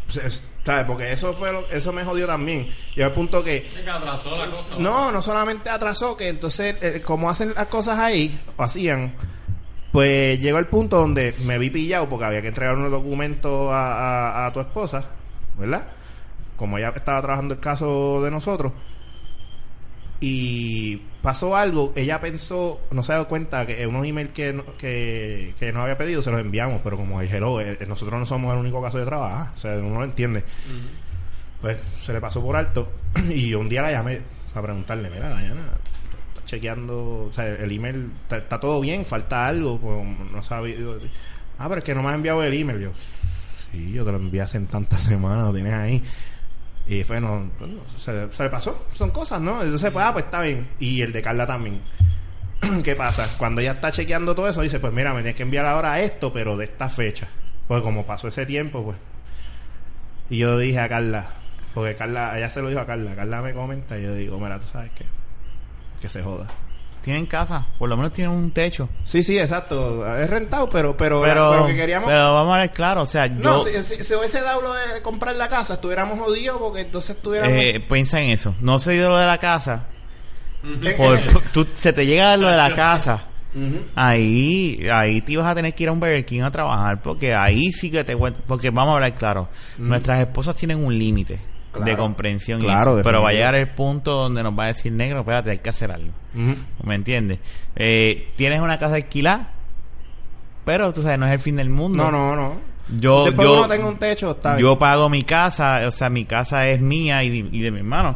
se- 0.09 0.31
¿sabes? 0.65 0.85
Porque 0.87 1.12
eso 1.12 1.33
fue 1.35 1.53
lo- 1.53 1.69
eso 1.69 1.93
me 1.93 2.05
jodió 2.05 2.27
también. 2.27 2.69
Llegó 2.95 3.07
al 3.09 3.12
punto 3.12 3.43
que 3.43 3.67
Se 3.75 3.91
atrasó 3.91 4.31
la 4.37 4.51
cosa. 4.51 4.69
no, 4.79 5.11
no 5.11 5.21
solamente 5.21 5.69
atrasó, 5.69 6.17
que 6.17 6.29
entonces, 6.29 6.77
eh, 6.81 7.01
como 7.05 7.29
hacen 7.29 7.53
las 7.57 7.67
cosas 7.67 7.99
ahí, 7.99 8.38
o 8.57 8.62
hacían, 8.62 9.15
pues 9.93 10.41
llegó 10.41 10.59
el 10.59 10.67
punto 10.67 10.97
donde 10.99 11.35
me 11.45 11.59
vi 11.59 11.71
pillado 11.71 12.09
porque 12.09 12.25
había 12.25 12.43
que 12.43 12.49
entregar 12.49 12.77
unos 12.77 12.91
documentos 12.91 13.71
a, 13.73 14.43
a- 14.43 14.47
a 14.47 14.53
tu 14.53 14.61
esposa, 14.61 15.05
¿verdad? 15.59 15.87
Como 16.57 16.79
ella 16.79 16.93
estaba 16.97 17.21
trabajando 17.23 17.55
el 17.55 17.61
caso 17.61 18.23
de 18.23 18.31
nosotros. 18.31 18.73
y 20.21 20.97
pasó 21.21 21.57
algo, 21.57 21.93
ella 21.97 22.21
pensó, 22.21 22.81
no 22.93 23.03
se 23.03 23.13
ha 23.13 23.17
dado 23.17 23.29
cuenta 23.29 23.67
que 23.67 23.87
unos 23.87 24.07
emails 24.07 24.31
que, 24.33 24.53
no- 24.53 24.65
que, 24.79 25.55
que 25.59 25.73
nos 25.73 25.83
había 25.83 25.99
pedido 25.99 26.23
se 26.23 26.31
los 26.31 26.41
enviamos, 26.41 26.81
pero 26.85 26.97
como 26.97 27.21
el 27.21 27.29
hello, 27.33 27.61
eh, 27.61 27.77
nosotros 27.89 28.19
no 28.21 28.27
somos 28.27 28.53
el 28.55 28.61
único 28.61 28.81
caso 28.83 28.99
de 28.99 29.05
trabajo, 29.05 29.51
o 29.55 29.59
sea, 29.59 29.73
uno 29.79 29.99
lo 29.99 30.05
entiende. 30.05 30.45
Pues 31.61 31.79
se 32.05 32.13
le 32.13 32.21
pasó 32.21 32.41
por 32.43 32.57
alto 32.57 32.91
y 33.31 33.55
un 33.55 33.69
día 33.69 33.83
la 33.83 33.91
llamé 33.93 34.21
para 34.55 34.67
preguntarle, 34.67 35.11
mira, 35.11 35.29
Dayana, 35.29 35.63
chequeando, 36.53 37.29
o 37.31 37.33
sea, 37.33 37.47
el 37.47 37.73
email 37.73 38.11
está, 38.31 38.61
todo 38.61 38.81
bien, 38.81 39.07
falta 39.07 39.47
algo, 39.47 39.79
pues, 39.79 40.07
no 40.31 40.43
sabe. 40.43 40.77
Ah, 41.59 41.67
pero 41.69 41.79
es 41.79 41.85
que 41.85 41.95
no 41.95 42.03
me 42.03 42.11
ha 42.11 42.15
enviado 42.15 42.43
el 42.43 42.53
email. 42.53 42.81
Yo, 42.81 42.91
sí, 43.71 43.93
yo 43.93 44.05
te 44.05 44.12
lo 44.12 44.19
envié 44.19 44.43
hace 44.43 44.61
tantas 44.61 45.01
semanas, 45.03 45.47
lo 45.47 45.55
tienes 45.55 45.73
ahí. 45.73 46.03
Y 46.87 47.05
fue, 47.05 47.21
no, 47.21 47.51
se 47.97 48.12
le 48.12 48.51
pasó, 48.51 48.87
son 48.93 49.11
cosas, 49.11 49.41
¿no? 49.41 49.62
Entonces, 49.62 49.91
pues, 49.91 50.05
ah, 50.05 50.12
pues 50.12 50.27
está 50.27 50.43
bien. 50.43 50.69
Y 50.79 51.01
el 51.01 51.12
de 51.12 51.23
Carla 51.23 51.47
también. 51.47 51.81
¿Qué 52.85 52.95
pasa? 52.97 53.27
Cuando 53.38 53.61
ella 53.61 53.73
está 53.73 53.91
chequeando 53.91 54.35
todo 54.35 54.49
eso, 54.49 54.61
dice, 54.61 54.79
pues 54.79 54.93
mira, 54.93 55.12
me 55.15 55.21
tienes 55.21 55.37
que 55.37 55.45
enviar 55.45 55.65
ahora 55.65 56.01
esto, 56.01 56.33
pero 56.33 56.57
de 56.57 56.67
esta 56.67 56.91
fecha. 56.91 57.29
Pues 57.67 57.83
como 57.83 58.05
pasó 58.05 58.29
ese 58.29 58.45
tiempo, 58.45 58.85
pues. 58.85 58.99
Y 60.29 60.38
yo 60.38 60.59
dije 60.59 60.81
a 60.81 60.88
Carla, 60.88 61.27
porque 61.73 61.97
Carla, 61.97 62.37
ella 62.37 62.51
se 62.51 62.61
lo 62.61 62.69
dijo 62.69 62.81
a 62.81 62.87
Carla, 62.87 63.15
Carla 63.15 63.43
me 63.43 63.55
comenta 63.55 63.99
y 63.99 64.03
yo 64.03 64.15
digo, 64.15 64.38
mira, 64.38 64.59
tú 64.59 64.67
sabes 64.67 64.91
qué, 64.95 65.05
que 66.03 66.11
se 66.11 66.23
joda. 66.23 66.47
Tienen 67.03 67.27
casa, 67.27 67.67
por 67.79 67.88
lo 67.88 67.97
menos 67.97 68.12
tienen 68.12 68.33
un 68.33 68.53
techo. 68.53 68.88
Sí, 69.03 69.23
sí, 69.25 69.37
exacto. 69.38 70.07
Es 70.17 70.29
rentado, 70.31 70.69
pero, 70.69 70.97
pero, 70.97 71.21
Pero, 71.23 71.51
pero 71.51 71.67
que 71.67 71.75
queríamos. 71.75 72.09
pero 72.09 72.35
vamos 72.35 72.55
a 72.55 72.59
ver 72.59 72.71
claro, 72.71 73.03
o 73.03 73.07
sea, 73.07 73.27
no, 73.29 73.67
yo 73.69 73.83
si, 73.83 73.97
si, 73.97 74.05
si 74.05 74.15
hubiese 74.15 74.41
dado 74.41 74.62
lo 74.62 74.73
de 74.75 75.03
comprar 75.03 75.35
la 75.35 75.49
casa, 75.49 75.75
estuviéramos 75.75 76.19
jodidos 76.21 76.59
porque 76.59 76.83
entonces 76.83 77.17
estuviéramos. 77.17 77.57
eh, 77.57 77.85
piensa 77.91 78.21
en 78.21 78.31
eso. 78.31 78.55
No 78.61 78.79
se 78.79 78.93
dio 78.93 79.09
lo 79.09 79.19
de 79.19 79.27
la 79.27 79.38
casa. 79.38 79.87
Por, 80.97 81.17
en- 81.17 81.23
tú, 81.53 81.67
se 81.75 81.93
te 81.93 82.07
llega 82.07 82.37
lo 82.37 82.47
de 82.49 82.57
la 82.57 82.73
casa. 82.77 83.25
Ahí, 83.95 84.87
ahí 84.91 85.21
te 85.23 85.33
ibas 85.33 85.47
a 85.47 85.55
tener 85.55 85.75
que 85.75 85.83
ir 85.83 85.88
a 85.88 85.93
un 85.93 86.01
Burger 86.01 86.25
King 86.25 86.41
a 86.43 86.51
trabajar 86.51 87.03
porque 87.03 87.35
ahí 87.35 87.71
sí 87.73 87.91
que 87.91 88.03
te 88.05 88.17
cuento, 88.17 88.41
porque 88.47 88.71
vamos 88.71 88.93
a 88.93 88.95
hablar 88.95 89.15
claro, 89.15 89.49
nuestras 89.77 90.21
esposas 90.21 90.57
tienen 90.57 90.83
un 90.83 90.97
límite 90.99 91.38
Claro. 91.73 91.91
de 91.91 91.97
comprensión 91.97 92.61
y 92.61 92.65
Claro, 92.65 92.97
eso, 92.99 93.03
pero 93.03 93.23
va 93.23 93.31
a 93.31 93.33
llegar 93.33 93.55
el 93.55 93.71
punto 93.71 94.13
donde 94.13 94.43
nos 94.43 94.53
va 94.59 94.65
a 94.65 94.67
decir 94.69 94.93
negro, 94.93 95.21
espérate, 95.21 95.51
hay 95.53 95.59
que 95.59 95.71
hacer 95.71 95.91
algo. 95.91 96.13
¿Me 96.85 96.95
entiendes? 96.95 97.39
Eh, 97.77 98.31
tienes 98.37 98.61
una 98.61 98.79
casa 98.79 98.97
alquilada, 98.97 99.53
pero 100.67 100.93
tú 100.93 101.03
sabes, 101.03 101.19
no 101.19 101.27
es 101.27 101.33
el 101.33 101.39
fin 101.41 101.57
del 101.57 101.71
mundo. 101.71 101.99
No, 101.99 102.11
no, 102.11 102.37
no. 102.37 102.61
Yo, 102.99 103.25
Después 103.25 103.49
yo, 103.49 103.59
uno 103.61 103.69
tenga 103.69 103.89
un 103.89 103.97
techo, 103.97 104.33
está 104.33 104.57
bien. 104.57 104.67
yo 104.69 104.79
pago 104.79 105.09
mi 105.09 105.23
casa, 105.23 105.87
o 105.87 105.91
sea, 105.91 106.11
mi 106.11 106.25
casa 106.27 106.67
es 106.67 106.81
mía 106.81 107.23
y 107.23 107.31
de, 107.31 107.49
y 107.57 107.61
de 107.63 107.71
mi 107.71 107.79
hermano. 107.79 108.15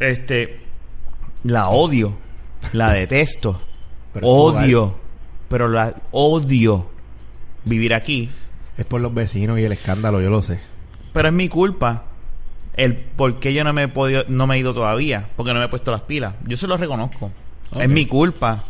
Este, 0.00 0.60
la 1.44 1.68
odio, 1.68 2.18
la 2.72 2.92
detesto, 2.94 3.60
Pero 4.12 4.26
odio, 4.26 4.98
pero 5.48 5.68
la 5.68 5.94
odio 6.10 6.90
vivir 7.64 7.94
aquí. 7.94 8.28
Es 8.76 8.84
por 8.86 9.00
los 9.00 9.14
vecinos 9.14 9.58
y 9.58 9.64
el 9.64 9.72
escándalo, 9.72 10.20
yo 10.20 10.30
lo 10.30 10.42
sé. 10.42 10.58
Pero 11.12 11.28
es 11.28 11.34
mi 11.34 11.48
culpa 11.48 12.04
el 12.78 12.96
por 12.96 13.38
qué 13.40 13.52
yo 13.52 13.62
no 13.64 13.72
me 13.74 13.82
he 13.84 13.88
podido, 13.88 14.24
no 14.28 14.46
me 14.46 14.56
he 14.56 14.58
ido 14.60 14.72
todavía, 14.72 15.28
porque 15.36 15.52
no 15.52 15.58
me 15.60 15.66
he 15.66 15.68
puesto 15.68 15.90
las 15.90 16.02
pilas. 16.02 16.34
Yo 16.46 16.56
se 16.56 16.66
lo 16.66 16.76
reconozco. 16.76 17.30
Es 17.78 17.88
mi 17.88 18.06
culpa 18.06 18.64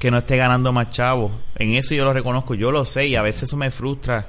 que 0.00 0.10
no 0.10 0.18
esté 0.18 0.36
ganando 0.36 0.72
más 0.72 0.90
chavos. 0.90 1.30
En 1.54 1.74
eso 1.74 1.94
yo 1.94 2.04
lo 2.04 2.12
reconozco, 2.12 2.54
yo 2.54 2.72
lo 2.72 2.84
sé 2.84 3.06
y 3.06 3.16
a 3.16 3.22
veces 3.22 3.44
eso 3.44 3.56
me 3.56 3.70
frustra 3.70 4.26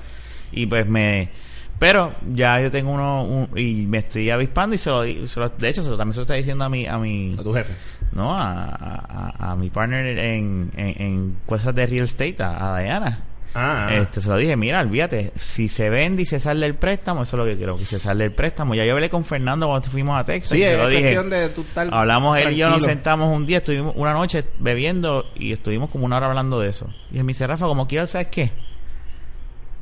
y 0.52 0.66
pues 0.68 0.88
me 0.88 1.30
pero 1.78 2.14
ya 2.34 2.62
yo 2.62 2.72
tengo 2.72 2.92
uno 2.92 3.24
un- 3.26 3.50
y 3.60 3.86
me 3.86 3.98
estoy 3.98 4.30
avispando 4.30 4.76
y 4.76 4.78
se 4.78 4.90
lo, 4.90 5.02
di- 5.02 5.28
se 5.28 5.42
lo- 5.42 5.50
de 5.50 5.68
hecho 5.70 5.84
se 5.84 5.90
lo, 5.90 5.98
también 5.98 6.14
se 6.14 6.20
lo 6.20 6.22
está 6.22 6.36
diciendo 6.36 6.64
a 6.64 6.70
mi 6.70 6.86
a 6.88 6.98
mi 6.98 7.36
A 7.38 7.44
tu 7.44 7.52
jefe. 7.54 7.74
no 8.14 8.34
a, 8.34 8.64
a, 8.64 9.34
a- 9.40 9.52
a 9.52 9.56
mi 9.58 9.70
partner 9.70 10.18
en, 10.20 10.72
en, 10.78 11.02
en 11.02 11.38
cosas 11.46 11.76
de 11.76 11.86
real 11.86 12.06
estate 12.06 12.42
a, 12.42 12.76
a 12.76 12.80
Diana 12.82 13.24
Ah, 13.54 13.90
este, 13.92 14.20
se 14.20 14.28
lo 14.28 14.36
dije, 14.36 14.58
mira, 14.58 14.82
olvídate, 14.82 15.32
si 15.36 15.70
se 15.70 15.90
vende 15.90 16.24
y 16.24 16.26
se 16.26 16.40
sale 16.40 16.66
el 16.66 16.76
préstamo, 16.76 17.24
eso 17.24 17.38
es 17.38 17.40
lo 17.40 17.46
que 17.46 17.56
quiero, 17.56 17.78
que 17.78 17.86
se 17.86 18.00
sale 18.00 18.26
el 18.26 18.34
préstamo. 18.34 18.76
Ya 18.76 18.86
yo 18.86 18.94
hablé 18.94 19.10
con 19.10 19.24
Fernando 19.24 19.68
cuando 19.68 19.90
fuimos 19.90 20.20
a 20.20 20.26
Texas. 20.26 20.52
sí, 20.52 20.60
y 20.60 20.64
es 20.64 20.78
lo 20.78 20.90
dije. 20.90 21.18
de. 21.24 21.52
Hablamos 21.92 22.38
él 22.38 22.52
y 22.52 22.58
yo 22.58 22.70
nos 22.70 22.84
sentamos 22.84 23.34
un 23.34 23.46
día, 23.46 23.60
estuvimos 23.60 23.94
una 23.96 24.14
noche 24.14 24.44
bebiendo 24.60 25.26
y 25.36 25.54
estuvimos 25.54 25.90
como 25.90 26.06
una 26.06 26.18
hora 26.18 26.28
hablando 26.28 26.60
de 26.60 26.70
eso. 26.70 26.90
Y 27.12 27.18
él 27.18 27.24
me 27.24 27.30
dice, 27.30 27.48
Rafa, 27.48 27.66
como 27.66 27.88
quieras, 27.88 28.10
¿sabes 28.10 28.28
qué? 28.28 28.52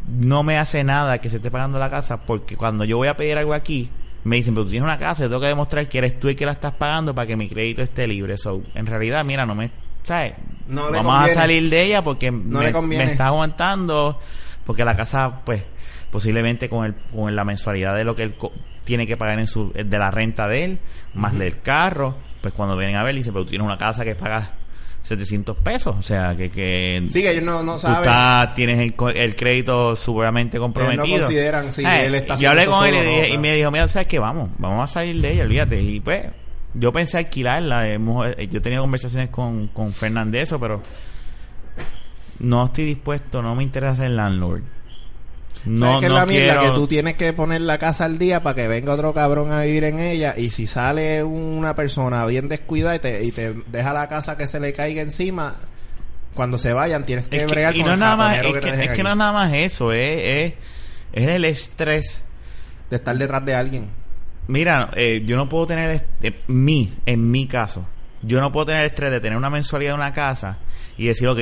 No 0.08 0.43
me 0.43 0.58
hace 0.58 0.84
nada 0.84 1.19
que 1.19 1.30
se 1.30 1.38
esté 1.38 1.49
pagando 1.49 1.80
la 1.80 1.89
casa 1.89 2.26
porque 2.26 2.56
cuando 2.56 2.84
yo 2.84 2.97
voy 2.97 3.08
a 3.08 3.17
pedir 3.17 3.38
algo 3.38 3.54
aquí, 3.54 3.89
me 4.23 4.38
dicen, 4.38 4.54
pero 4.54 4.65
tú 4.65 4.71
tienes 4.71 4.86
una 4.86 4.97
casa, 4.97 5.23
yo 5.23 5.30
tengo 5.30 5.41
que 5.41 5.47
demostrar 5.47 5.88
que 5.88 5.97
eres 5.97 6.19
tú 6.19 6.30
el 6.30 6.36
que 6.36 6.45
la 6.45 6.54
estás 6.54 6.73
pagando 6.73 7.13
para 7.13 7.28
que 7.28 7.36
mi 7.36 7.49
crédito 7.49 7.82
esté 7.82 8.08
libre. 8.08 8.38
So, 8.38 8.62
en 8.76 8.86
realidad, 8.86 9.26
mira, 9.26 9.45
no 9.45 9.56
me, 9.56 9.71
¿sabes? 10.04 10.34
No 10.67 10.89
le 10.89 10.97
Vamos 10.97 11.30
a 11.30 11.34
salir 11.34 11.69
de 11.69 11.84
ella 11.84 12.02
porque 12.04 12.32
No 12.32 12.60
me, 12.60 12.65
le 12.65 12.71
conviene. 12.71 13.06
me 13.06 13.12
está 13.12 13.28
aguantando, 13.28 14.19
porque 14.65 14.84
la 14.86 14.95
casa, 14.95 15.41
pues, 15.45 15.63
posiblemente 16.12 16.69
con 16.69 16.86
el 16.86 16.95
con 17.13 17.36
la 17.36 17.43
mensualidad 17.43 17.95
de 17.95 18.04
lo 18.04 18.15
que 18.15 18.23
él 18.23 18.36
co- 18.36 18.52
tiene 18.84 19.08
que 19.08 19.17
pagar 19.17 19.39
en 19.39 19.47
su 19.47 19.71
de 19.73 19.97
la 19.97 20.12
renta 20.12 20.47
de 20.47 20.63
él, 20.65 20.80
más 21.13 21.38
del 21.38 21.62
carro, 21.62 22.15
pues 22.41 22.54
cuando 22.54 22.76
vienen 22.78 22.95
a 22.97 23.04
ver, 23.04 23.15
dice, 23.15 23.32
pero 23.32 23.43
tú 23.45 23.52
tienes 23.52 23.65
una 23.65 23.78
casa 23.78 24.04
que 24.04 24.13
pagas 24.15 24.49
700 25.02 25.58
pesos, 25.58 25.95
o 25.97 26.02
sea, 26.02 26.34
que, 26.36 26.49
que 26.49 27.08
Sí, 27.10 27.21
que 27.21 27.32
ellos 27.32 27.43
no, 27.43 27.62
no 27.63 27.78
saben. 27.78 28.04
estás- 28.10 28.54
tienes 28.56 28.80
el, 28.80 29.36
crédito 29.36 29.95
superamente 29.97 30.58
comprometido. 30.60 31.19
consideran 31.21 31.73
si 31.73 31.84
Eh, 31.86 32.06
él 32.06 32.15
está 32.15 32.36
Yo 32.36 32.49
hablé 32.52 32.65
con 32.67 32.86
él 32.86 32.95
y, 33.30 33.34
no, 33.36 33.39
me 33.41 33.54
dijo, 33.56 33.69
mira, 33.71 33.88
¿sabes 33.89 34.08
qué? 34.08 34.19
Vamos, 34.19 34.49
vamos 34.58 34.89
a 34.89 34.93
salir 34.93 35.19
de 35.21 35.34
ella, 35.34 35.43
olvídate. 35.43 35.82
Y 35.82 35.99
pues, 35.99 36.26
yo 36.74 36.92
pensé 36.92 37.18
alquilarla. 37.18 37.88
hemos- 37.90 38.28
eh, 38.38 38.48
yo 38.52 38.60
he 38.60 38.62
tenido 38.62 38.82
conversaciones 38.82 39.30
con, 39.30 39.68
con 39.68 39.92
Fernando 39.94 40.38
eso, 40.38 40.60
pero 40.60 40.82
no 42.40 42.66
estoy 42.66 42.86
dispuesto, 42.86 43.42
no 43.42 43.56
me 43.56 43.64
interesa 43.64 43.96
ser 43.98 44.12
landlord. 44.12 44.62
No, 45.66 45.86
¿Sabes 45.86 46.02
qué 46.02 46.08
no 46.10 46.14
es 46.16 46.20
la 46.20 46.26
mierda? 46.26 46.54
quiero... 46.60 46.74
Que 46.74 46.80
tú 46.80 46.88
tienes 46.88 47.14
que 47.16 47.32
poner 47.32 47.62
la 47.62 47.78
casa 47.78 48.04
al 48.04 48.18
día 48.18 48.44
para 48.44 48.56
que 48.56 48.68
venga 48.68 48.94
otro 48.94 49.14
cabrón 49.14 49.54
a 49.54 49.62
vivir 49.62 49.86
en 49.86 50.00
ella. 50.00 50.34
Y 50.36 50.50
si 50.50 50.68
sale 50.68 51.24
una 51.24 51.74
persona 51.74 52.26
bien 52.26 52.50
descuidada 52.50 52.96
y 52.98 53.00
te, 53.00 53.24
y 53.24 53.32
te 53.32 53.54
deja 53.68 53.94
la 53.94 54.10
casa 54.10 54.36
que 54.36 54.46
se 54.48 54.60
le 54.60 54.74
caiga 54.74 55.02
encima, 55.02 55.54
cuando 56.34 56.58
se 56.58 56.74
vayan 56.74 57.06
tienes 57.06 57.30
que 57.30 57.38
Es 57.38 57.44
que- 57.46 57.54
bregar 57.54 57.76
y 57.76 57.80
con 57.80 57.88
no 57.88 57.94
es 57.94 58.00
el 58.00 58.00
nada 58.02 58.16
más, 58.18 58.36
saponero 58.36 58.58
es 58.58 58.62
te 58.66 58.72
que, 58.78 58.84
es 58.86 58.92
que 58.92 59.04
no 59.04 59.10
es 59.12 59.16
nada 59.18 59.32
más 59.32 59.54
eso, 59.54 59.94
es, 59.94 60.02
es, 60.24 60.54
es 61.14 61.28
el 61.30 61.46
estrés. 61.46 62.26
De 62.90 62.98
estar 62.98 63.16
detrás 63.18 63.46
de 63.46 63.56
alguien. 63.56 63.90
Mira, 64.48 64.92
eh, 64.96 65.24
yo 65.26 65.38
no 65.38 65.48
puedo 65.48 65.68
tener, 65.68 66.06
eh, 66.22 66.42
mi, 66.48 66.94
en 67.06 67.32
mi 67.32 67.48
caso, 67.48 67.88
yo 68.22 68.42
no 68.42 68.52
puedo 68.52 68.68
tener 68.68 68.86
estrés 68.86 69.12
de 69.12 69.20
tener 69.20 69.38
una 69.38 69.50
mensualidad 69.50 69.92
de 69.92 69.96
una 69.96 70.14
casa 70.14 70.58
y 70.98 71.08
decir, 71.08 71.28
ok, 71.28 71.39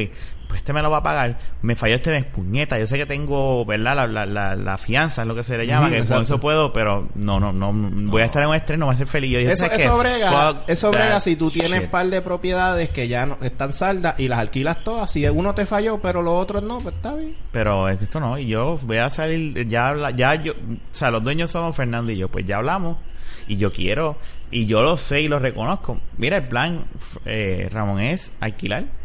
pues 0.47 0.59
este 0.59 0.73
me 0.73 0.81
lo 0.81 0.91
va 0.91 0.97
a 0.97 1.03
pagar, 1.03 1.39
me 1.61 1.75
falló 1.75 1.95
este 1.95 2.11
mes, 2.11 2.25
puñeta, 2.25 2.77
yo 2.77 2.85
sé 2.85 2.97
que 2.97 3.05
tengo, 3.05 3.63
¿verdad? 3.65 3.95
La, 3.95 4.07
la, 4.07 4.25
la, 4.25 4.55
la 4.57 4.77
fianza 4.77 5.21
es 5.21 5.27
lo 5.29 5.33
que 5.33 5.45
se 5.45 5.57
le 5.57 5.65
llama, 5.65 5.89
que 5.89 6.03
con 6.03 6.21
eso 6.23 6.41
puedo, 6.41 6.73
pero 6.73 7.07
no, 7.15 7.39
no, 7.39 7.53
no, 7.53 7.71
voy 8.11 8.21
a 8.21 8.25
estar 8.25 8.43
en 8.43 8.49
un 8.49 8.55
estrés, 8.55 8.77
no 8.77 8.87
voy 8.87 8.95
a 8.95 8.97
ser 8.97 9.07
feliz. 9.07 9.31
Yo 9.31 9.39
dije, 9.39 9.53
Eso, 9.53 9.65
¿sabes 9.67 9.85
eso 9.85 9.97
brega, 9.97 10.63
eso 10.67 10.91
brega 10.91 11.19
si 11.21 11.37
tú 11.37 11.49
tienes 11.51 11.81
shit. 11.83 11.89
par 11.89 12.05
de 12.07 12.21
propiedades 12.21 12.89
que 12.89 13.07
ya 13.07 13.25
no 13.25 13.37
están 13.41 13.71
saldas 13.71 14.19
y 14.19 14.27
las 14.27 14.39
alquilas 14.39 14.83
todas. 14.83 15.09
Si 15.09 15.25
uno 15.25 15.53
te 15.55 15.65
falló, 15.65 16.01
pero 16.01 16.21
los 16.21 16.33
otros 16.33 16.61
no, 16.63 16.79
pues 16.79 16.95
está 16.95 17.15
bien. 17.15 17.35
Pero 17.53 17.87
es 17.87 17.97
que 17.99 18.03
esto 18.03 18.19
no, 18.19 18.37
y 18.37 18.47
yo 18.47 18.77
voy 18.83 18.97
a 18.97 19.09
salir, 19.09 19.67
ya, 19.69 19.87
habla- 19.87 20.11
ya 20.11 20.35
yo, 20.35 20.51
o 20.53 20.55
sea, 20.93 21.11
los 21.11 21.23
dueños 21.23 21.49
somos 21.51 21.73
Fernando 21.75 22.11
y 22.11 22.17
yo, 22.17 22.27
pues 22.27 22.45
ya 22.45 22.57
hablamos, 22.57 22.97
y 23.47 23.55
yo 23.55 23.71
quiero, 23.71 24.17
y 24.51 24.65
yo 24.65 24.81
lo 24.81 24.97
sé 24.97 25.21
y 25.21 25.27
lo 25.29 25.39
reconozco. 25.39 25.97
Mira, 26.17 26.35
el 26.37 26.47
plan, 26.49 26.85
eh, 27.25 27.69
Ramón, 27.71 28.01
es 28.01 28.33
alquilar. 28.41 28.99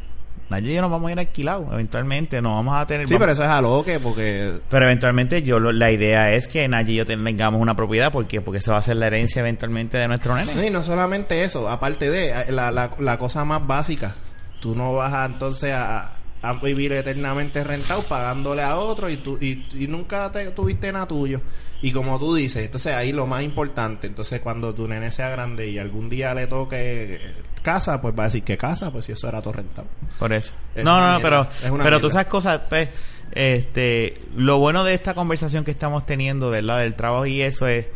Nadie 0.48 0.72
y 0.72 0.74
yo 0.76 0.80
nos 0.82 0.90
vamos 0.90 1.08
a 1.08 1.12
ir 1.12 1.18
alquilados, 1.18 1.66
eventualmente, 1.72 2.40
no 2.40 2.54
vamos 2.54 2.76
a 2.76 2.86
tener... 2.86 3.08
Sí, 3.08 3.14
vamos- 3.14 3.20
pero 3.24 3.32
eso 3.32 3.42
es 3.42 3.48
a 3.48 3.60
lo 3.60 3.84
que, 3.84 3.98
porque 3.98 4.52
pero 4.70 4.84
eventualmente 4.86 5.42
yo 5.42 5.58
lo- 5.58 5.72
la 5.72 5.90
idea 5.90 6.32
es 6.32 6.46
que 6.46 6.68
Nayi 6.68 6.92
y 6.92 6.96
yo 6.98 7.06
tengamos 7.06 7.60
una 7.60 7.74
propiedad, 7.74 8.12
¿por 8.12 8.26
qué? 8.26 8.40
Porque 8.40 8.58
esa 8.58 8.72
va 8.72 8.78
a 8.78 8.82
ser 8.82 8.96
la 8.96 9.08
herencia 9.08 9.40
eventualmente 9.40 9.98
de 9.98 10.06
nuestro 10.08 10.36
nene. 10.36 10.66
Y 10.66 10.70
no 10.70 10.82
solamente 10.84 11.42
eso, 11.42 11.68
aparte 11.68 12.08
de 12.10 12.30
eh, 12.30 12.52
la, 12.52 12.70
la, 12.70 12.90
la 12.98 13.18
cosa 13.18 13.44
más 13.44 13.66
básica, 13.66 14.14
tú 14.60 14.74
no 14.76 14.92
vas 14.94 15.12
a 15.12 15.24
entonces 15.26 15.72
a, 15.72 16.12
a 16.42 16.52
vivir 16.54 16.92
eternamente 16.92 17.64
rentado 17.64 18.02
pagándole 18.02 18.62
a 18.62 18.76
otro 18.76 19.08
y 19.10 19.16
tú 19.16 19.38
y, 19.40 19.66
y 19.72 19.88
nunca 19.88 20.30
te, 20.30 20.50
tuviste 20.52 20.92
nada 20.92 21.06
tuyo. 21.06 21.40
Y 21.82 21.92
como 21.92 22.18
tú 22.18 22.34
dices, 22.34 22.64
entonces 22.64 22.94
ahí 22.94 23.12
lo 23.12 23.26
más 23.26 23.42
importante, 23.42 24.06
entonces 24.06 24.40
cuando 24.40 24.74
tu 24.74 24.88
nene 24.88 25.10
sea 25.10 25.28
grande 25.28 25.68
y 25.68 25.78
algún 25.78 26.08
día 26.08 26.32
le 26.34 26.46
toque 26.46 27.14
eh, 27.16 27.20
casa, 27.62 28.00
pues 28.00 28.14
va 28.18 28.22
a 28.22 28.26
decir 28.26 28.42
que 28.44 28.56
casa, 28.56 28.90
pues 28.90 29.04
si 29.04 29.12
eso 29.12 29.28
era 29.28 29.42
todo 29.42 29.54
rentado. 29.54 29.86
Por 30.18 30.32
eso. 30.32 30.54
Es 30.74 30.84
no, 30.84 30.98
no, 31.00 31.12
no, 31.12 31.20
pero, 31.20 31.42
mierda, 31.44 31.52
es 31.66 31.70
una 31.70 31.84
pero 31.84 31.96
tú 31.98 32.04
mierda. 32.06 32.12
sabes 32.14 32.26
cosas, 32.28 32.60
pues, 32.68 32.88
este, 33.32 34.20
lo 34.36 34.58
bueno 34.58 34.84
de 34.84 34.94
esta 34.94 35.14
conversación 35.14 35.64
que 35.64 35.72
estamos 35.72 36.06
teniendo, 36.06 36.48
¿verdad? 36.48 36.78
Del 36.78 36.94
trabajo 36.94 37.26
y 37.26 37.42
eso 37.42 37.66
es, 37.66 37.86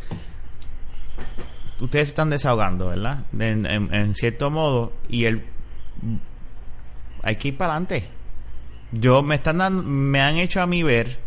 ustedes 1.80 2.08
están 2.08 2.28
desahogando, 2.30 2.88
¿verdad? 2.88 3.24
En, 3.38 3.64
en- 3.64 3.94
en 3.94 4.14
cierto 4.14 4.50
modo, 4.50 4.92
y 5.08 5.24
el, 5.24 5.44
hay 7.22 7.36
que 7.36 7.48
ir 7.48 7.56
para 7.56 7.72
adelante. 7.72 8.08
Yo 8.92 9.22
me 9.22 9.36
están 9.36 9.58
dando, 9.58 9.82
me 9.82 10.20
han 10.20 10.36
hecho 10.36 10.60
a 10.60 10.66
mí 10.66 10.82
ver, 10.82 11.18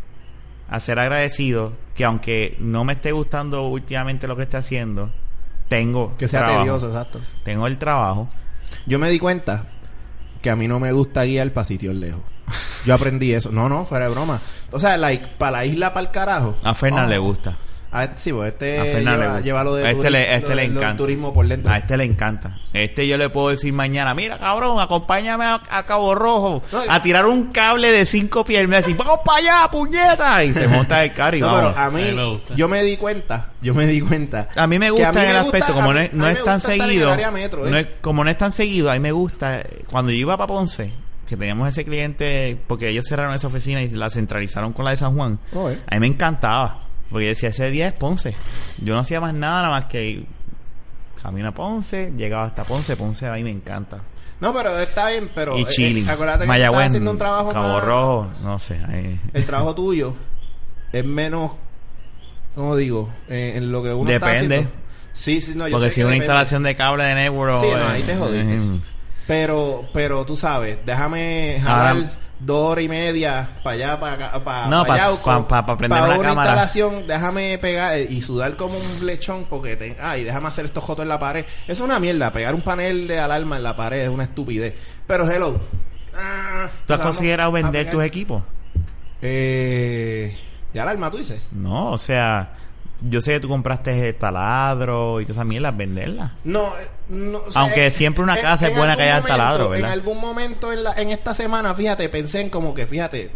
a 0.69 0.79
ser 0.79 0.99
agradecido, 0.99 1.73
que 1.95 2.03
aunque 2.05 2.57
no 2.59 2.83
me 2.83 2.93
esté 2.93 3.11
gustando 3.11 3.63
últimamente 3.67 4.27
lo 4.27 4.35
que 4.35 4.43
está 4.43 4.57
haciendo, 4.59 5.11
tengo 5.69 6.15
Que 6.17 6.27
sea 6.27 6.41
trabajo. 6.41 6.61
tedioso, 6.63 6.87
exacto. 6.89 7.21
Tengo 7.43 7.67
el 7.67 7.77
trabajo. 7.77 8.27
Yo 8.85 8.99
me 8.99 9.09
di 9.09 9.19
cuenta 9.19 9.67
que 10.41 10.49
a 10.49 10.55
mí 10.55 10.67
no 10.67 10.79
me 10.79 10.91
gusta 10.91 11.23
guiar 11.23 11.51
para 11.53 11.63
sitios 11.65 11.95
lejos. 11.95 12.21
Yo 12.85 12.93
aprendí 12.93 13.31
eso. 13.31 13.49
No, 13.51 13.69
no, 13.69 13.85
fuera 13.85 14.05
de 14.05 14.11
broma. 14.11 14.41
O 14.71 14.79
sea, 14.79 14.97
like, 14.97 15.25
para 15.37 15.51
la 15.59 15.65
isla, 15.65 15.93
para 15.93 16.05
el 16.07 16.11
carajo. 16.11 16.57
A 16.63 16.73
Fernan 16.75 17.05
Oh. 17.05 17.09
le 17.09 17.17
gusta. 17.17 17.55
A 17.95 18.05
este, 18.05 18.17
sí, 18.19 18.33
pues 18.33 18.51
este 18.53 18.79
A 18.79 19.39
lleva, 19.39 19.63
lo 19.63 19.75
de 19.75 19.87
a 19.87 19.91
este 19.91 20.09
le, 20.09 20.17
a 20.19 20.35
este 20.37 20.49
lo 20.49 20.55
le 20.55 20.67
lo 20.67 20.79
encanta. 20.79 20.97
turismo 20.97 21.31
por 21.33 21.47
dentro. 21.47 21.71
A 21.71 21.77
este 21.77 21.95
le 21.95 22.05
encanta. 22.05 22.57
Este 22.73 23.07
yo 23.07 23.17
le 23.17 23.29
puedo 23.29 23.49
decir 23.49 23.71
mañana, 23.71 24.15
mira 24.15 24.39
cabrón, 24.39 24.79
acompáñame 24.79 25.45
a, 25.45 25.61
a 25.69 25.85
Cabo 25.85 26.15
Rojo 26.15 26.63
No, 26.71 26.79
a 26.89 27.01
tirar 27.03 27.27
un 27.27 27.51
cable 27.51 27.91
de 27.91 28.05
cinco 28.07 28.43
pies. 28.43 28.63
Y 28.63 28.67
me 28.67 28.77
dice, 28.77 28.93
vamos 28.95 29.19
para 29.23 29.37
allá, 29.37 29.71
puñeta. 29.71 30.43
Y 30.43 30.53
se 30.53 30.67
monta 30.67 31.03
el 31.03 31.13
carro 31.13 31.37
y 31.37 31.41
No, 31.41 31.47
vamos. 31.51 31.73
pero 31.73 31.85
a 31.85 31.91
mí, 31.91 32.01
A 32.01 32.05
mí 32.07 32.11
me 32.13 32.25
gusta. 32.25 32.55
yo 32.55 32.67
me 32.67 32.83
di 32.83 32.97
cuenta, 32.97 33.49
yo 33.61 33.73
me 33.75 33.85
di 33.85 34.01
cuenta. 34.01 34.49
A 34.55 34.65
mí 34.65 34.79
me 34.79 34.89
gusta 34.89 35.09
a 35.09 35.11
mí 35.13 35.19
en 35.19 35.25
el 35.27 35.33
me 35.33 35.39
gusta- 35.41 35.57
aspecto, 35.57 35.73
como 35.73 35.91
mí- 35.93 35.99
es, 35.99 36.13
no 36.13 36.27
es 36.27 36.43
tan 36.43 36.55
el 36.55 36.61
seguido, 36.61 37.11
área 37.11 37.29
metro, 37.31 37.59
no 37.69 37.77
es- 37.77 37.85
es- 37.85 37.91
como 38.01 38.23
no 38.23 38.31
es 38.31 38.37
tan 38.39 38.51
seguido, 38.51 38.89
a 38.89 38.93
mí 38.95 38.99
me 38.99 39.11
gusta, 39.11 39.59
eh, 39.59 39.83
cuando 39.91 40.11
yo 40.11 40.17
iba 40.17 40.35
para 40.35 40.47
Ponce, 40.47 40.91
que 41.27 41.37
teníamos 41.37 41.69
ese 41.69 41.85
cliente, 41.85 42.57
porque 42.67 42.89
ellos 42.89 43.05
cerraron 43.07 43.33
esa 43.35 43.47
oficina 43.47 43.81
y 43.83 43.89
la 43.91 44.09
centralizaron 44.09 44.73
con 44.73 44.83
la 44.85 44.91
de 44.91 44.97
San 44.97 45.15
Juan, 45.15 45.39
Oh, 45.53 45.69
eh. 45.69 45.77
a 45.87 45.93
mí 45.95 45.99
me 46.01 46.07
encantaba, 46.07 46.79
porque 47.13 47.27
yo 47.27 47.29
decía, 47.29 47.49
ese 47.49 47.69
día 47.71 47.87
es 47.87 47.93
Ponce, 47.93 48.35
yo 48.83 48.93
no 48.93 48.99
hacía 48.99 49.21
más 49.21 49.33
nada, 49.33 49.61
nada 49.61 49.69
más 49.75 49.85
que 49.85 50.25
camino 51.21 51.47
a 51.47 51.51
Ponce, 51.53 52.11
llegaba 52.17 52.43
hasta 52.45 52.65
Ponce, 52.65 52.97
Ponce 52.97 53.25
a 53.27 53.33
mí 53.33 53.43
me 53.43 53.51
encanta. 53.51 53.99
No, 54.41 54.53
pero 54.53 54.77
está 54.77 55.07
bien, 55.09 55.31
pero... 55.33 55.57
y 55.57 55.63
chilling, 55.65 56.05
eh, 56.05 56.11
acuérdate 56.11 56.39
que 56.39 56.43
estás 56.43 56.57
Mayagüez, 56.57 56.87
haciendo 56.87 57.11
un 57.11 57.17
trabajo 57.17 57.49
Cabo 57.53 57.73
más- 57.75 57.83
Rojo, 57.85 58.27
no 58.43 58.59
sé, 58.59 58.77
ahí- 58.89 59.17
El 59.33 59.45
trabajo 59.45 59.73
tuyo 59.75 60.13
es 60.91 61.05
menos... 61.05 61.51
¿Cómo 62.55 62.75
digo? 62.75 63.09
Eh, 63.29 63.53
en 63.55 63.71
lo 63.71 63.81
que 63.81 63.93
uno 63.93 64.11
está 64.11 64.27
Depende. 64.27 64.55
haciendo. 64.57 64.71
Sí, 65.13 65.41
sí, 65.41 65.53
no, 65.55 65.67
yo 65.67 65.73
porque 65.77 65.87
sé 65.89 65.91
si 65.95 66.01
que 66.01 66.05
una 66.05 66.11
depende. 66.15 66.25
instalación 66.25 66.63
de 66.63 66.75
cable 66.75 67.03
de 67.05 67.15
network... 67.15 67.57
Sí, 67.61 67.67
no, 67.71 67.87
ahí 67.89 68.01
te 68.03 68.15
jodiste. 68.15 68.55
eh, 68.55 68.79
Pero, 69.27 69.85
pero 69.93 70.25
tú 70.25 70.35
sabes, 70.35 70.77
déjame 70.85 71.57
jalar 71.63 71.95
Ahora- 71.95 72.11
dos 72.45 72.71
horas 72.71 72.83
y 72.85 72.89
media 72.89 73.49
para 73.63 73.73
allá, 73.75 73.99
para 73.99 74.43
para 74.43 74.67
No, 74.67 74.85
pa- 74.85 74.97
pa- 75.23 75.47
pa- 75.47 75.65
pa 75.65 75.77
prender 75.77 76.01
una 76.01 76.17
cámara. 76.17 76.49
instalación, 76.49 77.07
déjame 77.07 77.57
pegar 77.57 77.97
eh, 77.97 78.07
y 78.09 78.21
sudar 78.21 78.55
como 78.57 78.75
un 78.77 79.05
lechón 79.05 79.45
porque, 79.49 79.75
te, 79.75 79.97
ay, 80.01 80.23
déjame 80.23 80.47
hacer 80.47 80.65
estos 80.65 80.83
jotos 80.83 81.03
en 81.03 81.09
la 81.09 81.19
pared. 81.19 81.45
Es 81.67 81.79
una 81.79 81.99
mierda, 81.99 82.31
pegar 82.31 82.53
un 82.55 82.61
panel 82.61 83.07
de 83.07 83.19
alarma 83.19 83.57
en 83.57 83.63
la 83.63 83.75
pared 83.75 84.01
es 84.03 84.09
una 84.09 84.23
estupidez. 84.25 84.75
Pero, 85.07 85.29
hello. 85.29 85.59
ah, 86.17 86.69
¿Tú 86.85 86.93
has 86.93 86.99
considerado 86.99 87.51
vender 87.51 87.89
tus 87.89 88.03
equipos? 88.03 88.43
Eh, 89.21 90.37
¿De 90.73 90.79
alarma 90.79 91.09
tú 91.09 91.17
dices? 91.17 91.41
No, 91.51 91.91
o 91.91 91.97
sea, 91.97 92.57
yo 93.09 93.21
sé 93.21 93.33
que 93.33 93.39
tú 93.41 93.49
compraste 93.49 94.13
taladro 94.13 95.19
y 95.21 95.25
todas 95.25 95.37
esas 95.37 95.45
mierdas, 95.45 95.75
venderlas. 95.75 96.31
No, 96.43 96.67
eh, 96.79 96.87
no 97.09 97.39
o 97.39 97.51
sea, 97.51 97.61
Aunque 97.63 97.91
siempre 97.91 98.23
una 98.23 98.35
en- 98.35 98.41
casa 98.41 98.65
es 98.67 98.71
en 98.71 98.77
buena 98.77 98.95
que 98.95 99.03
haya 99.03 99.21
taladro, 99.21 99.65
momento- 99.65 99.69
¿verdad? 99.71 99.87
En 99.93 99.99
algún 99.99 100.21
momento 100.21 100.71
en, 100.73 100.83
la, 100.83 100.93
en 100.93 101.09
esta 101.09 101.33
semana, 101.33 101.73
fíjate, 101.73 102.07
pensé 102.09 102.41
en 102.41 102.49
como 102.49 102.73
que, 102.73 102.87
fíjate, 102.87 103.31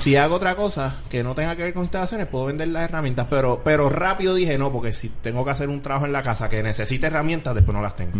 si 0.00 0.16
hago 0.16 0.36
otra 0.36 0.54
cosa 0.54 0.96
que 1.10 1.22
no 1.24 1.34
tenga 1.34 1.56
que 1.56 1.62
ver 1.62 1.74
con 1.74 1.82
instalaciones, 1.82 2.26
puedo 2.28 2.44
vender 2.46 2.68
las 2.68 2.84
herramientas, 2.88 3.26
pero 3.28 3.62
pero 3.64 3.88
rápido 3.88 4.34
dije 4.34 4.56
no, 4.58 4.70
porque 4.70 4.92
si 4.92 5.08
tengo 5.08 5.44
que 5.44 5.50
hacer 5.50 5.68
un 5.68 5.82
trabajo 5.82 6.06
en 6.06 6.12
la 6.12 6.22
casa 6.22 6.48
que 6.48 6.62
necesite 6.62 7.06
herramientas, 7.08 7.54
después 7.54 7.74
no 7.74 7.82
las 7.82 7.96
tengo. 7.96 8.12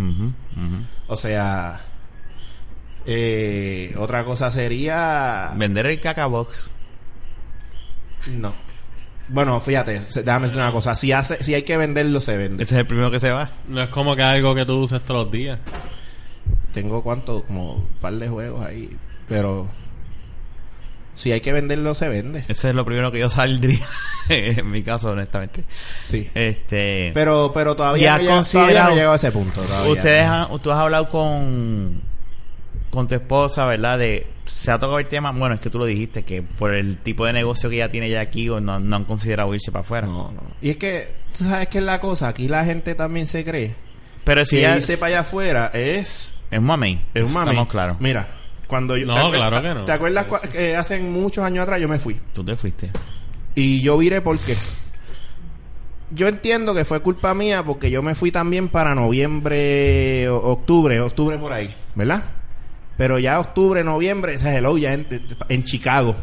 O 1.06 1.16
sea, 1.16 1.78
eh, 3.06 3.94
otra 3.98 4.24
cosa 4.24 4.50
sería... 4.50 5.50
Vender 5.56 5.86
el 5.86 6.00
cacabox. 6.00 6.70
No. 8.28 8.54
Bueno, 9.28 9.60
fíjate, 9.60 10.00
déjame 10.14 10.46
decir 10.46 10.58
una 10.60 10.72
cosa. 10.72 10.94
Si, 10.94 11.10
hace, 11.12 11.42
si 11.42 11.54
hay 11.54 11.62
que 11.62 11.76
venderlo, 11.76 12.20
se 12.20 12.36
vende. 12.36 12.62
Ese 12.62 12.74
es 12.74 12.80
el 12.80 12.86
primero 12.86 13.10
que 13.10 13.20
se 13.20 13.30
va. 13.30 13.50
No 13.68 13.80
es 13.82 13.88
como 13.88 14.14
que 14.16 14.22
algo 14.22 14.54
que 14.54 14.66
tú 14.66 14.78
uses 14.80 15.00
todos 15.02 15.24
los 15.24 15.32
días. 15.32 15.58
Tengo 16.72 17.02
cuánto, 17.02 17.44
como 17.44 17.74
un 17.76 17.88
par 18.00 18.14
de 18.14 18.28
juegos 18.28 18.66
ahí. 18.66 18.90
Pero 19.28 19.68
si 21.14 21.32
hay 21.32 21.40
que 21.40 21.52
venderlo, 21.52 21.94
se 21.94 22.08
vende. 22.08 22.44
Ese 22.48 22.68
es 22.68 22.74
lo 22.74 22.84
primero 22.84 23.10
que 23.12 23.20
yo 23.20 23.28
saldría. 23.30 23.86
en 24.28 24.70
mi 24.70 24.82
caso, 24.82 25.10
honestamente. 25.10 25.64
Sí. 26.04 26.28
Este. 26.34 27.12
Pero, 27.14 27.50
pero 27.54 27.72
¿Y 27.72 27.76
todavía, 27.76 28.16
no 28.18 28.22
llega- 28.22 28.42
todavía 28.52 28.84
no 28.84 28.90
llegado 28.90 29.12
a 29.12 29.16
ese 29.16 29.32
punto. 29.32 29.62
todavía. 29.62 29.92
Ustedes 29.92 30.24
han, 30.26 30.48
tú 30.60 30.70
has 30.70 30.78
hablado 30.78 31.08
con 31.08 32.02
con 32.94 33.08
tu 33.08 33.14
esposa, 33.14 33.66
¿verdad? 33.66 33.98
De 33.98 34.26
se 34.46 34.70
ha 34.70 34.78
tocado 34.78 34.98
el 34.98 35.06
tema, 35.08 35.32
bueno, 35.32 35.54
es 35.54 35.60
que 35.60 35.70
tú 35.70 35.78
lo 35.78 35.84
dijiste 35.86 36.22
que 36.22 36.42
por 36.42 36.74
el 36.74 36.98
tipo 36.98 37.26
de 37.26 37.32
negocio 37.32 37.68
que 37.70 37.76
ella 37.76 37.88
tiene 37.88 38.08
ya 38.10 38.20
aquí 38.20 38.48
o 38.48 38.60
no, 38.60 38.78
no 38.78 38.96
han 38.96 39.04
considerado 39.04 39.52
irse 39.54 39.72
para 39.72 39.82
afuera. 39.82 40.06
No, 40.06 40.30
no. 40.32 40.42
Y 40.62 40.70
es 40.70 40.76
que, 40.76 41.08
tú 41.36 41.44
sabes 41.44 41.68
que 41.68 41.78
es 41.78 41.84
la 41.84 42.00
cosa. 42.00 42.28
Aquí 42.28 42.48
la 42.48 42.64
gente 42.64 42.94
también 42.94 43.26
se 43.26 43.44
cree 43.44 43.74
Pero 44.24 44.44
si 44.44 44.56
que 44.56 44.62
ella 44.62 44.76
irse 44.76 44.96
para 44.96 45.08
allá 45.08 45.20
afuera 45.20 45.70
es... 45.74 46.34
es 46.50 46.58
un 46.58 46.64
mamey. 46.64 47.00
Es 47.14 47.24
un 47.24 47.32
mami. 47.32 47.50
Estamos 47.50 47.68
claros. 47.68 47.96
Mira, 48.00 48.28
cuando 48.66 48.96
yo... 48.96 49.06
No, 49.06 49.30
¿te 49.30 49.36
claro 49.36 49.60
que 49.62 49.74
no. 49.74 49.84
¿Te 49.84 49.92
acuerdas 49.92 50.26
cua- 50.26 50.40
que 50.48 50.76
hace 50.76 51.00
muchos 51.00 51.44
años 51.44 51.62
atrás 51.62 51.80
yo 51.80 51.88
me 51.88 51.98
fui? 51.98 52.20
Tú 52.32 52.44
te 52.44 52.54
fuiste. 52.56 52.90
Y 53.54 53.80
yo 53.82 53.96
viré 53.98 54.20
porque 54.20 54.54
yo 56.10 56.28
entiendo 56.28 56.74
que 56.74 56.84
fue 56.84 57.00
culpa 57.00 57.34
mía 57.34 57.62
porque 57.64 57.90
yo 57.90 58.02
me 58.02 58.14
fui 58.14 58.30
también 58.30 58.68
para 58.68 58.94
noviembre, 58.94 60.28
octubre, 60.28 61.00
octubre 61.00 61.38
por 61.38 61.52
ahí, 61.52 61.74
¿verdad? 61.94 62.24
Pero 62.96 63.18
ya 63.18 63.40
octubre, 63.40 63.82
noviembre, 63.82 64.34
ese 64.34 64.50
es 64.50 64.56
hello 64.56 64.78
ya 64.78 64.92
en, 64.92 65.06
en 65.48 65.64
Chicago, 65.64 66.14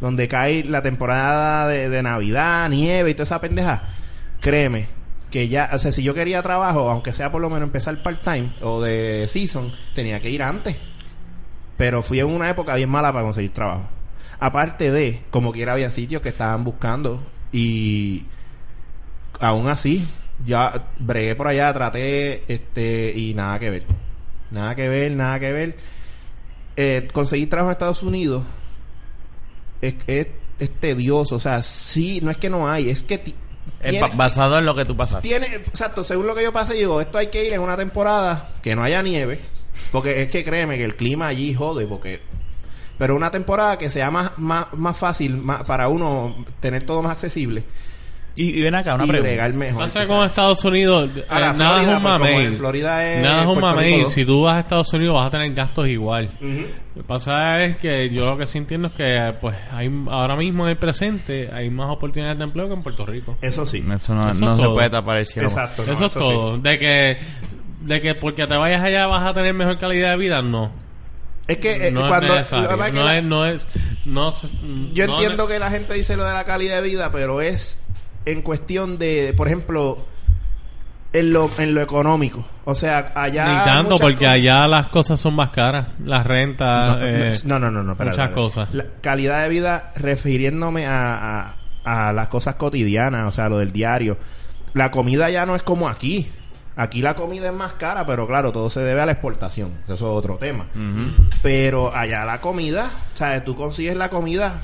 donde 0.00 0.28
cae 0.28 0.64
la 0.64 0.82
temporada 0.82 1.66
de, 1.68 1.88
de 1.88 2.02
Navidad, 2.02 2.68
nieve 2.68 3.10
y 3.10 3.14
toda 3.14 3.24
esa 3.24 3.40
pendeja. 3.40 3.82
Créeme 4.40 4.86
que 5.30 5.48
ya, 5.48 5.70
o 5.72 5.78
sea, 5.78 5.90
si 5.90 6.02
yo 6.02 6.14
quería 6.14 6.42
trabajo, 6.42 6.90
aunque 6.90 7.12
sea 7.12 7.32
por 7.32 7.40
lo 7.40 7.50
menos 7.50 7.66
empezar 7.66 8.00
part-time 8.02 8.50
o 8.60 8.80
de 8.80 9.26
season, 9.28 9.72
tenía 9.94 10.20
que 10.20 10.30
ir 10.30 10.42
antes. 10.42 10.76
Pero 11.76 12.02
fui 12.02 12.20
en 12.20 12.26
una 12.26 12.48
época 12.48 12.76
bien 12.76 12.88
mala 12.88 13.12
para 13.12 13.24
conseguir 13.24 13.52
trabajo. 13.52 13.88
Aparte 14.38 14.92
de, 14.92 15.24
como 15.30 15.52
quiera, 15.52 15.72
había 15.72 15.90
sitios 15.90 16.22
que 16.22 16.28
estaban 16.28 16.62
buscando 16.62 17.20
y 17.50 18.26
aún 19.40 19.66
así, 19.66 20.06
ya 20.46 20.88
bregué 20.98 21.34
por 21.34 21.48
allá, 21.48 21.72
traté, 21.72 22.44
este, 22.46 23.12
y 23.16 23.34
nada 23.34 23.58
que 23.58 23.70
ver. 23.70 24.03
Nada 24.54 24.74
que 24.74 24.88
ver, 24.88 25.12
nada 25.12 25.38
que 25.40 25.52
ver. 25.52 25.76
Eh, 26.76 27.08
conseguir 27.12 27.50
trabajo 27.50 27.68
en 27.70 27.72
Estados 27.72 28.02
Unidos 28.02 28.44
es, 29.80 29.96
es, 30.06 30.26
es 30.58 30.70
tedioso. 30.80 31.36
O 31.36 31.40
sea, 31.40 31.62
sí, 31.62 32.20
no 32.22 32.30
es 32.30 32.36
que 32.36 32.48
no 32.50 32.70
hay, 32.70 32.88
es 32.88 33.02
que 33.02 33.18
ti- 33.18 33.34
Es 33.80 33.90
tiene- 33.90 34.00
ba- 34.08 34.14
basado 34.14 34.58
en 34.58 34.64
lo 34.64 34.74
que 34.74 34.84
tú 34.84 34.96
pasaste. 34.96 35.28
tiene, 35.28 35.46
exacto, 35.54 36.04
según 36.04 36.26
lo 36.26 36.34
que 36.34 36.42
yo 36.42 36.52
pasé, 36.52 36.74
digo, 36.74 37.00
esto 37.00 37.18
hay 37.18 37.26
que 37.28 37.44
ir 37.44 37.52
en 37.52 37.60
una 37.60 37.76
temporada 37.76 38.50
que 38.62 38.74
no 38.74 38.82
haya 38.82 39.02
nieve, 39.02 39.40
porque 39.92 40.22
es 40.22 40.28
que 40.30 40.44
créeme 40.44 40.76
que 40.78 40.84
el 40.84 40.96
clima 40.96 41.26
allí 41.26 41.52
jode, 41.54 41.86
porque 41.86 42.20
pero 42.96 43.16
una 43.16 43.30
temporada 43.32 43.76
que 43.76 43.90
sea 43.90 44.10
más 44.12 44.30
más, 44.38 44.66
más 44.72 44.96
fácil 44.96 45.36
más, 45.36 45.64
para 45.64 45.88
uno 45.88 46.44
tener 46.60 46.84
todo 46.84 47.02
más 47.02 47.12
accesible 47.12 47.64
Y, 48.36 48.58
y 48.58 48.62
ven 48.62 48.74
acá, 48.74 48.96
una 48.96 49.04
y 49.04 49.08
pregunta. 49.08 49.48
mejor. 49.50 49.84
Pasa 49.84 50.06
con. 50.06 50.26
Estados 50.26 50.64
Unidos, 50.64 51.10
eh, 51.14 51.24
Ahora, 51.28 51.52
nada 51.52 51.54
Florida, 51.54 51.90
es 51.90 51.96
un 51.96 52.02
mamey. 52.02 52.54
Florida 52.56 53.12
es 53.12 53.22
Nada 53.22 53.42
es 53.42 53.48
un 53.48 53.60
mamey. 53.60 54.06
Si 54.08 54.24
tú 54.24 54.42
vas 54.42 54.56
a 54.56 54.60
Estados 54.60 54.92
Unidos 54.92 55.14
vas 55.14 55.28
a 55.28 55.30
tener 55.30 55.54
gastos 55.54 55.86
igual. 55.86 56.30
Lo 56.40 57.02
que 57.02 57.06
pasa 57.06 57.62
es 57.62 57.76
que 57.76 58.10
yo 58.10 58.26
lo 58.26 58.36
que 58.36 58.46
sí 58.46 58.58
entiendo 58.58 58.88
es 58.88 58.94
que 58.94 59.34
pues 59.40 59.56
hay 59.72 59.90
ahora 60.08 60.36
mismo 60.36 60.64
en 60.64 60.70
el 60.70 60.76
presente 60.76 61.50
hay 61.52 61.70
más 61.70 61.90
oportunidades 61.90 62.38
de 62.38 62.44
empleo 62.44 62.66
que 62.66 62.74
en 62.74 62.82
Puerto 62.82 63.06
Rico. 63.06 63.36
Eso 63.40 63.66
sí. 63.66 63.84
Eso 63.92 64.14
no, 64.14 64.30
Eso 64.30 64.44
no 64.44 64.54
es 64.54 64.60
se 64.60 64.68
puede 64.68 64.90
tapar 64.90 65.18
el 65.18 65.26
cielo. 65.26 65.48
Exacto. 65.48 65.84
no, 65.86 65.92
eso 65.92 66.06
es 66.06 66.12
sí. 66.12 66.18
todo. 66.18 66.58
De 66.58 66.78
que 66.78 67.18
de 67.82 68.00
que 68.00 68.14
porque 68.14 68.46
te 68.46 68.56
vayas 68.56 68.82
allá 68.82 69.06
vas 69.06 69.24
a 69.26 69.34
tener 69.34 69.54
mejor 69.54 69.78
calidad 69.78 70.10
de 70.10 70.16
vida, 70.16 70.42
no. 70.42 70.72
Es 71.46 71.58
que 71.58 71.88
eh, 71.88 71.90
no 71.90 72.08
cuando 72.08 72.34
es 72.38 72.50
no, 72.50 73.10
es, 73.10 73.22
no 73.22 73.46
es 73.46 73.68
no 74.06 74.32
Yo 74.92 75.06
no 75.06 75.14
entiendo 75.14 75.46
que 75.46 75.58
la 75.58 75.70
gente 75.70 75.94
dice 75.94 76.16
lo 76.16 76.24
de 76.24 76.32
la 76.32 76.44
calidad 76.44 76.76
de 76.76 76.88
vida, 76.88 77.10
pero 77.12 77.42
es 77.42 77.84
en 78.26 78.42
cuestión 78.42 78.98
de, 78.98 79.34
por 79.36 79.46
ejemplo, 79.46 80.06
en 81.12 81.32
lo, 81.32 81.48
en 81.58 81.74
lo 81.74 81.80
económico. 81.80 82.44
O 82.64 82.74
sea, 82.74 83.12
allá. 83.14 83.46
ni 83.58 83.64
tanto 83.64 83.98
porque 83.98 84.16
cosas- 84.24 84.32
allá 84.32 84.66
las 84.66 84.88
cosas 84.88 85.20
son 85.20 85.34
más 85.34 85.50
caras, 85.50 85.88
las 86.04 86.26
rentas, 86.26 86.96
No, 86.96 87.02
eh, 87.06 87.38
no, 87.44 87.58
no, 87.58 87.70
no, 87.70 87.82
no, 87.82 87.92
espera, 87.92 88.10
muchas 88.10 88.24
espera. 88.30 88.42
cosas. 88.42 88.74
La 88.74 88.84
calidad 89.00 89.42
de 89.42 89.48
vida 89.50 89.92
refiriéndome 89.96 90.86
a, 90.86 91.54
a, 91.84 92.08
a 92.08 92.12
las 92.12 92.28
cosas 92.28 92.54
cotidianas, 92.56 93.26
o 93.26 93.30
sea, 93.32 93.48
lo 93.48 93.58
del 93.58 93.70
diario. 93.72 94.16
La 94.72 94.90
comida 94.90 95.30
ya 95.30 95.46
no 95.46 95.54
es 95.54 95.62
como 95.62 95.88
aquí. 95.88 96.28
Aquí 96.76 97.00
la 97.02 97.14
comida 97.14 97.46
es 97.50 97.54
más 97.54 97.74
cara, 97.74 98.04
pero 98.04 98.26
claro, 98.26 98.50
todo 98.50 98.68
se 98.68 98.80
debe 98.80 99.00
a 99.00 99.06
la 99.06 99.12
exportación. 99.12 99.70
Eso 99.84 99.94
es 99.94 100.02
otro 100.02 100.38
tema. 100.38 100.66
Pero 101.40 101.94
allá 101.94 102.24
la 102.24 102.40
comida, 102.40 102.90
¿sabes? 103.14 103.44
Tú 103.44 103.54
consigues 103.54 103.94
la 103.94 104.08
comida, 104.08 104.58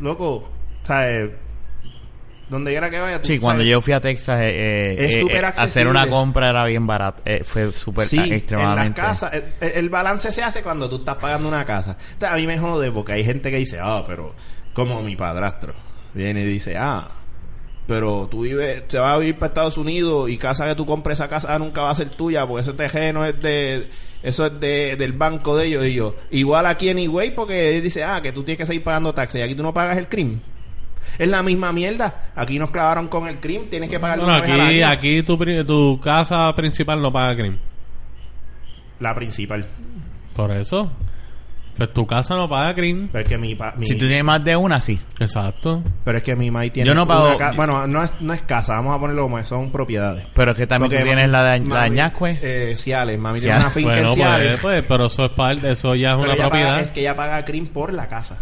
loco, 0.00 0.48
¿sabes? 0.82 1.30
Donde 2.48 2.70
quiera 2.70 2.88
que 2.90 3.00
vaya. 3.00 3.20
tú 3.20 3.26
Sí, 3.28 3.38
cuando 3.40 3.62
sabes- 3.62 3.70
yo 3.72 3.80
fui 3.80 3.92
a 3.92 4.00
Texas, 4.00 4.40
eh, 4.40 4.48
eh, 4.48 4.96
Es 4.98 5.14
eh, 5.16 5.26
eh, 5.28 5.42
hacer 5.56 5.88
una 5.88 6.06
compra 6.06 6.48
era 6.50 6.64
bien 6.64 6.86
barato. 6.86 7.22
Eh, 7.24 7.42
fue 7.42 7.72
súper 7.72 8.04
Sí, 8.04 8.18
eh, 8.18 8.22
en 8.22 8.28
las 8.30 8.38
extremadamente. 8.38 9.00
casas, 9.00 9.32
el, 9.60 9.90
balance 9.90 10.30
se 10.30 10.42
hace 10.44 10.62
cuando 10.62 10.88
tú 10.88 10.96
estás 10.96 11.16
pagando 11.16 11.48
una 11.48 11.64
casa. 11.64 11.96
Entonces, 12.12 12.28
a 12.30 12.36
mí 12.36 12.46
me 12.46 12.56
jode 12.58 12.92
porque 12.92 13.12
hay 13.14 13.24
gente 13.24 13.50
que 13.50 13.56
dice, 13.58 13.78
ah, 13.80 14.04
pero 14.06 14.32
como 14.74 15.02
mi 15.02 15.16
padrastro 15.16 15.74
viene 16.14 16.42
y 16.42 16.46
dice, 16.46 16.76
ah, 16.78 17.08
Pero 17.88 18.26
tú 18.28 18.42
vives, 18.42 18.88
te 18.88 18.98
vas 18.98 19.14
a 19.14 19.18
vivir 19.18 19.36
para 19.36 19.46
Estados 19.48 19.78
Unidos 19.78 20.28
y 20.28 20.36
casa 20.36 20.66
que 20.66 20.74
tú 20.74 20.84
compres 20.84 21.20
esa 21.20 21.28
casa 21.28 21.56
nunca 21.56 21.82
va 21.82 21.90
a 21.90 21.94
ser 21.94 22.10
tuya 22.10 22.44
porque 22.44 22.62
ese 22.62 22.72
terreno 22.72 23.24
es 23.24 23.40
de, 23.40 23.88
eso 24.24 24.46
es 24.46 24.58
de, 24.58 24.96
del 24.96 25.12
banco 25.12 25.56
de 25.56 25.66
ellos 25.66 25.86
y 25.86 25.94
yo. 25.94 26.16
Igual 26.32 26.66
aquí 26.66 26.88
en 26.88 26.98
Higüey 26.98 27.30
porque 27.32 27.76
él 27.76 27.82
dice, 27.84 28.02
ah, 28.02 28.20
que 28.20 28.32
tú 28.32 28.42
tienes 28.42 28.58
que 28.58 28.66
seguir 28.66 28.82
pagando 28.82 29.12
taxes 29.14 29.40
y 29.40 29.42
aquí 29.44 29.54
tú 29.54 29.62
no 29.62 29.72
pagas 29.72 29.98
el 29.98 30.08
crimen. 30.08 30.42
Es 31.18 31.28
la 31.28 31.42
misma 31.42 31.72
mierda. 31.72 32.24
Aquí 32.34 32.58
nos 32.58 32.70
clavaron 32.70 33.08
con 33.08 33.26
el 33.28 33.38
crimen, 33.38 33.68
tienes 33.70 33.88
que 33.90 33.98
pagar 34.00 34.18
Bueno, 34.18 34.32
una 34.34 34.42
vez 34.42 34.50
al 34.50 34.60
aquí, 34.60 34.82
año. 34.82 34.92
aquí 34.92 35.22
tu, 35.22 35.38
pri- 35.38 35.64
tu 35.64 36.00
casa 36.00 36.52
principal 36.54 37.00
no 37.00 37.12
paga 37.12 37.34
crimen. 37.34 37.60
La 39.00 39.14
principal. 39.14 39.66
Por 40.34 40.52
eso. 40.56 40.90
Pues 41.76 41.92
tu 41.92 42.06
casa 42.06 42.34
no 42.36 42.48
paga 42.48 42.74
crimen. 42.74 43.10
Pero 43.12 43.22
es 43.22 43.28
que 43.28 43.36
mi, 43.36 43.54
pa- 43.54 43.74
mi- 43.76 43.84
Si 43.86 43.92
tú 43.96 44.06
tienes 44.06 44.24
más 44.24 44.42
de 44.42 44.56
una, 44.56 44.80
sí. 44.80 44.98
Exacto. 45.20 45.82
pero 46.04 46.16
es 46.16 46.24
que 46.24 46.34
mi 46.34 46.50
mai 46.50 46.70
tiene 46.70 46.88
Yo 46.88 46.94
no 46.94 47.06
pago- 47.06 47.36
una 47.36 47.52
bueno, 47.52 47.86
no 47.86 48.02
es, 48.02 48.14
no 48.20 48.32
es 48.32 48.40
casa, 48.42 48.72
vamos 48.76 48.96
a 48.96 48.98
ponerlo 49.00 49.24
como 49.24 49.38
es, 49.38 49.46
son 49.46 49.70
propiedades. 49.70 50.26
Pero 50.34 50.52
es 50.52 50.56
que 50.56 50.66
también 50.66 50.90
Porque 50.90 51.02
tú 51.02 51.08
tienes 51.08 51.28
la 51.30 51.42
de, 51.44 51.58
la 51.60 51.82
de 51.84 51.90
mami- 51.90 51.94
Ñascue. 51.94 52.38
Eh, 52.42 52.76
Ciales, 52.78 53.18
mami 53.18 53.40
Ciales. 53.40 53.42
tiene 53.42 53.60
una 53.66 53.70
finca 53.70 53.90
Bueno, 53.92 54.08
en 54.08 54.14
Ciales. 54.14 54.48
pues, 54.48 54.60
pues, 54.62 54.84
pero 54.88 55.06
eso 55.06 55.24
es 55.26 55.32
parte, 55.32 55.70
eso 55.72 55.94
ya 55.94 56.08
es 56.08 56.14
pero 56.14 56.24
una 56.24 56.32
ella 56.34 56.42
propiedad. 56.44 56.68
paga- 56.70 56.80
es 56.80 56.90
que 56.92 57.00
ella 57.00 57.14
paga 57.16 57.44
crimen 57.44 57.68
por 57.70 57.92
la 57.92 58.08
casa. 58.08 58.38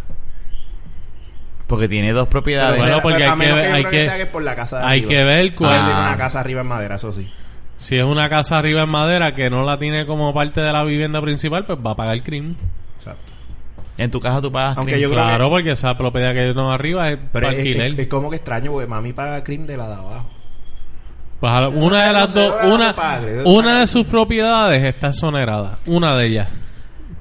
Porque 1.74 1.88
tiene 1.88 2.12
dos 2.12 2.28
propiedades. 2.28 2.80
Bueno, 2.80 3.00
porque 3.02 3.24
hay 3.24 3.36
que 3.38 3.52
ver- 3.52 3.72
hay 3.74 3.84
que- 3.84 4.04
sea 4.04 4.16
que 4.16 4.22
es 4.22 4.28
por 4.28 4.42
la 4.44 4.54
casa 4.54 4.78
de 4.78 4.84
hay 4.84 4.90
arriba. 5.00 5.08
que 5.10 5.24
ver 5.24 5.54
cuál- 5.56 5.84
tiene 5.84 6.00
una 6.00 6.16
casa 6.16 6.38
arriba 6.40 6.60
en 6.60 6.66
madera, 6.68 6.94
eso 6.94 7.10
sí. 7.10 7.28
Si 7.78 7.96
es 7.96 8.04
una 8.04 8.28
casa 8.30 8.58
arriba 8.58 8.82
en 8.82 8.88
madera 8.88 9.34
que 9.34 9.50
no 9.50 9.64
la 9.64 9.76
tiene 9.78 10.06
como 10.06 10.32
parte 10.32 10.60
de 10.60 10.72
la 10.72 10.84
vivienda 10.84 11.20
principal, 11.20 11.64
pues 11.64 11.78
va 11.84 11.90
a 11.90 11.96
pagar 11.96 12.22
crimen. 12.22 12.56
Exacto. 12.96 13.32
En 13.98 14.10
tu 14.10 14.20
casa 14.20 14.40
tú 14.40 14.52
pagas 14.52 14.76
Aunque 14.78 14.92
crimen. 14.92 15.10
yo 15.10 15.14
creo 15.14 15.24
Claro, 15.24 15.44
que- 15.46 15.50
porque 15.50 15.70
esa 15.72 15.96
propiedad 15.96 16.32
que 16.32 16.40
hay 16.40 16.54
no 16.54 16.70
arriba 16.72 17.10
es 17.10 17.16
Pero 17.16 17.30
para 17.32 17.52
es, 17.52 17.58
alquiler. 17.58 17.86
es- 17.86 17.98
es 17.98 18.06
como 18.06 18.30
que 18.30 18.36
extraño 18.36 18.70
porque 18.70 18.86
mami 18.86 19.12
paga 19.12 19.42
crimen 19.42 19.66
de 19.66 19.76
la 19.76 19.88
de 19.88 19.94
abajo. 19.94 20.30
Pues 21.40 21.52
una 21.74 22.06
de 22.06 22.12
las 22.12 22.32
dos, 22.32 22.54
una, 22.64 22.94
una 23.44 23.80
de 23.80 23.86
sus 23.88 24.06
propiedades 24.06 24.82
está 24.84 25.08
exonerada. 25.08 25.78
Una 25.86 26.16
de 26.16 26.26
ellas. 26.26 26.48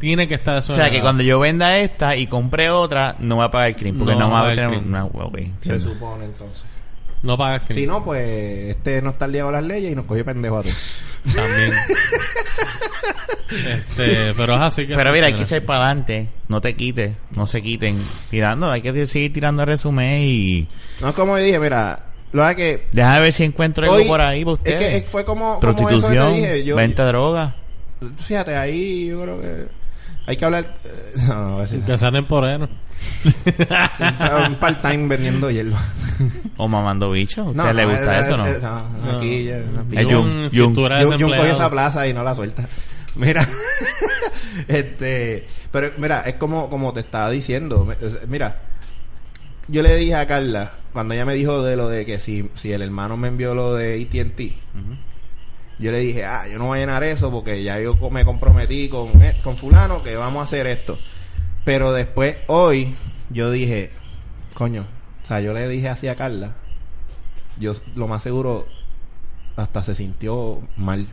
Tiene 0.04 0.28
que 0.28 0.36
estar 0.36 0.58
O 0.58 0.62
sea 0.62 0.92
que 0.92 1.00
cuando 1.00 1.24
yo 1.24 1.40
venda 1.40 1.80
esta 1.80 2.18
y 2.18 2.28
compre 2.28 2.70
otra, 2.70 3.16
no 3.20 3.38
va 3.38 3.46
a 3.46 3.52
pagar 3.52 3.70
el 3.70 3.76
crimen. 3.78 4.00
Porque 4.00 4.16
No 4.16 4.28
no, 4.28 4.32
va 4.32 4.40
a 4.40 4.44
va 4.44 4.48
a 4.50 4.52
pagar 4.52 4.66
tener 4.66 4.80
crimen. 4.82 4.90
una. 4.90 5.06
ok, 5.06 5.38
Se 5.62 5.80
supone 5.80 6.26
entonces. 6.26 6.66
No 7.22 7.38
pagas 7.38 7.62
crimen. 7.62 7.84
Si 7.84 7.88
no, 7.88 8.04
pues 8.04 8.28
este 8.72 9.02
no 9.02 9.12
está 9.12 9.24
al 9.24 9.32
día 9.32 9.44
con 9.44 9.54
las 9.54 9.64
leyes 9.64 9.94
y 9.94 9.96
nos 9.96 10.04
cogió 10.06 10.26
pendejo 10.26 10.58
a 10.58 10.64
todos. 10.64 10.76
También. 11.34 11.72
este, 13.70 14.34
pero 14.36 14.56
es 14.56 14.60
así 14.60 14.88
que. 14.88 14.96
Pero 14.96 15.14
mira, 15.14 15.28
hay 15.28 15.36
que 15.36 15.44
echar 15.44 15.62
para 15.62 15.86
adelante. 15.86 16.28
No 16.50 16.60
te 16.60 16.76
quites. 16.76 17.14
No 17.32 17.48
se 17.48 17.62
quiten. 17.62 17.98
Tirando. 18.30 18.70
Hay 18.72 18.82
que 18.82 19.06
seguir 19.06 19.32
tirando 19.32 19.64
resumen 19.66 20.22
y. 20.22 20.68
No 21.00 21.10
es 21.10 21.16
como 21.16 21.38
yo 21.38 21.46
dije, 21.46 21.60
mira, 21.60 22.08
lo 22.34 22.46
que 22.50 22.56
que 22.56 22.88
Déjame 22.92 23.22
ver 23.22 23.32
si 23.34 23.44
encuentro 23.46 23.86
algo 23.86 23.96
Hoy- 23.96 24.06
por 24.08 24.22
ahí 24.22 24.44
para 24.44 24.54
es 24.56 24.60
ustedes. 24.60 24.80
que 24.80 24.98
es- 24.98 25.06
fue 25.10 25.24
como, 25.24 25.60
como 25.60 25.72
eso 25.72 25.78
que 25.78 25.84
Prostitución, 25.86 26.34
te 26.34 26.40
dije. 26.40 26.64
Yo, 26.66 26.76
venta 26.76 27.04
de 27.04 27.08
droga. 27.10 27.56
Fíjate, 28.18 28.58
ahí 28.58 29.08
yo 29.08 29.22
creo 29.22 29.40
que 29.40 29.83
hay 30.26 30.36
que 30.38 30.46
hablar. 30.46 30.76
eh, 30.86 31.14
No, 31.28 31.36
no, 31.36 31.50
voy 31.52 31.60
a 31.60 31.62
decir 31.62 31.82
Que 31.82 31.94
un 34.48 34.56
part-time 34.56 35.08
vendiendo 35.08 35.50
hierba. 35.52 35.80
O 36.58 36.68
mamando 36.68 37.12
bicho. 37.12 37.42
¿A 37.42 37.46
usted 37.46 37.64
No, 37.64 37.74
le 37.74 37.86
gusta 37.86 38.20
es- 38.20 38.28
eso 38.28 38.38
no? 38.38 38.46
es- 38.48 38.62
no, 38.62 38.90
No. 39.06 39.18
Aquí 39.18 39.44
ya, 39.46 39.58
una 39.58 40.00
Es. 40.02 40.08
Jun, 40.08 40.50
Jun, 40.54 40.76
coge 40.76 41.52
esa 41.52 41.70
plaza 41.70 42.08
y 42.08 42.14
no 42.14 42.24
la 42.24 42.34
suelta. 42.36 42.68
Mira, 43.16 43.48
este, 44.68 45.46
pero 45.72 45.92
mira, 45.98 46.22
es 46.22 46.36
como, 46.36 46.70
como 46.70 46.94
te 46.94 47.02
estaba 47.02 47.30
diciendo. 47.30 47.88
Mira, 48.28 48.60
yo 49.68 49.82
le 49.84 49.96
dije 49.98 50.16
a 50.16 50.26
Carla, 50.26 50.72
cuando 50.94 51.14
ella 51.14 51.26
me 51.26 51.34
dijo 51.36 51.62
de 51.62 51.76
lo 51.76 51.88
de 51.90 52.06
que 52.06 52.20
si, 52.20 52.50
si 52.56 52.72
el 52.72 52.82
hermano 52.82 53.16
me 53.18 53.28
envió 53.28 53.54
lo 53.54 53.76
de 53.76 54.02
AT&T, 54.02 54.54
yo 55.80 55.92
le 55.92 56.00
dije, 56.00 56.26
ah, 56.26 56.48
yo 56.52 56.60
no 56.60 56.68
voy 56.68 56.78
a 56.78 56.82
llenar 56.82 57.04
eso 57.04 57.32
porque 57.32 57.64
ya 57.64 57.80
yo 57.80 57.96
me 58.10 58.26
comprometí 58.26 58.90
con, 58.90 59.22
eh, 59.22 59.38
con 59.44 59.58
fulano 59.58 60.04
que 60.04 60.16
vamos 60.16 60.42
a 60.42 60.44
hacer 60.44 60.68
esto. 60.68 60.98
Pero 61.66 61.94
después, 61.94 62.38
hoy, 62.48 62.96
yo 63.30 63.52
dije, 63.52 63.92
coño, 64.54 64.86
o 65.24 65.28
sea, 65.28 65.40
yo 65.42 65.54
le 65.54 65.68
dije 65.68 65.90
así 65.90 66.08
a 66.08 66.16
Carla, 66.16 66.56
yo 67.58 67.74
lo 67.96 68.08
más 68.08 68.24
seguro 68.24 68.68
hasta 69.56 69.84
se 69.84 69.96
sintió 69.96 70.62
mal. 70.78 71.08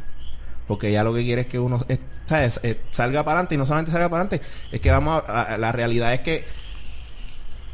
Porque 0.66 0.92
ya 0.92 1.02
lo 1.02 1.12
que 1.14 1.24
quiere 1.24 1.42
es 1.42 1.46
que 1.46 1.58
uno 1.58 1.84
eh. 1.88 1.98
Eh, 2.32 2.80
salga 2.92 3.24
para 3.24 3.38
adelante 3.38 3.56
y 3.56 3.58
no 3.58 3.66
solamente 3.66 3.90
salga 3.90 4.08
para 4.08 4.22
adelante, 4.22 4.46
es 4.70 4.80
que 4.80 4.90
vamos 4.90 5.22
a, 5.26 5.56
la 5.56 5.72
realidad 5.72 6.14
es 6.14 6.20
que 6.20 6.44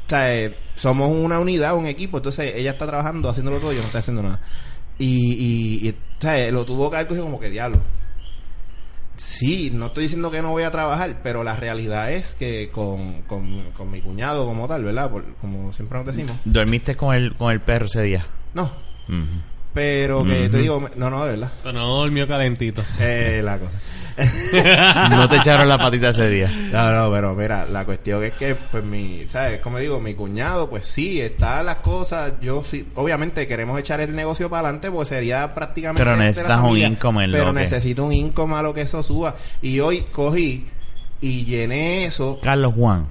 ¿sabes? 0.06 0.52
somos 0.74 1.14
una 1.14 1.38
unidad, 1.38 1.74
un 1.74 1.86
equipo, 1.86 2.16
entonces 2.16 2.54
ella 2.54 2.70
está 2.70 2.86
trabajando, 2.86 3.28
haciéndolo 3.28 3.58
todo, 3.58 3.72
yo 3.72 3.80
no 3.80 3.84
estoy 3.84 3.98
haciendo 3.98 4.22
nada. 4.22 4.40
Y, 4.98 5.32
y, 5.84 5.88
y, 5.88 5.94
¿sabes? 6.20 6.52
lo 6.52 6.64
tuvo 6.64 6.88
que 6.90 6.96
haber 6.96 7.08
cogido 7.08 7.24
como 7.26 7.38
que 7.40 7.50
diablo. 7.50 7.80
Sí, 9.16 9.70
no 9.72 9.86
estoy 9.86 10.04
diciendo 10.04 10.30
que 10.30 10.42
no 10.42 10.50
voy 10.50 10.64
a 10.64 10.70
trabajar, 10.70 11.20
pero 11.22 11.42
la 11.42 11.56
realidad 11.56 12.12
es 12.12 12.34
que 12.34 12.68
con, 12.70 13.22
con, 13.22 13.70
con 13.72 13.90
mi 13.90 14.00
cuñado 14.02 14.44
como 14.46 14.68
tal, 14.68 14.84
¿verdad? 14.84 15.10
Por- 15.10 15.34
como 15.36 15.72
siempre 15.72 15.98
nos 15.98 16.06
decimos. 16.14 16.36
¿Dormiste 16.44 16.94
con 16.96 17.14
el, 17.14 17.34
con 17.34 17.50
el 17.50 17.60
perro 17.60 17.86
ese 17.86 18.02
día? 18.02 18.26
No. 18.52 18.70
Pero 19.76 20.24
que 20.24 20.48
te 20.48 20.56
Ujú. 20.56 20.56
digo, 20.58 20.90
no, 20.96 21.10
no, 21.10 21.24
de 21.26 21.32
verdad. 21.32 21.52
Pero 21.62 21.78
no 21.78 21.98
durmió 21.98 22.26
calentito. 22.26 22.82
Eh, 22.98 23.42
la 23.44 23.58
cosa. 23.58 23.78
No 25.10 25.28
te 25.28 25.36
echaron 25.36 25.68
la 25.68 25.76
patita 25.76 26.08
ese 26.08 26.28
día. 26.30 26.50
No, 26.72 26.90
no, 26.90 27.12
pero 27.12 27.34
mira, 27.34 27.66
la 27.66 27.84
cuestión 27.84 28.24
es 28.24 28.32
que, 28.32 28.54
pues, 28.54 28.82
mi, 28.82 29.26
¿sabes? 29.28 29.60
Como 29.60 29.78
digo, 29.78 30.00
mi 30.00 30.14
cuñado, 30.14 30.70
pues 30.70 30.86
sí, 30.86 31.20
está 31.20 31.62
las 31.62 31.76
cosas. 31.76 32.32
Yo 32.40 32.64
sí, 32.64 32.88
obviamente 32.94 33.46
queremos 33.46 33.78
echar 33.78 34.00
el 34.00 34.14
negocio 34.16 34.48
para 34.48 34.62
adelante, 34.68 34.90
pues 34.90 35.08
sería 35.08 35.54
prácticamente. 35.54 36.02
Pero 36.02 36.16
necesitas 36.16 36.60
un 36.60 36.78
income 36.78 37.24
en 37.24 37.32
lo 37.32 37.38
Pero 37.38 37.52
que- 37.52 37.60
necesito 37.60 38.04
un 38.04 38.12
income 38.14 38.54
a 38.56 38.62
lo 38.62 38.72
que 38.72 38.80
eso 38.82 39.02
suba. 39.02 39.34
Y 39.60 39.80
hoy 39.80 40.06
cogí 40.10 40.64
y 41.20 41.44
llené 41.44 42.06
eso. 42.06 42.38
Carlos 42.42 42.72
Juan. 42.74 43.08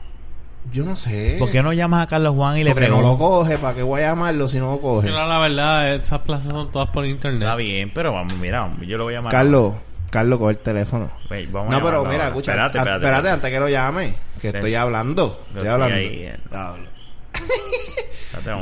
Yo 0.72 0.84
no 0.84 0.96
sé. 0.98 1.38
¿Por 1.40 1.52
qué 1.52 1.62
no 1.64 1.72
llamas 1.74 2.04
a 2.04 2.08
Carlos 2.08 2.36
Juan 2.36 2.58
y 2.58 2.64
le 2.64 2.72
Porque 2.72 2.88
no 2.90 2.98
preguntas? 2.98 3.12
lo 3.12 3.18
coge, 3.26 3.58
¿para 3.60 3.76
qué 3.76 3.84
voy 3.84 4.02
a 4.02 4.08
llamarlo 4.10 4.48
si 4.48 4.58
no 4.60 4.72
lo 4.72 4.82
coge? 4.82 5.08
Pero 5.08 5.26
la 5.28 5.40
verdad, 5.40 5.94
esas 5.96 6.20
plazas 6.22 6.52
son 6.52 6.72
todas 6.72 6.90
por 6.90 7.06
internet. 7.06 7.42
Está 7.44 7.56
bien, 7.56 7.92
pero 7.94 8.12
vamos, 8.12 8.34
mira, 8.38 8.70
yo 8.86 8.98
lo 8.98 9.06
voy 9.06 9.14
a 9.14 9.18
llamar. 9.18 9.32
Carlos, 9.32 9.74
Carlos, 10.10 10.40
coge 10.40 10.52
el 10.52 10.58
teléfono. 10.58 11.10
Ven, 11.30 11.52
vamos 11.52 11.74
a 11.74 11.78
No, 11.80 11.86
pero 11.86 12.00
mira, 12.04 12.14
ahora. 12.16 12.28
escucha, 12.28 12.52
Espérate, 12.52 12.78
espérate. 12.78 13.06
espérate, 13.06 13.06
espérate. 13.06 13.30
antes 13.30 13.52
que 13.52 13.60
lo 13.60 13.70
llame, 13.70 14.16
que 14.42 14.50
Sí. 14.52 14.56
estoy 14.58 14.76
hablando. 14.76 15.40
Estoy 15.54 15.68
hablando. 15.68 15.96
ahí, 15.96 16.24
eh. 16.24 16.40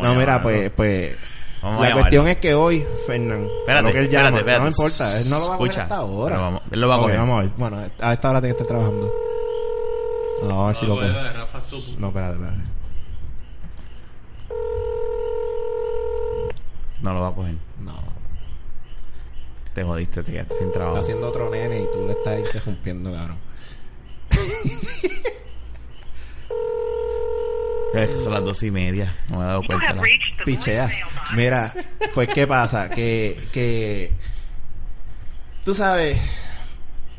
No, 0.01 0.13
mira, 0.15 0.41
pues, 0.41 0.69
pues 0.71 1.15
Vamos 1.61 1.87
la 1.87 1.93
cuestión 1.93 2.27
es 2.27 2.37
que 2.37 2.53
hoy, 2.53 2.83
Fernán, 3.07 3.47
Espérate, 3.61 3.87
lo 3.87 3.91
que 3.93 3.99
él 3.99 4.09
llama, 4.09 4.27
espérate, 4.37 4.39
espérate. 4.39 4.59
no 4.59 4.63
me 4.65 4.69
importa, 4.69 5.19
él 5.19 5.29
no 5.29 5.39
lo 5.39 5.47
va 5.47 5.53
a 5.53 5.57
coger 5.57 5.69
Escucha, 5.71 5.83
hasta 5.83 5.95
ahora. 5.95 6.37
vamos- 6.37 6.61
él 6.71 6.81
lo 6.81 6.87
va 6.89 6.95
a 6.95 6.97
Ok, 6.97 7.03
coger. 7.03 7.17
vamos 7.19 7.37
a 7.37 7.41
ver. 7.41 7.51
Bueno, 7.57 7.77
a 8.01 8.13
esta 8.13 8.29
hora 8.29 8.41
tiene 8.41 8.55
que 8.55 8.61
estar 8.63 8.67
trabajando. 8.77 9.13
No, 10.47 10.63
a 10.63 10.67
ver 10.67 10.75
si 10.75 10.85
lo 10.85 10.95
supo. 10.95 11.99
No, 11.99 12.07
espérate, 12.09 12.33
espérate. 12.35 12.61
No 17.01 17.13
lo 17.13 17.21
va 17.21 17.27
a 17.29 17.33
coger. 17.33 17.55
No, 17.79 17.93
Te 19.73 19.83
jodiste, 19.83 20.23
te 20.23 20.31
quedaste 20.31 20.55
sin 20.57 20.67
está 20.67 20.79
trabajo. 20.79 20.99
haciendo 20.99 21.27
otro 21.27 21.49
nene 21.49 21.81
y 21.81 21.85
tú 21.91 22.05
le 22.07 22.13
estás 22.13 22.39
interrumpiendo, 22.39 23.11
cabrón. 23.11 23.37
Es 27.93 28.09
que 28.09 28.17
son 28.17 28.33
las 28.33 28.43
dos 28.43 28.63
y 28.63 28.71
media. 28.71 29.15
No 29.29 29.37
me 29.37 29.43
he 29.43 29.47
dado 29.47 29.61
cuenta. 29.67 29.93
la- 29.93 30.01
Pichea. 30.43 30.89
Mira, 31.35 31.71
pues 32.15 32.27
qué 32.29 32.47
pasa, 32.47 32.89
que, 32.89 33.39
que 33.51 34.11
tú 35.63 35.75
sabes, 35.75 36.17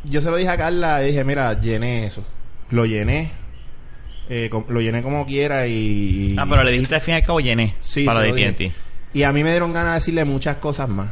yo 0.03 0.21
se 0.21 0.31
lo 0.33 0.37
dije 0.37 0.51
a 0.51 0.57
Carla 0.57 1.05
y 1.05 1.09
dije, 1.09 1.23
mira, 1.25 1.53
llené 1.61 2.07
eso. 2.07 2.25
Lo 2.71 2.87
llené. 2.87 3.31
eh, 4.29 4.51
lo 4.69 4.81
llené 4.81 5.03
como 5.03 5.27
quiera 5.27 5.67
y... 5.67 6.35
Ah, 6.39 6.47
pero 6.49 6.63
le 6.65 6.73
dijiste 6.73 6.95
al 6.95 7.01
fin 7.01 7.15
y 7.15 7.17
al 7.19 7.23
cabo 7.23 7.41
llené. 7.41 7.75
Sí, 7.81 8.05
para. 8.05 8.23
TNT. 8.23 8.73
Y 9.13 9.23
a 9.23 9.33
mí 9.33 9.45
me 9.45 9.51
dieron 9.51 9.73
ganas 9.73 9.93
de 9.93 9.99
decirle 10.01 10.25
muchas 10.25 10.57
cosas 10.57 10.89
más. 10.89 11.11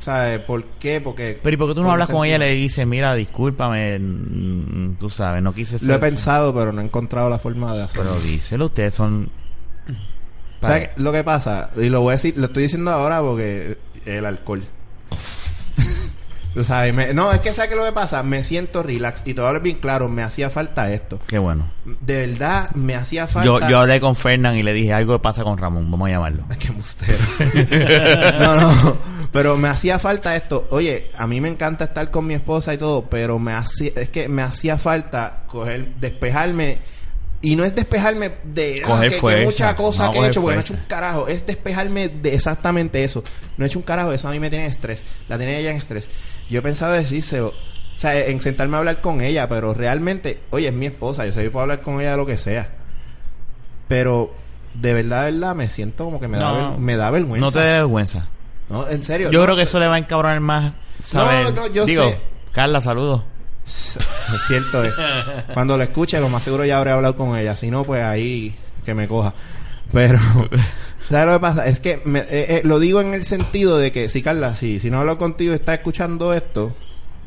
¿Sabes? 0.00 0.40
¿Por 0.40 0.64
qué? 0.80 1.00
Porque... 1.00 1.38
Pero 1.40 1.54
¿y 1.54 1.56
por 1.56 1.68
qué 1.68 1.74
tú 1.74 1.82
no 1.82 1.92
hablas 1.92 2.08
con 2.08 2.26
ella 2.26 2.36
y 2.36 2.38
le 2.40 2.54
dices, 2.54 2.84
mira, 2.86 3.14
discúlpame, 3.14 4.00
tú 4.98 5.08
sabes, 5.08 5.42
no 5.42 5.54
quise 5.54 5.78
ser... 5.78 5.86
Lo 5.86 5.94
he 5.94 5.98
pensado, 6.00 6.52
pero 6.52 6.72
no 6.72 6.80
he 6.80 6.84
encontrado 6.84 7.30
la 7.30 7.38
forma 7.38 7.72
de 7.76 7.84
hacerlo. 7.84 8.10
Pero 8.10 8.20
díselo, 8.22 8.64
ustedes 8.66 8.94
son... 8.94 9.30
Lo 10.96 11.12
que 11.12 11.22
pasa, 11.24 11.70
y 11.76 11.88
lo 11.88 12.00
voy 12.00 12.10
a 12.10 12.16
decir, 12.16 12.34
lo 12.36 12.46
estoy 12.46 12.64
diciendo 12.64 12.90
ahora 12.90 13.20
porque 13.20 13.78
el 14.04 14.24
alcohol. 14.24 14.62
Tú 16.54 16.64
sabes, 16.64 16.92
me- 16.92 17.14
no, 17.14 17.32
es 17.32 17.40
que 17.40 17.52
¿sabes 17.52 17.70
qué 17.70 17.76
lo 17.76 17.84
que 17.84 17.92
pasa? 17.92 18.22
Me 18.22 18.44
siento 18.44 18.82
relax 18.82 19.22
y 19.24 19.34
te 19.34 19.40
voy 19.40 19.58
bien 19.60 19.78
claro, 19.78 20.08
me 20.08 20.22
hacía 20.22 20.50
falta 20.50 20.92
esto. 20.92 21.18
Qué 21.26 21.38
bueno. 21.38 21.70
De 21.84 22.26
verdad, 22.26 22.70
me 22.72 22.94
hacía 22.94 23.26
falta... 23.26 23.46
Yo, 23.46 23.68
yo 23.68 23.78
hablé 23.80 24.00
con 24.00 24.16
Fernán 24.16 24.56
y 24.56 24.62
le 24.62 24.72
dije, 24.72 24.92
algo 24.92 25.20
pasa 25.22 25.44
con 25.44 25.56
Ramón, 25.56 25.90
vamos 25.90 26.08
a 26.08 26.12
llamarlo. 26.12 26.44
Ay, 26.50 26.56
qué 26.60 26.70
mustero. 26.70 27.18
no, 28.40 28.56
no. 28.60 28.96
Pero 29.32 29.56
me 29.56 29.68
hacía 29.68 29.98
falta 29.98 30.36
esto. 30.36 30.66
Oye, 30.70 31.08
a 31.16 31.26
mí 31.26 31.40
me 31.40 31.48
encanta 31.48 31.84
estar 31.84 32.10
con 32.10 32.26
mi 32.26 32.34
esposa 32.34 32.74
y 32.74 32.78
todo, 32.78 33.06
pero 33.08 33.38
me 33.38 33.52
hacía, 33.52 33.92
es 33.96 34.10
que 34.10 34.28
me 34.28 34.42
hacía 34.42 34.76
falta 34.76 35.44
coger, 35.46 35.94
despejarme 35.96 36.78
Y 37.40 37.56
no 37.56 37.64
es 37.64 37.74
despejarme 37.74 38.30
de 38.44 38.82
ah, 38.86 39.00
que, 39.00 39.18
que 39.18 39.44
mucha 39.44 39.74
cosa 39.74 40.06
No, 40.06 40.12
que 40.12 40.18
he 40.18 40.26
hecho, 40.26 40.42
porque 40.42 40.56
no 40.56 40.60
he 40.60 40.64
hecho 40.64 40.74
un 40.74 40.80
carajo. 40.86 41.28
Es 41.28 41.46
despejarme 41.46 42.08
de 42.08 42.34
exactamente 42.34 43.02
eso. 43.02 43.24
No 43.56 43.64
he 43.64 43.68
hecho 43.68 43.78
un 43.78 43.84
carajo, 43.84 44.12
eso 44.12 44.28
a 44.28 44.32
mí 44.32 44.38
me 44.38 44.50
tiene 44.50 44.66
estrés. 44.66 45.02
La 45.28 45.38
tenía 45.38 45.58
ella 45.58 45.70
en 45.70 45.78
estrés. 45.78 46.08
Yo 46.52 46.58
he 46.58 46.62
pensado 46.62 46.92
decírselo. 46.92 47.48
O 47.48 47.98
sea, 48.02 48.26
en 48.26 48.40
sentarme 48.42 48.76
a 48.76 48.80
hablar 48.80 49.00
con 49.00 49.22
ella, 49.22 49.48
pero 49.48 49.72
realmente, 49.72 50.40
oye, 50.50 50.68
es 50.68 50.74
mi 50.74 50.86
esposa, 50.86 51.24
yo 51.24 51.32
sé 51.32 51.42
que 51.42 51.50
puedo 51.50 51.62
hablar 51.62 51.80
con 51.80 52.00
ella 52.00 52.10
de 52.10 52.16
lo 52.18 52.26
que 52.26 52.36
sea. 52.36 52.68
Pero 53.88 54.34
de 54.74 54.92
verdad, 54.92 55.24
de 55.26 55.32
verdad, 55.32 55.54
me 55.54 55.68
siento 55.70 56.04
como 56.04 56.20
que 56.20 56.28
me, 56.28 56.38
da, 56.38 56.52
No, 56.52 56.78
me 56.78 56.96
da 56.96 57.10
vergüenza. 57.10 57.46
No 57.46 57.52
te 57.52 57.60
dé 57.60 57.72
vergüenza. 57.72 58.26
No, 58.68 58.86
en 58.86 59.02
serio. 59.02 59.30
Yo 59.30 59.38
no. 59.40 59.44
creo 59.46 59.56
que 59.56 59.62
eso 59.62 59.78
le 59.78 59.86
va 59.86 59.94
a 59.94 59.98
encabronar 59.98 60.40
más 60.40 60.74
saber. 61.02 61.54
No, 61.54 61.62
no, 61.62 61.66
yo 61.68 61.86
Digo, 61.86 62.10
sé. 62.10 62.20
Carla, 62.52 62.80
saludos. 62.80 63.22
Es 63.64 64.42
cierto, 64.46 64.84
es. 64.84 64.92
Cuando 65.54 65.78
lo 65.78 65.82
escuche, 65.82 66.20
lo 66.20 66.28
más 66.28 66.42
seguro 66.42 66.66
ya 66.66 66.78
habré 66.78 66.90
hablado 66.90 67.16
con 67.16 67.36
ella. 67.36 67.56
Si 67.56 67.70
no, 67.70 67.84
pues 67.84 68.02
ahí 68.04 68.54
que 68.84 68.94
me 68.94 69.08
coja. 69.08 69.32
Pero, 69.92 70.18
¿sabes 71.08 71.26
lo 71.26 71.32
que 71.34 71.40
pasa? 71.40 71.66
Es 71.66 71.80
que 71.80 72.00
me- 72.04 72.20
eh, 72.20 72.26
eh, 72.30 72.62
lo 72.64 72.78
digo 72.78 73.00
en 73.00 73.14
el 73.14 73.24
sentido 73.24 73.78
de 73.78 73.92
que, 73.92 74.08
si 74.08 74.22
Carla, 74.22 74.56
si, 74.56 74.80
si 74.80 74.90
no 74.90 75.00
hablo 75.00 75.18
contigo 75.18 75.52
y 75.52 75.56
estás 75.56 75.78
escuchando 75.78 76.32
esto, 76.34 76.74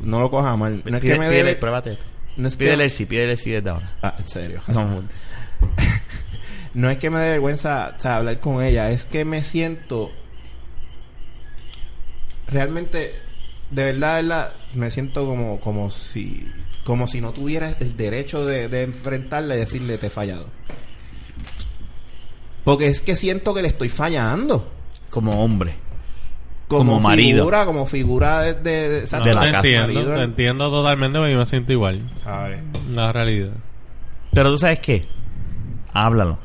no 0.00 0.20
lo 0.20 0.30
cojas 0.30 0.56
mal. 0.58 0.82
No 0.84 0.96
es 0.96 1.02
que 1.02 1.10
me 1.10 1.28
pídele, 1.28 1.36
debe. 1.36 1.54
pruébate. 1.56 1.98
No 2.36 2.48
es 2.48 2.56
que- 2.56 2.64
Pídele 2.64 2.84
el 2.84 2.90
sí, 2.90 3.06
pídele 3.06 3.32
el 3.32 3.38
sí 3.38 3.50
desde 3.50 3.70
ahora. 3.70 3.96
Ah, 4.02 4.14
en 4.18 4.26
serio. 4.28 4.60
No, 4.68 5.02
No 6.74 6.90
es 6.90 6.98
que 6.98 7.08
me 7.08 7.18
dé 7.20 7.30
vergüenza 7.30 7.94
o 7.96 7.98
sea, 8.00 8.16
hablar 8.16 8.38
con 8.40 8.62
ella, 8.62 8.90
es 8.90 9.06
que 9.06 9.24
me 9.24 9.42
siento 9.42 10.10
realmente 12.48 13.14
de 13.70 13.84
verdad, 13.84 14.16
de 14.16 14.22
verdad 14.22 14.52
me 14.74 14.90
siento 14.90 15.26
como 15.26 15.58
como 15.60 15.90
si 15.90 16.46
como 16.84 17.08
si 17.08 17.20
no 17.20 17.32
tuviera 17.32 17.70
el 17.80 17.96
derecho 17.96 18.44
de, 18.46 18.68
de 18.68 18.82
enfrentarla 18.82 19.56
y 19.56 19.60
decirle 19.60 19.98
te 19.98 20.06
he 20.06 20.10
fallado. 20.10 20.48
Porque 22.66 22.88
es 22.88 23.00
que 23.00 23.16
siento 23.16 23.54
que 23.54 23.62
le 23.62 23.68
estoy 23.68 23.88
fallando. 23.88 24.70
como 25.08 25.42
hombre. 25.42 25.76
Como, 26.68 26.94
Como 26.94 27.00
marido. 27.00 27.38
figura, 27.44 27.64
como 27.64 27.86
figura 27.86 28.40
de, 28.40 28.54
de, 28.54 28.88
de- 29.02 29.08
No, 29.18 29.24
de 29.24 29.34
la 29.34 29.40
te 29.40 29.46
casa. 29.52 29.56
entiendo, 29.68 29.86
Marido. 29.94 30.14
te 30.16 30.22
entiendo 30.24 30.70
totalmente 30.70 31.16
porque 31.18 31.32
yo 31.32 31.38
me 31.38 31.46
siento 31.46 31.72
igual. 31.72 32.10
¿sabes? 32.24 32.58
La 32.90 33.12
realidad. 33.12 33.52
Pero 34.32 34.50
tú 34.50 34.58
sabes 34.58 34.80
qué? 34.80 35.06
Háblalo. 35.92 36.38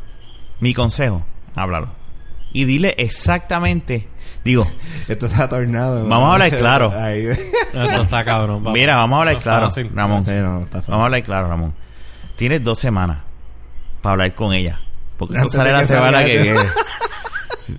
Mi 0.60 0.76
consejo, 0.76 1.26
háblalo. 1.56 1.90
Y 2.54 2.66
dile 2.66 2.94
exactamente. 3.00 4.08
Digo, 4.46 4.68
Esto 5.08 5.26
está 5.26 5.50
tornado. 5.50 6.08
Vamos 6.08 6.30
a 6.30 6.34
hablar 6.34 6.52
claro. 6.52 6.94
Eso 7.74 8.02
está 8.04 8.24
cabrón. 8.24 8.64
mira, 8.74 8.96
vamos 8.98 9.18
a 9.18 9.20
hablar 9.22 9.36
No 9.36 9.42
claro, 9.42 9.66
fácil. 9.70 9.90
Ramón. 9.96 10.24
Sí, 10.26 10.32
no, 10.40 10.60
está 10.62 10.78
fácil. 10.80 10.92
Vamos 10.92 11.04
a 11.04 11.06
hablar 11.08 11.24
claro, 11.24 11.48
Ramón. 11.48 11.74
Tienes 12.36 12.64
dos 12.64 12.78
semanas 12.78 13.22
para 14.04 14.14
hablar 14.14 14.36
con 14.36 14.54
ella. 14.54 14.80
Porque 15.22 15.36
esto 15.36 15.44
Antes 15.44 15.54
sale 15.54 15.72
la 15.72 15.86
semana 15.86 16.26
que 16.26 16.42
viene. 16.42 16.62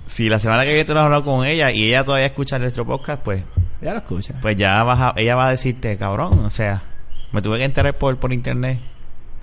si 0.07 0.29
la 0.29 0.39
semana 0.39 0.63
que 0.63 0.69
viene 0.69 0.85
tú 0.85 0.95
no 0.95 1.01
has 1.01 1.07
hablado 1.07 1.25
con 1.25 1.45
ella 1.45 1.73
y 1.73 1.89
ella 1.89 2.05
todavía 2.05 2.27
escucha 2.27 2.57
nuestro 2.57 2.87
podcast, 2.87 3.21
pues 3.25 3.43
Ya 3.81 3.95
lo 3.95 3.99
escucha. 3.99 4.35
pues 4.41 4.57
ya 4.57 4.85
vas 4.85 5.01
a- 5.01 5.15
ella 5.17 5.35
va 5.35 5.49
a 5.49 5.51
decirte, 5.51 5.97
cabrón, 5.97 6.39
o 6.45 6.51
sea, 6.51 6.85
me 7.33 7.43
tuve 7.43 7.59
que 7.59 7.65
enterar 7.65 7.95
por, 7.99 8.17
por 8.19 8.33
internet. 8.33 8.79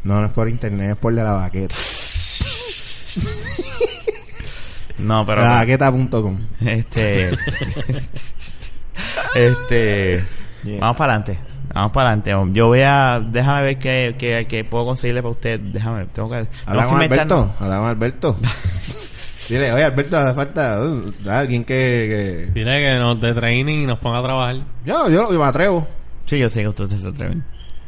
No, 0.05 0.21
no 0.21 0.27
es 0.27 0.31
por 0.31 0.47
internet, 0.47 0.91
es 0.91 0.97
por 0.97 1.13
de 1.13 1.23
la 1.23 1.33
baqueta. 1.33 1.75
No, 4.99 5.25
pero... 5.25 5.41
la 5.41 5.53
baqueta.com. 5.55 6.39
Este. 6.61 7.31
este. 9.35 10.23
Yeah. 10.63 10.79
Vamos 10.79 10.95
para 10.97 11.15
adelante. 11.15 11.39
Vamos 11.73 11.91
para 11.91 12.09
adelante. 12.11 12.31
Yo 12.53 12.67
voy 12.67 12.81
a. 12.81 13.19
Déjame 13.19 13.61
ver 13.63 13.77
qué, 13.79 14.15
qué, 14.17 14.45
qué 14.47 14.63
puedo 14.63 14.85
conseguirle 14.85 15.21
para 15.21 15.31
usted. 15.31 15.59
Déjame. 15.59 16.05
Tengo 16.07 16.29
que. 16.29 16.47
Habla 16.65 16.85
con 16.85 17.01
Alberto. 17.01 17.53
Habla 17.59 17.77
con 17.77 17.87
Alberto. 17.89 18.37
Dile, 19.49 19.71
oye, 19.73 19.83
Alberto, 19.83 20.15
hace 20.17 20.33
falta 20.35 20.79
uh, 20.79 21.11
alguien 21.27 21.63
que, 21.63 22.45
que... 22.45 22.51
Dile 22.53 22.77
que 22.79 22.95
nos 22.99 23.19
de 23.19 23.33
training 23.33 23.79
y 23.81 23.85
nos 23.87 23.97
ponga 23.97 24.19
a 24.19 24.23
trabajar. 24.23 24.57
Yo, 24.85 25.09
yo, 25.09 25.31
yo 25.33 25.39
me 25.39 25.45
atrevo. 25.45 25.87
Sí, 26.25 26.37
yo 26.37 26.49
sé 26.49 26.61
que 26.61 26.67
ustedes 26.67 27.01
se 27.01 27.07
atreven. 27.07 27.43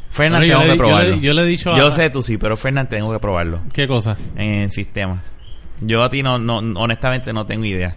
Fernan, 0.10 0.42
tengo 0.42 0.60
le- 0.60 0.64
que 0.64 0.68
yo 0.68 0.74
le- 0.74 0.80
probarlo. 0.80 1.16
yo 1.18 1.34
le 1.36 1.42
he 1.44 1.46
dicho 1.46 1.72
a- 1.72 1.78
Yo 1.78 1.92
sé 1.92 2.10
tú 2.10 2.24
sí, 2.24 2.40
pero 2.40 2.58
Fernan, 2.58 2.90
tengo 2.90 3.14
que 3.14 3.20
probarlo. 3.20 3.62
¿Qué 3.74 3.88
cosa? 3.88 4.18
En 4.36 4.62
el 4.64 4.72
sistema. 4.72 5.22
Yo 5.82 6.02
a 6.04 6.10
ti 6.10 6.24
no, 6.24 6.40
no 6.40 6.58
honestamente 6.82 7.32
no 7.32 7.46
tengo 7.46 7.66
idea. 7.66 7.96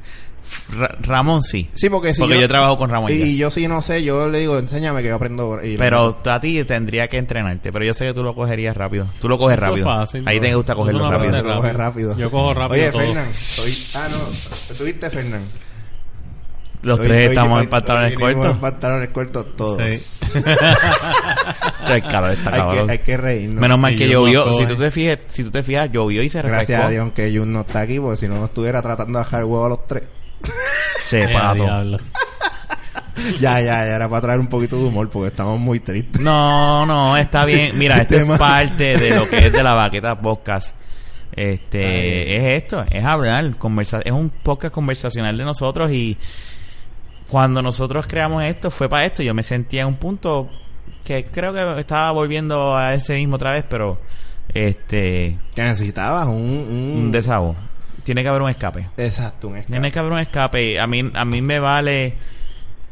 Ra- 0.78 0.94
Ramón 1.00 1.42
sí. 1.42 1.68
Sí, 1.74 1.88
porque 1.88 2.14
si 2.14 2.20
Porque 2.20 2.40
yo, 2.40 2.48
trabajo 2.48 2.76
con 2.76 2.90
Ramón. 2.90 3.10
Y, 3.12 3.18
ya. 3.18 3.26
y 3.26 3.36
yo 3.36 3.50
sí 3.50 3.66
no 3.68 3.80
sé, 3.82 4.02
yo 4.04 4.28
le 4.28 4.40
digo, 4.40 4.58
enséñame 4.58 5.02
que 5.02 5.08
yo 5.08 5.14
aprendo. 5.16 5.58
y- 5.62 5.76
Pero 5.76 6.18
a 6.24 6.40
ti 6.40 6.62
tendría 6.64 7.08
que 7.08 7.18
entrenarte. 7.18 7.72
Pero 7.72 7.84
yo 7.84 7.94
sé 7.94 8.06
que 8.06 8.14
tú 8.14 8.22
lo 8.22 8.34
cogerías 8.34 8.76
rápido. 8.76 9.06
Tú 9.20 9.28
lo 9.28 9.38
coges 9.38 9.58
Eso 9.58 9.66
rápido. 9.68 9.86
fácil, 9.86 10.22
Ahí 10.26 10.36
¿no? 10.36 10.42
te 10.42 10.54
gusta 10.54 10.74
cogerlo 10.74 11.04
no 11.04 11.10
rápido. 11.10 11.30
aprende 11.38 11.54
Lo 11.54 11.62
rápido. 11.72 12.16
Yo 12.18 12.30
cojo 12.30 12.54
rápido 12.54 12.88
Oye. 12.88 12.92
Fernán. 13.06 13.28
Ah, 13.96 14.08
no. 14.10 14.74
¿Tuviste, 14.76 15.10
Fernán? 15.10 15.42
Los 16.82 17.00
Hoy- 17.00 17.06
tres 17.06 17.28
hoy- 17.28 17.34
estamos 17.34 17.56
hoy- 17.58 17.64
en 17.64 17.70
pantalones 17.70 18.18
cortos. 18.18 18.46
en 18.54 18.60
pantalones 18.60 19.08
cortos 19.08 19.56
todos. 19.56 19.82
Sí. 19.82 20.24
Está 20.34 21.94
hay, 21.94 22.02
cabrón. 22.02 22.86
que, 22.86 22.92
hay 22.92 22.98
que 22.98 23.16
reírnos. 23.16 23.60
Menos 23.60 23.78
mal 23.78 23.92
Y 23.92 23.96
que 23.96 24.06
no 24.06 24.12
llovió. 24.12 24.52
Si 24.52 24.66
tú 24.66 24.76
te 24.76 24.90
fijas, 24.90 25.18
si 25.28 25.44
tú 25.44 25.50
te 25.50 25.62
fijas, 25.62 25.90
llovió 25.90 26.22
y 26.22 26.28
se 26.28 26.42
refrescó. 26.42 26.56
Gracias 26.72 26.82
a 26.84 26.90
Dios 26.90 27.12
que 27.12 27.34
Jun 27.36 27.52
no 27.52 27.60
está 27.62 27.80
aquí, 27.80 27.98
porque 27.98 28.16
si 28.18 28.28
no 28.28 28.34
nos 28.36 28.44
estuviera 28.50 28.82
tratando 28.82 29.18
de 29.18 29.24
dejar 29.24 29.44
huevo 29.44 29.64
a 29.64 29.68
los 29.70 29.86
tres. 29.86 30.02
Se 30.98 31.28
pato. 31.28 31.64
diablo. 31.64 31.98
ya, 33.40 33.60
ya, 33.60 33.86
ya 33.86 33.96
era 33.96 34.08
para 34.08 34.22
traer 34.22 34.40
un 34.40 34.48
poquito 34.48 34.76
de 34.76 34.84
humor, 34.84 35.08
porque 35.10 35.28
estamos 35.28 35.58
muy 35.58 35.80
tristes. 35.80 36.20
No, 36.20 36.84
no, 36.86 37.16
está 37.16 37.44
bien. 37.44 37.76
Mira, 37.78 37.98
esto 37.98 38.16
es 38.16 38.38
parte 38.38 38.96
de 38.96 39.14
lo 39.14 39.28
que 39.28 39.46
es 39.46 39.52
de 39.52 39.62
la 39.62 39.74
baqueta 39.74 40.20
podcast. 40.20 40.74
Este, 41.32 42.36
es 42.36 42.62
esto, 42.62 42.84
es 42.88 43.04
hablar, 43.04 43.56
conversa 43.56 44.00
es 44.04 44.12
un 44.12 44.30
podcast 44.30 44.72
conversacional 44.72 45.36
de 45.36 45.44
nosotros 45.44 45.90
y 45.90 46.16
cuando 47.28 47.60
nosotros 47.60 48.06
creamos 48.06 48.44
esto 48.44 48.70
fue 48.70 48.88
para 48.88 49.04
esto. 49.04 49.22
Yo 49.22 49.34
me 49.34 49.42
sentía 49.42 49.82
en 49.82 49.88
un 49.88 49.96
punto 49.96 50.48
que 51.04 51.24
creo 51.24 51.52
que 51.52 51.80
estaba 51.80 52.12
volviendo 52.12 52.76
a 52.76 52.94
ese 52.94 53.16
mismo 53.16 53.34
otra 53.36 53.50
vez, 53.50 53.64
pero 53.68 53.98
este, 54.52 55.38
Que 55.54 55.62
necesitabas 55.62 56.26
un... 56.28 56.34
un... 56.34 56.92
un 56.96 57.12
desahogo. 57.12 57.56
Tiene 58.04 58.22
que 58.22 58.28
haber 58.28 58.42
un 58.42 58.50
escape. 58.50 58.88
Exacto, 58.96 59.48
un 59.48 59.56
escape. 59.56 59.72
Tiene 59.72 59.90
que 59.90 59.98
haber 59.98 60.12
un 60.12 60.18
escape. 60.20 60.78
A 60.78 60.86
mí, 60.86 61.00
a 61.14 61.24
mí 61.24 61.40
me 61.42 61.58
vale, 61.58 62.14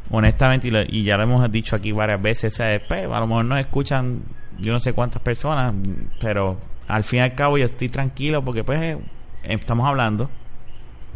honestamente, 0.09 0.67
y, 0.67 0.71
lo- 0.71 0.81
y 0.83 1.03
ya 1.03 1.15
lo 1.17 1.23
hemos 1.23 1.51
dicho 1.51 1.75
aquí 1.75 1.91
varias 1.91 2.21
veces, 2.21 2.55
¿sabes? 2.55 2.81
Pues, 2.87 3.05
a 3.05 3.19
lo 3.19 3.27
mejor 3.27 3.45
nos 3.45 3.59
escuchan 3.59 4.21
yo 4.59 4.71
no 4.73 4.79
sé 4.79 4.93
cuántas 4.93 5.21
personas, 5.21 5.73
pero 6.19 6.59
al 6.87 7.03
fin 7.03 7.19
y 7.19 7.21
al 7.23 7.33
cabo 7.35 7.57
yo 7.57 7.65
estoy 7.65 7.89
tranquilo 7.89 8.43
porque 8.43 8.63
pues 8.63 8.79
eh, 8.81 8.97
estamos 9.43 9.87
hablando. 9.87 10.29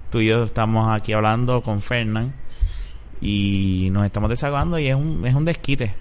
Tú 0.10 0.20
y 0.22 0.30
yo 0.30 0.44
estamos 0.44 0.90
aquí 0.90 1.14
hablando 1.14 1.62
con 1.62 1.82
Fernán 1.82 2.34
y 3.22 3.90
nos 3.92 4.06
estamos 4.06 4.30
desahogando 4.30 4.80
y 4.80 4.88
es 4.88 4.96
un, 4.96 5.26
es 5.26 5.34
un 5.36 5.46
desquite. 5.46 5.94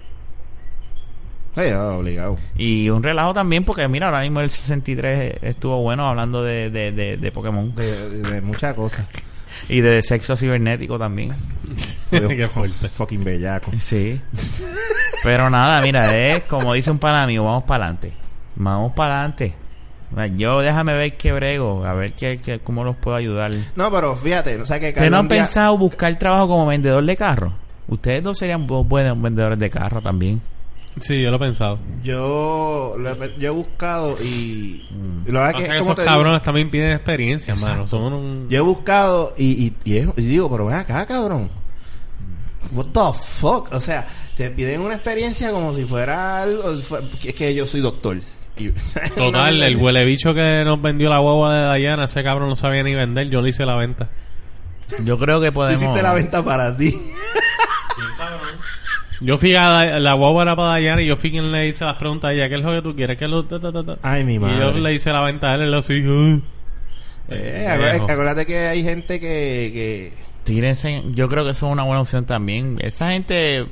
Sí, 1.57 1.69
ya, 1.69 1.87
obligado. 1.87 2.37
Y 2.55 2.89
un 2.89 3.01
relajo 3.01 3.33
también 3.33 3.63
porque 3.63 3.87
mira, 3.87 4.05
ahora 4.07 4.21
mismo 4.21 4.41
el 4.41 4.51
63 4.51 5.37
estuvo 5.41 5.81
bueno 5.81 6.05
hablando 6.05 6.43
de, 6.43 6.69
de, 6.69 6.91
de, 6.91 7.17
de 7.17 7.31
Pokémon 7.31 7.73
De, 7.73 8.09
de, 8.09 8.31
de 8.31 8.41
muchas 8.41 8.75
cosas. 8.75 9.05
y 9.69 9.81
de 9.81 10.03
sexo 10.03 10.35
cibernético 10.35 10.99
también. 10.99 11.29
Qué 12.11 12.47
fuerte. 12.47 12.87
Fucking 12.89 13.23
bellaco. 13.23 13.71
Sí. 13.79 14.21
Pero 15.23 15.49
nada, 15.49 15.81
mira, 15.81 16.15
es 16.17 16.43
como 16.43 16.73
dice 16.73 16.91
un 16.91 16.99
pana 16.99 17.25
mío, 17.25 17.43
vamos 17.43 17.63
para 17.63 17.85
adelante. 17.85 18.13
Vamos 18.55 18.93
para 18.93 19.15
adelante. 19.19 19.55
Yo 20.37 20.61
déjame 20.61 20.93
ver 20.93 21.17
qué 21.17 21.33
brego, 21.33 21.83
a 21.85 21.93
ver 21.93 22.13
qué, 22.13 22.39
qué- 22.39 22.59
cómo 22.59 22.83
los 22.85 22.95
puedo 22.95 23.17
ayudar. 23.17 23.51
No, 23.75 23.91
pero 23.91 24.15
fíjate, 24.15 24.55
o 24.61 24.65
sea 24.65 24.79
que 24.79 24.89
¿Ustedes 24.89 25.11
no 25.11 25.17
han 25.17 25.27
día- 25.27 25.39
pensado 25.39 25.77
buscar 25.77 26.17
trabajo 26.17 26.47
como 26.47 26.65
vendedor 26.67 27.03
de 27.03 27.17
carro? 27.17 27.53
Ustedes 27.89 28.23
dos 28.23 28.37
serían 28.37 28.67
bu- 28.67 28.87
buenos 28.87 29.21
vendedores 29.21 29.59
de 29.59 29.69
carro 29.69 30.01
también. 30.01 30.41
Sí, 30.99 31.21
yo 31.21 31.29
lo 31.29 31.37
he 31.37 31.39
pensado. 31.39 31.79
Yo, 32.03 32.93
lo 32.97 33.11
he- 33.23 33.35
yo 33.39 33.47
he 33.47 33.51
buscado 33.51 34.15
y... 34.23 34.85
Mm. 34.91 35.27
y 35.27 35.31
la 35.31 35.39
verdad 35.41 35.55
O 35.55 35.57
que 35.59 35.63
sea 35.65 35.73
es 35.75 35.79
que 35.79 35.83
esos 35.83 35.95
digo, 35.95 36.05
cabrones 36.07 36.41
también 36.41 36.69
piden 36.71 36.91
experiencia, 36.91 37.53
Exacto. 37.53 37.75
mano. 37.75 37.87
Son 37.87 38.13
un... 38.13 38.49
Yo 38.49 38.57
he 38.57 38.61
buscado 38.61 39.33
y, 39.37 39.45
y, 39.67 39.75
y, 39.83 39.97
es- 39.97 40.07
y 40.17 40.21
digo, 40.21 40.49
pero 40.49 40.65
ven 40.65 40.75
acá, 40.77 41.05
cabrón. 41.05 41.49
What 42.73 42.87
the 42.87 43.17
fuck? 43.17 43.69
O 43.73 43.79
sea, 43.79 44.05
te 44.35 44.49
piden 44.49 44.81
una 44.81 44.95
experiencia 44.95 45.51
como 45.51 45.73
si 45.73 45.85
fuera 45.85 46.41
algo... 46.41 46.71
Es 46.71 47.35
que 47.35 47.53
yo 47.55 47.65
soy 47.67 47.81
doctor. 47.81 48.17
Total, 49.15 49.61
el 49.61 49.75
huele 49.77 50.03
bicho 50.03 50.33
que 50.33 50.63
nos 50.65 50.81
vendió 50.81 51.09
la 51.11 51.19
guagua 51.19 51.53
de 51.73 51.79
Diana, 51.79 52.05
ese 52.05 52.23
cabrón 52.23 52.49
no 52.49 52.55
sabía 52.55 52.81
ni 52.81 52.95
vender, 52.95 53.29
yo 53.29 53.39
le 53.41 53.49
hice 53.49 53.65
la 53.67 53.75
venta. 53.75 54.09
Yo 55.03 55.19
creo 55.19 55.39
que 55.39 55.51
podemos... 55.51 55.79
hiciste 55.81 56.01
la 56.01 56.13
venta 56.13 56.43
para 56.43 56.75
ti. 56.75 56.91
Yo 59.21 59.37
fui 59.37 59.55
a 59.55 59.99
la 59.99 60.13
guagua 60.13 60.43
era 60.43 60.55
para 60.55 60.75
Diana 60.77 61.01
y 61.01 61.07
yo 61.07 61.17
fui 61.17 61.31
quien 61.31 61.51
le 61.51 61.67
hice 61.67 61.85
las 61.85 61.95
preguntas 61.95 62.29
a 62.29 62.33
ella, 62.33 62.49
¿qué 62.49 62.55
es 62.55 62.61
lo 62.61 62.71
que 62.71 62.81
tú 62.81 62.95
quieres? 62.95 63.17
¿Qué 63.17 63.25
es 63.25 63.31
lo 63.31 63.45
ta, 63.45 63.59
ta, 63.59 63.71
ta, 63.71 63.83
ta? 63.83 63.97
Ay, 64.03 64.23
mi 64.23 64.33
Y 64.35 64.39
yo 64.39 64.41
madre. 64.41 64.79
le 64.81 64.93
hice 64.93 65.11
la 65.11 65.21
venta 65.21 65.51
a 65.51 65.55
él, 65.55 65.61
él 65.61 65.71
lo 65.71 65.77
así. 65.79 65.99
"Uh". 66.05 66.41
Eh, 67.29 67.63
Eh, 67.63 67.67
acuérdate, 67.67 67.97
viejo. 67.99 68.11
acuérdate 68.11 68.45
que 68.45 68.57
hay 68.59 68.83
gente 68.83 69.19
que... 69.19 69.27
que 69.73 70.13
Tírense, 70.43 71.03
yo 71.13 71.27
creo 71.27 71.43
que 71.43 71.51
eso 71.51 71.65
es 71.67 71.71
una 71.73 71.83
buena 71.83 71.99
opción 72.01 72.25
también. 72.25 72.77
Esa 72.81 73.09
gente 73.09 73.65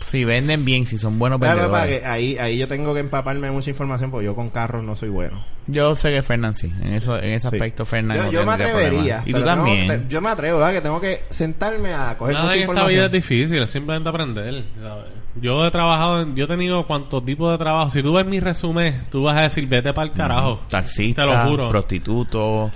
Si 0.00 0.24
venden 0.24 0.64
bien, 0.64 0.86
si 0.86 0.96
son 0.98 1.18
buenos 1.18 1.38
Claro, 1.38 1.60
vendedores. 1.60 2.00
para 2.00 2.00
que 2.00 2.06
ahí, 2.06 2.36
ahí 2.38 2.58
yo 2.58 2.66
tengo 2.66 2.92
que 2.94 3.00
empaparme 3.00 3.46
de 3.46 3.52
mucha 3.52 3.70
información 3.70 4.10
porque 4.10 4.24
yo 4.26 4.34
con 4.34 4.50
carros 4.50 4.82
no 4.82 4.96
soy 4.96 5.08
bueno. 5.10 5.44
Yo 5.66 5.94
sé 5.94 6.10
que 6.10 6.22
Fernán 6.22 6.54
sí. 6.54 6.72
En, 6.82 6.94
eso, 6.94 7.16
en 7.18 7.34
ese 7.34 7.48
Sí. 7.48 7.54
aspecto, 7.54 7.84
Fernán 7.84 8.16
Yo, 8.16 8.24
no 8.24 8.32
yo 8.32 8.46
me 8.46 8.52
atrevería. 8.52 9.22
Y 9.26 9.32
tú 9.32 9.44
también. 9.44 9.86
te- 9.86 10.02
yo 10.08 10.20
me 10.20 10.30
atrevo, 10.30 10.58
¿verdad? 10.58 10.72
Que 10.72 10.80
tengo 10.80 11.00
que 11.00 11.22
sentarme 11.28 11.92
a 11.94 12.16
coger 12.18 12.34
Nada 12.34 12.46
mucha 12.46 12.56
en 12.56 12.62
esta 12.62 12.72
vida 12.72 12.82
es 12.86 12.92
información. 12.92 13.12
difícil, 13.12 13.62
es 13.62 13.70
simplemente 13.70 14.08
aprender. 14.08 14.64
¿sabes? 14.82 15.04
Yo 15.40 15.64
he 15.64 15.70
trabajado, 15.70 16.22
en- 16.22 16.34
yo 16.34 16.44
he 16.46 16.48
tenido 16.48 16.84
cuantos 16.86 17.24
tipos 17.24 17.52
de 17.52 17.58
trabajo. 17.58 17.90
Si 17.90 18.02
tú 18.02 18.14
ves 18.14 18.26
mi 18.26 18.40
resumen, 18.40 19.04
tú 19.10 19.22
vas 19.24 19.36
a 19.36 19.42
decir, 19.42 19.68
vete 19.68 19.92
para 19.92 20.08
el 20.08 20.12
carajo. 20.12 20.60
Taxista, 20.68 21.22
Te 21.24 21.30
lo 21.32 21.48
juro. 21.48 21.68
prostituto, 21.68 22.70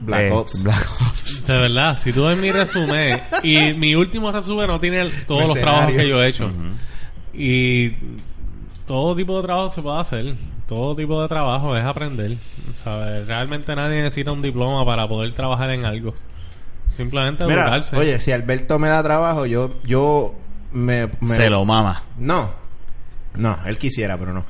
Black 0.00 0.22
eh, 0.22 0.30
Ops. 0.32 0.62
Black 0.64 0.86
Ops. 1.00 1.46
De 1.46 1.60
verdad, 1.60 1.96
si 1.98 2.12
tú 2.12 2.24
ves 2.24 2.38
mi 2.38 2.50
resumen 2.52 3.20
y 3.42 3.72
mi 3.74 3.94
último 3.94 4.30
resumen 4.32 4.66
no 4.68 4.78
tiene 4.80 5.04
todos 5.26 5.42
los 5.42 5.54
Mercenario. 5.54 5.62
trabajos 5.62 5.92
que 6.02 6.08
yo 6.08 6.22
he 6.22 6.28
hecho. 6.28 6.50
Y 7.32 7.92
todo 8.86 9.14
tipo 9.16 9.36
de 9.38 9.42
trabajo 9.44 9.70
se 9.70 9.82
puede 9.82 9.98
hacer. 10.00 10.34
Todo 10.66 10.94
tipo 10.94 11.20
de 11.22 11.28
trabajo 11.28 11.76
es 11.76 11.84
aprender. 11.84 12.38
¿sabes? 12.74 13.26
Realmente 13.26 13.74
nadie 13.74 14.02
necesita 14.02 14.32
un 14.32 14.42
diploma 14.42 14.84
para 14.84 15.08
poder 15.08 15.32
trabajar 15.32 15.70
en 15.70 15.84
algo. 15.84 16.14
Simplemente 16.96 17.44
Mira, 17.44 17.62
educarse. 17.62 17.96
oye, 17.96 18.18
si 18.18 18.32
Alberto 18.32 18.78
me 18.78 18.88
da 18.88 19.02
trabajo, 19.02 19.46
yo, 19.46 19.80
yo 19.84 20.34
me, 20.72 21.08
me- 21.20 21.36
Se 21.36 21.48
lo 21.48 21.64
mama. 21.64 22.02
No, 22.18 22.50
no, 23.34 23.58
él 23.66 23.78
quisiera, 23.78 24.18
pero 24.18 24.32
no. 24.32 24.44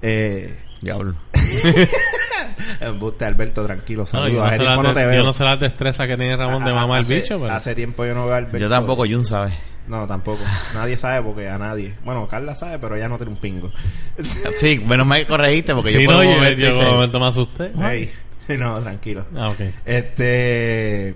Eh, 0.00 0.56
Diablo. 0.80 1.14
embuste, 2.80 3.24
Alberto, 3.24 3.64
tranquilo, 3.64 4.02
No, 4.02 4.06
saludos. 4.06 4.32
yo, 4.32 4.38
no 4.40 4.44
hace 4.44 4.56
sé 4.56 4.58
tiempo 4.62 4.82
las 4.82 4.88
no 4.88 4.94
te 4.94 5.00
de- 5.00 5.06
veo. 5.06 5.16
yo 5.20 5.24
no 5.26 5.32
sé 5.32 5.44
las 5.44 5.60
destrezas 5.60 6.06
que 6.06 6.16
tiene 6.16 6.36
Ramón 6.36 6.64
de 6.64 6.70
Ah, 6.70 6.74
mamá 6.74 6.98
el 6.98 7.04
bicho, 7.04 7.38
pero 7.40 7.54
Hace 7.54 7.74
tiempo 7.74 8.04
yo 8.04 8.14
no 8.14 8.24
veo 8.26 8.34
a 8.34 8.38
Alberto. 8.38 8.58
Yo 8.58 8.68
tampoco, 8.68 9.04
Jun 9.06 9.24
sabe. 9.24 9.52
No, 9.88 10.06
tampoco. 10.06 10.42
Nadie 10.74 10.96
sabe 10.96 11.22
porque 11.22 11.48
a 11.48 11.58
nadie. 11.58 11.94
Bueno, 12.04 12.28
Carla 12.28 12.54
sabe, 12.54 12.78
pero 12.78 12.94
ella 12.96 13.08
no 13.08 13.16
tiene 13.16 13.32
un 13.32 13.38
pingo. 13.38 13.70
Sí, 14.58 14.78
menos 14.86 15.06
mal 15.06 15.20
que 15.20 15.26
corregiste 15.26 15.74
porque 15.74 15.90
si 15.90 16.02
yo 16.04 16.10
no, 16.12 16.22
yo, 16.22 16.30
momento 16.30 16.60
yo 16.62 16.74
momento 16.92 17.20
me 17.20 17.26
asusté. 17.26 17.72
Ey, 17.90 18.10
No, 18.58 18.80
tranquilo. 18.80 19.26
Ah, 19.36 19.48
ok. 19.48 19.60
Este. 19.84 21.14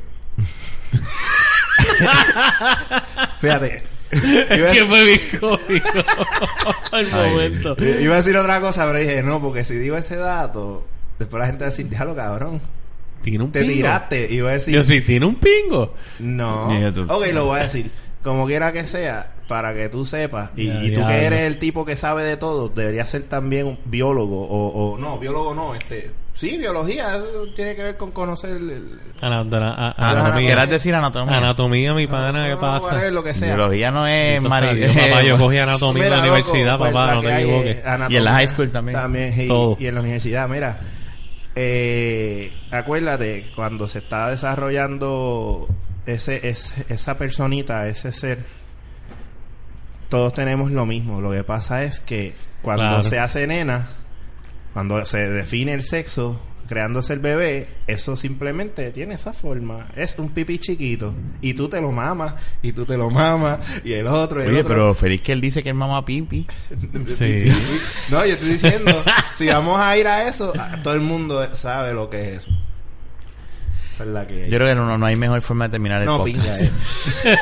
Fíjate. 3.38 3.82
Es 4.10 4.72
que 4.72 4.84
fue 4.86 5.04
bien 5.04 5.20
cómico 5.40 6.04
el 6.92 7.10
momento. 7.10 7.76
iba 8.00 8.14
a 8.14 8.16
decir 8.18 8.36
otra 8.36 8.60
cosa, 8.60 8.86
pero 8.86 8.98
dije, 9.00 9.22
no, 9.22 9.40
porque 9.40 9.64
si 9.64 9.74
digo 9.74 9.96
ese 9.96 10.16
dato, 10.16 10.86
después 11.18 11.40
la 11.40 11.46
gente 11.46 11.60
va 11.64 11.66
a 11.68 11.70
decir, 11.70 11.88
déjalo, 11.88 12.14
cabrón. 12.16 12.60
Tiene 13.22 13.44
un 13.44 13.50
Te 13.52 13.60
pingo. 13.60 13.72
tiraste. 13.74 14.28
Y 14.30 14.34
iba 14.36 14.50
a 14.50 14.52
decir, 14.54 14.74
Yo 14.74 14.82
sí, 14.84 15.00
tiene 15.00 15.26
un 15.26 15.36
pingo. 15.36 15.94
no. 16.18 16.66
Ok, 17.08 17.26
lo 17.32 17.46
voy 17.46 17.60
a 17.60 17.62
decir. 17.64 17.90
Como 18.22 18.44
quiera 18.46 18.72
que 18.72 18.86
sea, 18.88 19.30
para 19.46 19.72
que 19.72 19.88
tú 19.88 20.04
sepas, 20.04 20.50
y, 20.56 20.66
Ya, 20.66 20.82
y 20.82 20.88
tú 20.88 20.94
diablo. 21.00 21.06
que 21.08 21.24
eres 21.24 21.40
el 21.42 21.58
tipo 21.58 21.84
que 21.84 21.94
sabe 21.94 22.24
de 22.24 22.36
todo, 22.36 22.68
deberías 22.68 23.08
ser 23.08 23.22
también 23.24 23.66
un 23.66 23.78
biólogo, 23.84 24.42
o, 24.48 24.68
o 24.94 24.98
no, 24.98 25.16
biólogo 25.20 25.54
no, 25.54 25.76
este, 25.76 26.10
sí, 26.34 26.58
biología, 26.58 27.18
eso 27.18 27.44
tiene 27.54 27.76
que 27.76 27.84
ver 27.84 27.96
con 27.96 28.10
conocer 28.10 28.50
el, 28.56 28.98
Ah, 29.22 29.44
anatomía. 29.96 30.46
¿Quieras 30.48 30.70
decir 30.70 30.92
anatomía? 30.92 31.36
Anatomía, 31.36 31.94
mi 31.94 32.08
pana, 32.08 32.32
no, 32.32 32.44
¿qué 32.46 32.54
no, 32.54 32.60
pasa? 32.60 32.86
whatever, 32.88 33.12
lo 33.12 33.22
que 33.22 33.32
sea. 33.34 33.54
Biología 33.54 33.90
no 33.92 34.08
es 34.08 34.38
Entonces, 34.38 34.50
mari... 34.50 34.66
adiós, 34.84 34.96
papá, 35.08 35.22
yo 35.22 35.38
cogí 35.38 35.58
anatomía 35.58 36.04
en 36.04 36.10
la 36.10 36.20
universidad, 36.20 36.78
pues, 36.78 36.92
papá, 36.92 37.06
la 37.06 37.14
no 37.14 37.20
te 37.22 37.42
equivoques. 37.42 37.76
es 37.78 37.86
anatomía 37.86 38.14
Y 38.14 38.16
en 38.18 38.24
la 38.24 38.32
high 38.32 38.48
school 38.48 38.70
también. 38.70 38.98
También, 38.98 39.40
y, 39.40 39.46
Todo. 39.46 39.76
y 39.78 39.86
en 39.86 39.94
la 39.94 40.00
universidad, 40.00 40.48
mira. 40.48 40.80
Eh, 41.58 42.52
acuérdate, 42.70 43.50
cuando 43.56 43.88
se 43.88 44.00
está 44.00 44.28
desarrollando 44.30 45.66
ese, 46.04 46.46
ese- 46.48 46.84
esa 46.90 47.16
personita, 47.16 47.88
ese 47.88 48.12
ser, 48.12 48.44
todos 50.10 50.34
tenemos 50.34 50.70
lo 50.70 50.84
mismo. 50.86 51.20
Lo 51.20 51.32
que 51.32 51.44
pasa 51.44 51.82
es 51.84 52.00
que 52.00 52.34
cuando 52.62 52.84
Claro. 52.84 53.04
se 53.04 53.18
hace 53.18 53.46
nena, 53.46 53.88
cuando 54.74 55.04
se 55.06 55.18
define 55.18 55.72
el 55.72 55.82
sexo, 55.82 56.38
creándose 56.66 57.12
el 57.12 57.18
bebé, 57.20 57.68
eso 57.86 58.16
simplemente 58.16 58.90
tiene 58.90 59.14
esa 59.14 59.32
forma. 59.32 59.88
Es 59.96 60.18
un 60.18 60.30
pipí 60.30 60.58
chiquito. 60.58 61.14
Y 61.40 61.54
tú 61.54 61.68
te 61.68 61.80
lo 61.80 61.92
mamas, 61.92 62.34
y 62.62 62.72
tú 62.72 62.84
te 62.84 62.96
lo 62.96 63.10
mamas, 63.10 63.58
y 63.84 63.92
el 63.92 64.06
otro, 64.06 64.40
y 64.40 64.44
el 64.44 64.50
Oye, 64.50 64.60
otro. 64.60 64.74
pero 64.74 64.94
feliz 64.94 65.20
que 65.22 65.32
él 65.32 65.40
dice 65.40 65.62
que 65.62 65.68
el 65.70 65.74
mamá 65.74 66.04
pipi. 66.04 66.46
Sí. 67.16 67.44
No, 68.10 68.24
yo 68.26 68.32
estoy 68.32 68.50
diciendo, 68.50 69.02
si 69.34 69.46
vamos 69.48 69.80
a 69.80 69.96
ir 69.96 70.06
a 70.08 70.28
eso, 70.28 70.52
todo 70.82 70.94
el 70.94 71.00
mundo 71.02 71.46
sabe 71.54 71.94
lo 71.94 72.10
que 72.10 72.30
es 72.30 72.36
eso. 72.38 72.50
Esa 73.92 74.04
es 74.04 74.10
la 74.10 74.26
que 74.26 74.50
Yo 74.50 74.58
creo 74.58 74.68
que 74.68 74.74
no, 74.74 74.98
no 74.98 75.06
hay 75.06 75.16
mejor 75.16 75.40
forma 75.40 75.66
de 75.68 75.70
terminar 75.72 76.02
el 76.02 76.06
No, 76.06 76.18
podcast. 76.18 76.36
pinga, 76.36 76.60
eh. 76.60 76.70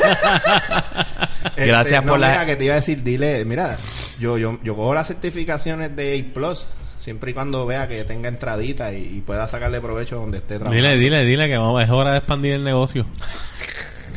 Este, 1.45 1.67
Gracias 1.67 2.05
no, 2.05 2.13
por 2.13 2.21
la- 2.21 2.29
Mira, 2.31 2.47
que 2.47 2.57
te 2.57 2.65
iba 2.65 2.73
a 2.75 2.77
decir, 2.77 3.03
dile, 3.03 3.45
mira, 3.45 3.77
yo, 4.19 4.39
yo, 4.39 4.59
yo 4.63 4.75
cojo 4.75 4.95
las 4.95 5.07
certificaciones 5.09 5.95
de 5.95 6.19
A 6.31 6.35
Plus, 6.35 6.67
siempre 7.05 7.33
y 7.33 7.35
cuando 7.35 7.67
vea 7.67 7.87
que 7.87 8.03
tenga 8.05 8.29
entradita 8.29 8.93
y, 8.93 9.17
y 9.19 9.21
pueda 9.21 9.47
sacarle 9.47 9.81
provecho 9.81 10.17
donde 10.17 10.39
esté 10.39 10.59
trabajando. 10.59 10.77
Dile, 10.77 10.97
dile, 10.97 11.25
dile 11.25 11.49
que 11.49 11.59
vamos, 11.59 11.83
es 11.83 11.91
hora 11.91 12.13
de 12.13 12.19
expandir 12.19 12.55
el 12.55 12.65
negocio. 12.65 13.07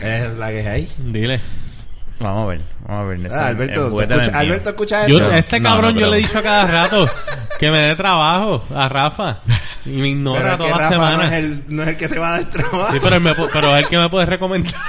Es 0.02 0.34
la 0.36 0.50
que 0.50 0.60
es 0.62 0.68
ahí. 0.68 0.90
Dile. 0.98 1.40
Vamos 2.20 2.46
a 2.46 2.48
ver, 2.48 2.62
vamos 2.88 3.04
a 3.04 3.08
ver. 3.10 3.26
Ese- 3.28 3.36
Ah, 3.36 3.48
Alberto, 3.48 3.82
el 4.02 4.10
escucha, 4.10 4.22
es. 4.30 4.34
Alberto, 4.36 4.70
escucha 4.72 5.08
Yo, 5.08 5.18
eso. 5.20 5.32
este 5.34 5.60
No, 5.60 5.70
cabrón 5.70 5.96
no, 5.96 6.02
yo 6.02 6.08
le 6.08 6.18
he 6.18 6.20
dicho 6.22 6.40
a 6.40 6.42
cada 6.42 6.66
rato 6.66 7.08
que 7.60 7.70
me 7.70 7.78
dé 7.80 7.96
trabajo 7.96 8.64
a 8.76 8.88
Rafa. 8.88 9.40
Y 9.86 9.90
me 9.90 9.96
pero 9.96 10.06
ignora 10.08 10.52
es 10.54 10.58
toda 10.58 10.70
la 10.72 10.78
Rafa 10.78 10.90
semana. 10.90 11.18
no 11.18 11.24
es, 11.24 11.32
el, 11.34 11.64
no 11.68 11.82
es 11.84 11.88
el 11.90 11.98
que 11.98 12.08
te 12.08 12.20
va 12.20 12.30
a 12.30 12.32
dar 12.32 12.50
trabajo. 12.50 12.88
Sí, 12.92 12.98
pero 13.04 13.16
él, 13.18 13.22
me, 13.22 13.34
pero 13.54 13.76
él 13.78 13.88
que 13.88 13.98
me 14.00 14.10
puede 14.10 14.26
recomendar. 14.26 14.74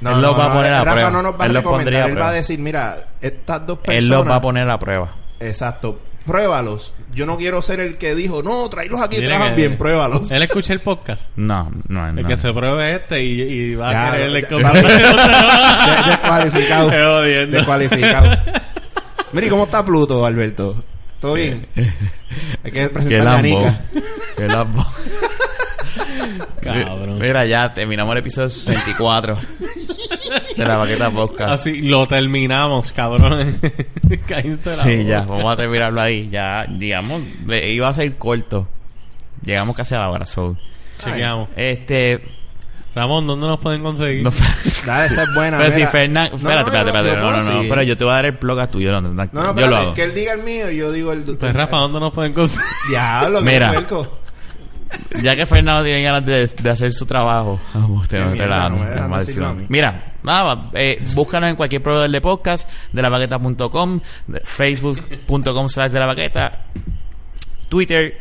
No, 0.00 0.10
Él 0.14 0.20
lo 0.22 0.30
no, 0.30 0.38
va 0.38 0.44
a 0.44 0.54
poner 0.54 0.72
a 0.72 0.78
Rafa 0.84 0.92
prueba. 0.92 1.10
no 1.10 1.22
nos 1.22 1.32
va 1.40 1.42
a 1.42 1.46
Él 1.48 1.54
recomendar. 1.54 2.08
Él 2.10 2.18
va 2.20 2.28
a 2.28 2.32
decir, 2.32 2.56
mira, 2.60 2.96
estas 3.20 3.66
dos 3.66 3.78
personas... 3.78 3.98
Él 3.98 4.08
los 4.08 4.28
va 4.28 4.36
a 4.36 4.40
poner 4.40 4.70
a 4.70 4.78
prueba. 4.78 5.12
Exacto. 5.40 6.00
Pruébalos. 6.28 6.94
Yo 7.12 7.26
no 7.26 7.36
quiero 7.36 7.60
ser 7.62 7.80
el 7.80 7.98
que 7.98 8.14
dijo, 8.14 8.42
no, 8.42 8.68
tráelos 8.68 9.00
aquí, 9.00 9.20
trabajan 9.24 9.56
bien, 9.56 9.76
pruébalos. 9.76 10.30
Él 10.30 10.42
escucha 10.42 10.72
el 10.74 10.80
podcast. 10.80 11.30
No, 11.36 11.70
no, 11.88 12.06
El 12.08 12.14
no. 12.22 12.28
que 12.28 12.36
se 12.36 12.52
pruebe 12.52 12.94
este 12.96 13.22
y, 13.22 13.40
y 13.42 13.74
va 13.74 13.90
Ya, 13.92 14.06
a 14.08 14.10
querer 14.12 14.20
ya, 14.20 14.26
el 14.26 14.34
va- 14.64 14.72
De- 14.74 16.10
descualificado. 16.10 16.90
Qué. 17.22 17.46
Descualificado. 17.46 18.36
Mira, 19.32 19.46
¿y 19.46 19.50
cómo 19.50 19.64
está 19.64 19.84
Pluto, 19.84 20.24
Alberto? 20.24 20.76
¿Todo 21.20 21.34
bien? 21.34 21.66
Hay 22.64 22.70
que 22.70 22.70
Qué 22.70 22.88
presentar 22.90 23.20
a 23.20 23.24
lambón. 23.32 23.42
Nica. 23.42 23.80
Qué 24.36 24.46
lambón. 24.46 24.86
Cabrón. 26.62 27.18
Mira, 27.18 27.46
ya 27.46 27.72
terminamos 27.74 28.12
el 28.12 28.18
episodio 28.18 28.48
64 28.48 29.36
de 30.56 30.64
la 30.64 30.76
Baqueta 30.76 31.10
Podcast. 31.10 31.52
Así 31.60 31.82
lo 31.82 32.06
terminamos, 32.06 32.92
cabrón. 32.92 33.58
Cállense 34.26 34.76
la 34.76 34.82
Sí, 34.82 34.96
boca. 34.98 35.08
ya, 35.08 35.20
vamos 35.22 35.52
a 35.52 35.56
terminarlo 35.56 36.00
ahí. 36.02 36.28
Ya, 36.30 36.64
digamos, 36.68 37.22
le- 37.46 37.72
iba 37.72 37.88
a 37.88 37.94
ser 37.94 38.16
corto. 38.16 38.68
Llegamos 39.44 39.76
casi 39.76 39.94
a 39.94 39.98
la 39.98 40.10
hora, 40.10 40.26
so. 40.26 40.56
Chequeamos. 40.98 41.48
Este. 41.56 42.34
Ramón, 42.94 43.26
¿dónde 43.28 43.46
nos 43.46 43.60
pueden 43.60 43.82
conseguir? 43.82 44.24
No, 44.24 44.30
Dale, 44.86 45.06
esa 45.06 45.22
es 45.22 45.34
buena. 45.34 45.58
pero 45.58 45.72
si. 45.72 45.86
Fernán. 45.86 46.30
Espérate, 46.34 46.42
no, 46.42 46.60
espérate, 46.60 46.92
no, 46.92 46.98
espérate. 46.98 47.08
yo 47.20 47.30
No, 47.30 47.42
no, 47.44 47.62
no. 47.62 47.68
Pero 47.68 47.82
yo 47.84 47.96
te 47.96 48.04
voy 48.04 48.12
a 48.12 48.16
dar 48.16 48.26
el 48.26 48.38
plug 48.38 48.58
a 48.58 48.66
tuyo. 48.70 48.90
No, 48.90 49.00
no, 49.00 49.24
No, 49.32 49.56
yo 49.56 49.66
lo 49.68 49.76
hago. 49.76 49.94
que 49.94 50.02
él 50.04 50.14
diga 50.14 50.32
el 50.32 50.42
mío 50.42 50.68
y 50.70 50.78
yo 50.78 50.90
digo 50.90 51.12
el... 51.12 51.22
Pues 51.36 51.54
Rafa, 51.54 51.76
¿dónde 51.76 52.00
nos 52.00 52.12
pueden 52.12 52.32
conseguir? 52.32 52.66
Diablo, 52.90 53.40
Mira. 53.42 53.70
Ya 55.22 55.36
que 55.36 55.46
Fernando 55.46 55.84
tiene 55.84 56.02
ganas 56.02 56.24
de, 56.24 56.46
de 56.46 56.70
hacer 56.70 56.92
su 56.92 57.04
trabao. 57.06 57.60
Vamos, 57.74 58.08
decirlo 58.08 59.48
a. 59.48 59.54
Mira, 59.68 60.14
nada, 60.22 60.70
eh, 60.74 61.02
búscanos 61.14 61.50
en 61.50 61.56
cualquier 61.56 61.82
proveedor 61.82 62.10
de 62.10 62.20
podcast, 62.20 62.68
de 62.92 63.02
la 63.02 63.08
baqueta.com, 63.08 64.00
facebook.com 64.44 65.68
slash 65.68 65.90
de 65.92 65.98
la 66.00 66.06
baqueta, 66.06 66.64
Twitter 67.68 68.18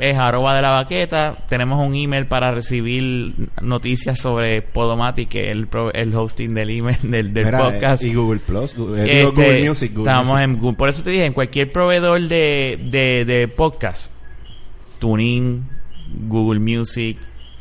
es 0.00 0.16
arroba 0.16 0.54
de 0.54 0.62
la 0.62 0.70
baqueta, 0.70 1.38
tenemos 1.48 1.84
un 1.84 1.92
email 1.94 2.26
para 2.26 2.52
recibir 2.52 3.34
noticias 3.60 4.18
sobre 4.20 4.62
Podomatic, 4.62 5.28
que 5.28 5.46
es 5.46 5.56
el, 5.56 5.66
pro- 5.66 5.92
el 5.92 6.14
hosting 6.14 6.54
del 6.54 6.70
email 6.70 6.98
del, 7.02 7.32
del 7.34 7.44
Mira, 7.46 7.58
podcast. 7.58 8.04
eh, 8.04 8.08
Y 8.08 8.14
Google 8.14 8.38
Plus. 8.40 8.76
Google, 8.76 9.02
Este, 9.02 9.24
Google 9.24 9.68
Music. 9.68 9.92
Google 9.94 10.10
estamos 10.12 10.32
Music. 10.34 10.44
en 10.44 10.58
Google. 10.60 10.76
Por 10.76 10.88
eso 10.88 11.02
te 11.02 11.10
dije, 11.10 11.24
en 11.26 11.32
cualquier 11.32 11.72
proveedor 11.72 12.20
de, 12.20 12.78
de, 12.90 13.24
de 13.24 13.48
podcast, 13.48 14.12
TuneIn, 14.98 15.68
Google 16.26 16.60
Music, 16.60 17.18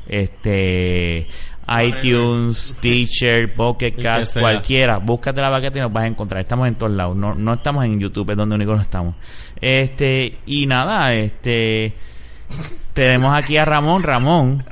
este 0.08 1.28
iTunes, 1.68 2.76
Teacher, 2.80 3.54
Pocket 3.54 3.92
Cast, 3.92 4.40
cualquiera, 4.40 5.00
búscate 5.00 5.42
la 5.42 5.50
baqueta 5.50 5.80
y 5.80 5.82
nos 5.82 5.92
vas 5.92 6.06
a 6.06 6.08
encontrar. 6.08 6.42
Estamos 6.42 6.68
en 6.68 6.76
todos 6.76 6.94
lados, 6.94 7.16
no, 7.16 7.36
no 7.36 7.54
estamos 7.54 7.84
en 7.86 8.00
YouTube, 8.00 8.32
es 8.32 8.38
donde 8.38 8.56
único 8.56 8.74
no 8.74 8.82
estamos. 8.82 9.16
Este, 9.60 10.40
y 10.46 10.66
nada, 10.66 11.10
este 11.10 11.94
tenemos 12.94 13.34
aquí 13.34 13.58
a 13.58 13.66
Ramón, 13.66 14.02
Ramón, 14.02 14.64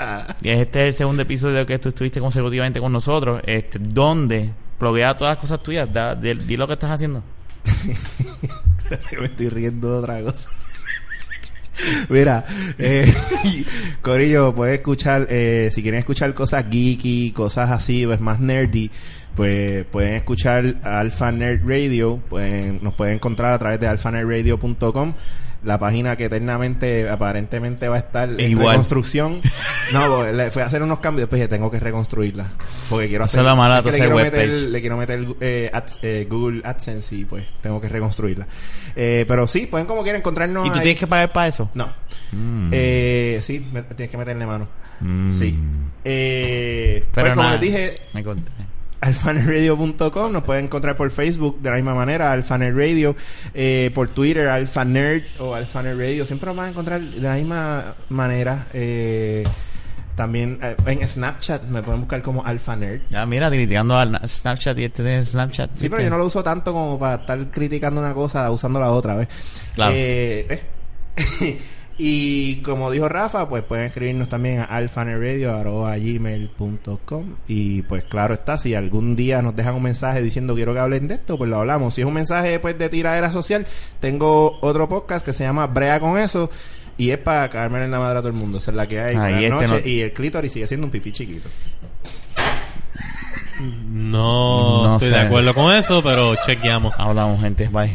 y 0.42 0.50
este 0.50 0.80
es 0.80 0.86
el 0.86 0.94
segundo 0.94 1.22
episodio 1.24 1.66
que 1.66 1.78
tú 1.78 1.90
estuviste 1.90 2.20
consecutivamente 2.20 2.80
con 2.80 2.92
nosotros, 2.92 3.42
este, 3.46 3.78
donde 3.80 4.52
bloguea 4.80 5.16
todas 5.16 5.34
las 5.34 5.40
cosas 5.40 5.62
tuyas, 5.62 5.92
da, 5.92 6.16
di 6.16 6.58
lo 6.58 6.66
que 6.66 6.74
estás 6.74 6.92
haciendo. 6.92 7.24
me 9.20 9.26
estoy 9.26 9.50
riendo 9.50 9.92
de 9.92 9.98
otra 10.00 10.22
cosa. 10.22 10.50
Mira, 12.10 12.46
eh, 12.78 13.12
Corillo, 14.02 14.54
puedes 14.54 14.76
escuchar, 14.76 15.28
eh, 15.30 15.70
si 15.72 15.82
quieren 15.82 16.00
escuchar 16.00 16.34
cosas 16.34 16.66
geeky, 16.70 17.32
cosas 17.32 17.72
así, 17.72 18.06
pues 18.06 18.20
más 18.20 18.40
nerdy, 18.40 18.92
pues 19.36 19.86
pueden 19.86 20.16
escuchar 20.16 20.76
Alpha 20.84 21.32
Nerd 21.32 21.62
Radio, 21.68 22.18
pueden, 22.30 22.80
nos 22.84 22.94
pueden 22.94 23.16
encontrar 23.16 23.54
a 23.54 23.60
través 23.60 23.80
de 23.80 23.88
alphanerdradio.com, 23.88 25.14
la 25.64 25.80
página 25.80 26.16
que 26.16 26.26
eternamente, 26.26 27.10
aparentemente 27.10 27.88
va 27.88 27.96
a 27.96 28.00
estar 28.00 28.30
en 28.30 28.40
Igual. 28.52 28.70
reconstrucción. 28.70 29.42
No, 29.94 30.16
pues, 30.18 30.34
le 30.34 30.50
fui 30.50 30.64
a 30.64 30.66
hacer 30.66 30.82
unos 30.82 30.98
cambios, 31.00 31.24
después 31.24 31.40
dije, 31.40 31.48
tengo 31.48 31.70
que 31.70 31.80
reconstruirla, 31.80 32.48
porque 32.90 33.08
quiero 33.08 33.26
hacer... 33.26 33.44
la 33.44 33.54
mala 33.54 33.78
es 33.80 33.86
que 33.86 33.92
le 33.92 33.98
quiero 34.00 34.16
meter, 34.16 34.50
le 34.50 34.82
quiero 34.82 34.98
meter 34.98 35.26
eh, 35.42 35.70
ads- 35.72 36.00
eh, 36.02 36.26
Google 36.28 36.62
AdSense 36.66 37.14
y 37.16 37.26
pues 37.26 37.46
tengo 37.62 37.80
que 37.80 37.88
reconstruirla. 37.88 38.48
Eh, 38.96 39.26
pero 39.28 39.46
sí, 39.46 39.68
pueden 39.68 39.86
como 39.86 40.02
quieran 40.02 40.22
encontrarnos 40.22 40.66
¿Y 40.66 40.70
tú 40.70 40.76
ahí. 40.78 40.82
tienes 40.82 41.00
que 41.00 41.06
pagar 41.06 41.32
para 41.32 41.48
eso? 41.50 41.70
No. 41.76 41.88
Mm. 42.32 42.70
Eh, 42.72 43.40
sí, 43.44 43.64
me- 43.72 43.84
tienes 43.84 44.10
que 44.10 44.18
meterle 44.18 44.46
mano. 44.48 44.68
Mm. 45.02 45.32
Sí. 45.32 45.60
Eh, 46.04 47.04
Pero 47.14 47.26
pues, 47.26 47.30
como 47.34 47.44
nada, 47.44 47.52
les 47.58 47.62
dije, 47.62 47.94
me 48.14 48.24
conté. 48.24 48.52
alfanerradio.com 49.02 50.32
nos 50.32 50.44
pueden 50.44 50.66
encontrar 50.66 50.96
por 50.96 51.12
Facebook 51.12 51.60
de 51.62 51.70
la 51.70 51.76
misma 51.76 51.94
manera 51.94 52.32
Alphaner 52.32 52.76
Radio 52.76 53.16
eh, 53.54 53.92
por 53.94 54.10
Twitter 54.10 54.48
Alphanerd 54.48 55.24
o 55.40 55.54
Alphaner 55.54 55.98
Radio 55.98 56.26
siempre 56.26 56.48
nos 56.48 56.58
van 56.58 56.68
a 56.68 56.70
encontrar 56.70 57.02
de 57.02 57.22
la 57.22 57.36
misma 57.36 57.96
manera 58.10 58.68
eh, 58.74 59.44
también 60.16 60.60
eh, 60.62 60.76
en 60.86 61.08
Snapchat 61.08 61.64
me 61.64 61.84
pueden 61.84 62.02
buscar 62.02 62.22
como 62.22 62.46
Alphanerd 62.46 63.02
Ya, 63.10 63.26
mira, 63.26 63.52
tirando 63.52 63.96
al 63.96 64.18
Snapchat 64.28 64.78
y 64.80 64.86
este 64.86 65.04
de 65.04 65.26
Snapchat. 65.26 65.74
Sí, 65.74 65.90
pero 65.90 66.02
yo 66.02 66.10
no 66.10 66.18
lo 66.18 66.26
uso 66.26 66.42
tanto 66.42 66.72
como 66.72 66.98
para 66.98 67.16
estar 67.16 67.52
criticando 67.52 68.00
una 68.00 68.14
cosa 68.14 68.50
usando 68.50 68.80
la 68.80 68.92
otra, 68.92 69.16
¿ves? 69.16 69.28
Claro. 69.76 69.94
Y 71.98 72.58
como 72.58 72.92
dijo 72.92 73.08
Rafa, 73.08 73.48
pues 73.48 73.64
pueden 73.64 73.86
escribirnos 73.86 74.28
también 74.28 74.60
a 74.60 74.66
alfanerradio.gmail.com 74.66 77.36
y 77.48 77.84
pues 77.84 78.04
claro 78.04 78.34
está, 78.34 78.58
si 78.58 78.76
algún 78.76 79.16
día 79.16 79.42
nos 79.42 79.56
dejan 79.56 79.76
un 79.76 79.84
mensaje 79.84 80.22
diciendo 80.22 80.56
quiero 80.56 80.74
que 80.74 80.80
hablen 80.80 81.08
de 81.08 81.16
esto, 81.16 81.38
pues 81.38 81.50
lo 81.50 81.58
hablamos. 81.60 81.94
Si 81.94 82.02
es 82.02 82.08
un 82.08 82.14
mensaje 82.14 82.60
pues 82.60 82.78
de 82.78 82.90
tiradera 82.90 83.32
social, 83.32 83.66
tengo 84.02 84.58
otro 84.62 84.90
podcast 84.90 85.26
que 85.26 85.32
se 85.32 85.46
llama 85.46 85.68
Brea 85.68 86.00
con 86.02 86.18
eso 86.18 86.50
y 86.98 87.12
es 87.12 87.18
para 87.18 87.50
caerme 87.50 87.82
en 87.84 87.92
la 87.92 88.00
madre 88.00 88.18
a 88.20 88.22
todo 88.22 88.30
el 88.30 88.36
mundo. 88.36 88.58
Esa 88.58 88.72
es 88.72 88.78
la 88.78 88.88
que 88.88 89.00
hay. 89.00 89.16
Ah, 89.16 89.32
y 89.32 89.34
Buenas 89.34 89.44
este 89.44 89.50
noches. 89.74 89.86
no- 89.86 89.90
Y 89.92 90.02
el 90.02 90.12
clítoris 90.14 90.52
sigue 90.52 90.68
siendo 90.68 90.88
un 90.88 90.92
pipí 90.92 91.12
chiquito. 91.14 91.48
No, 93.90 94.86
No 94.88 94.94
estoy 94.96 95.10
sé. 95.10 95.16
de 95.16 95.22
acuerdo 95.22 95.54
con 95.54 95.74
eso, 95.74 96.04
pero 96.04 96.36
chequeamos. 96.46 96.94
Hablamos, 96.98 97.40
gente. 97.42 97.68
Bye. 97.70 97.94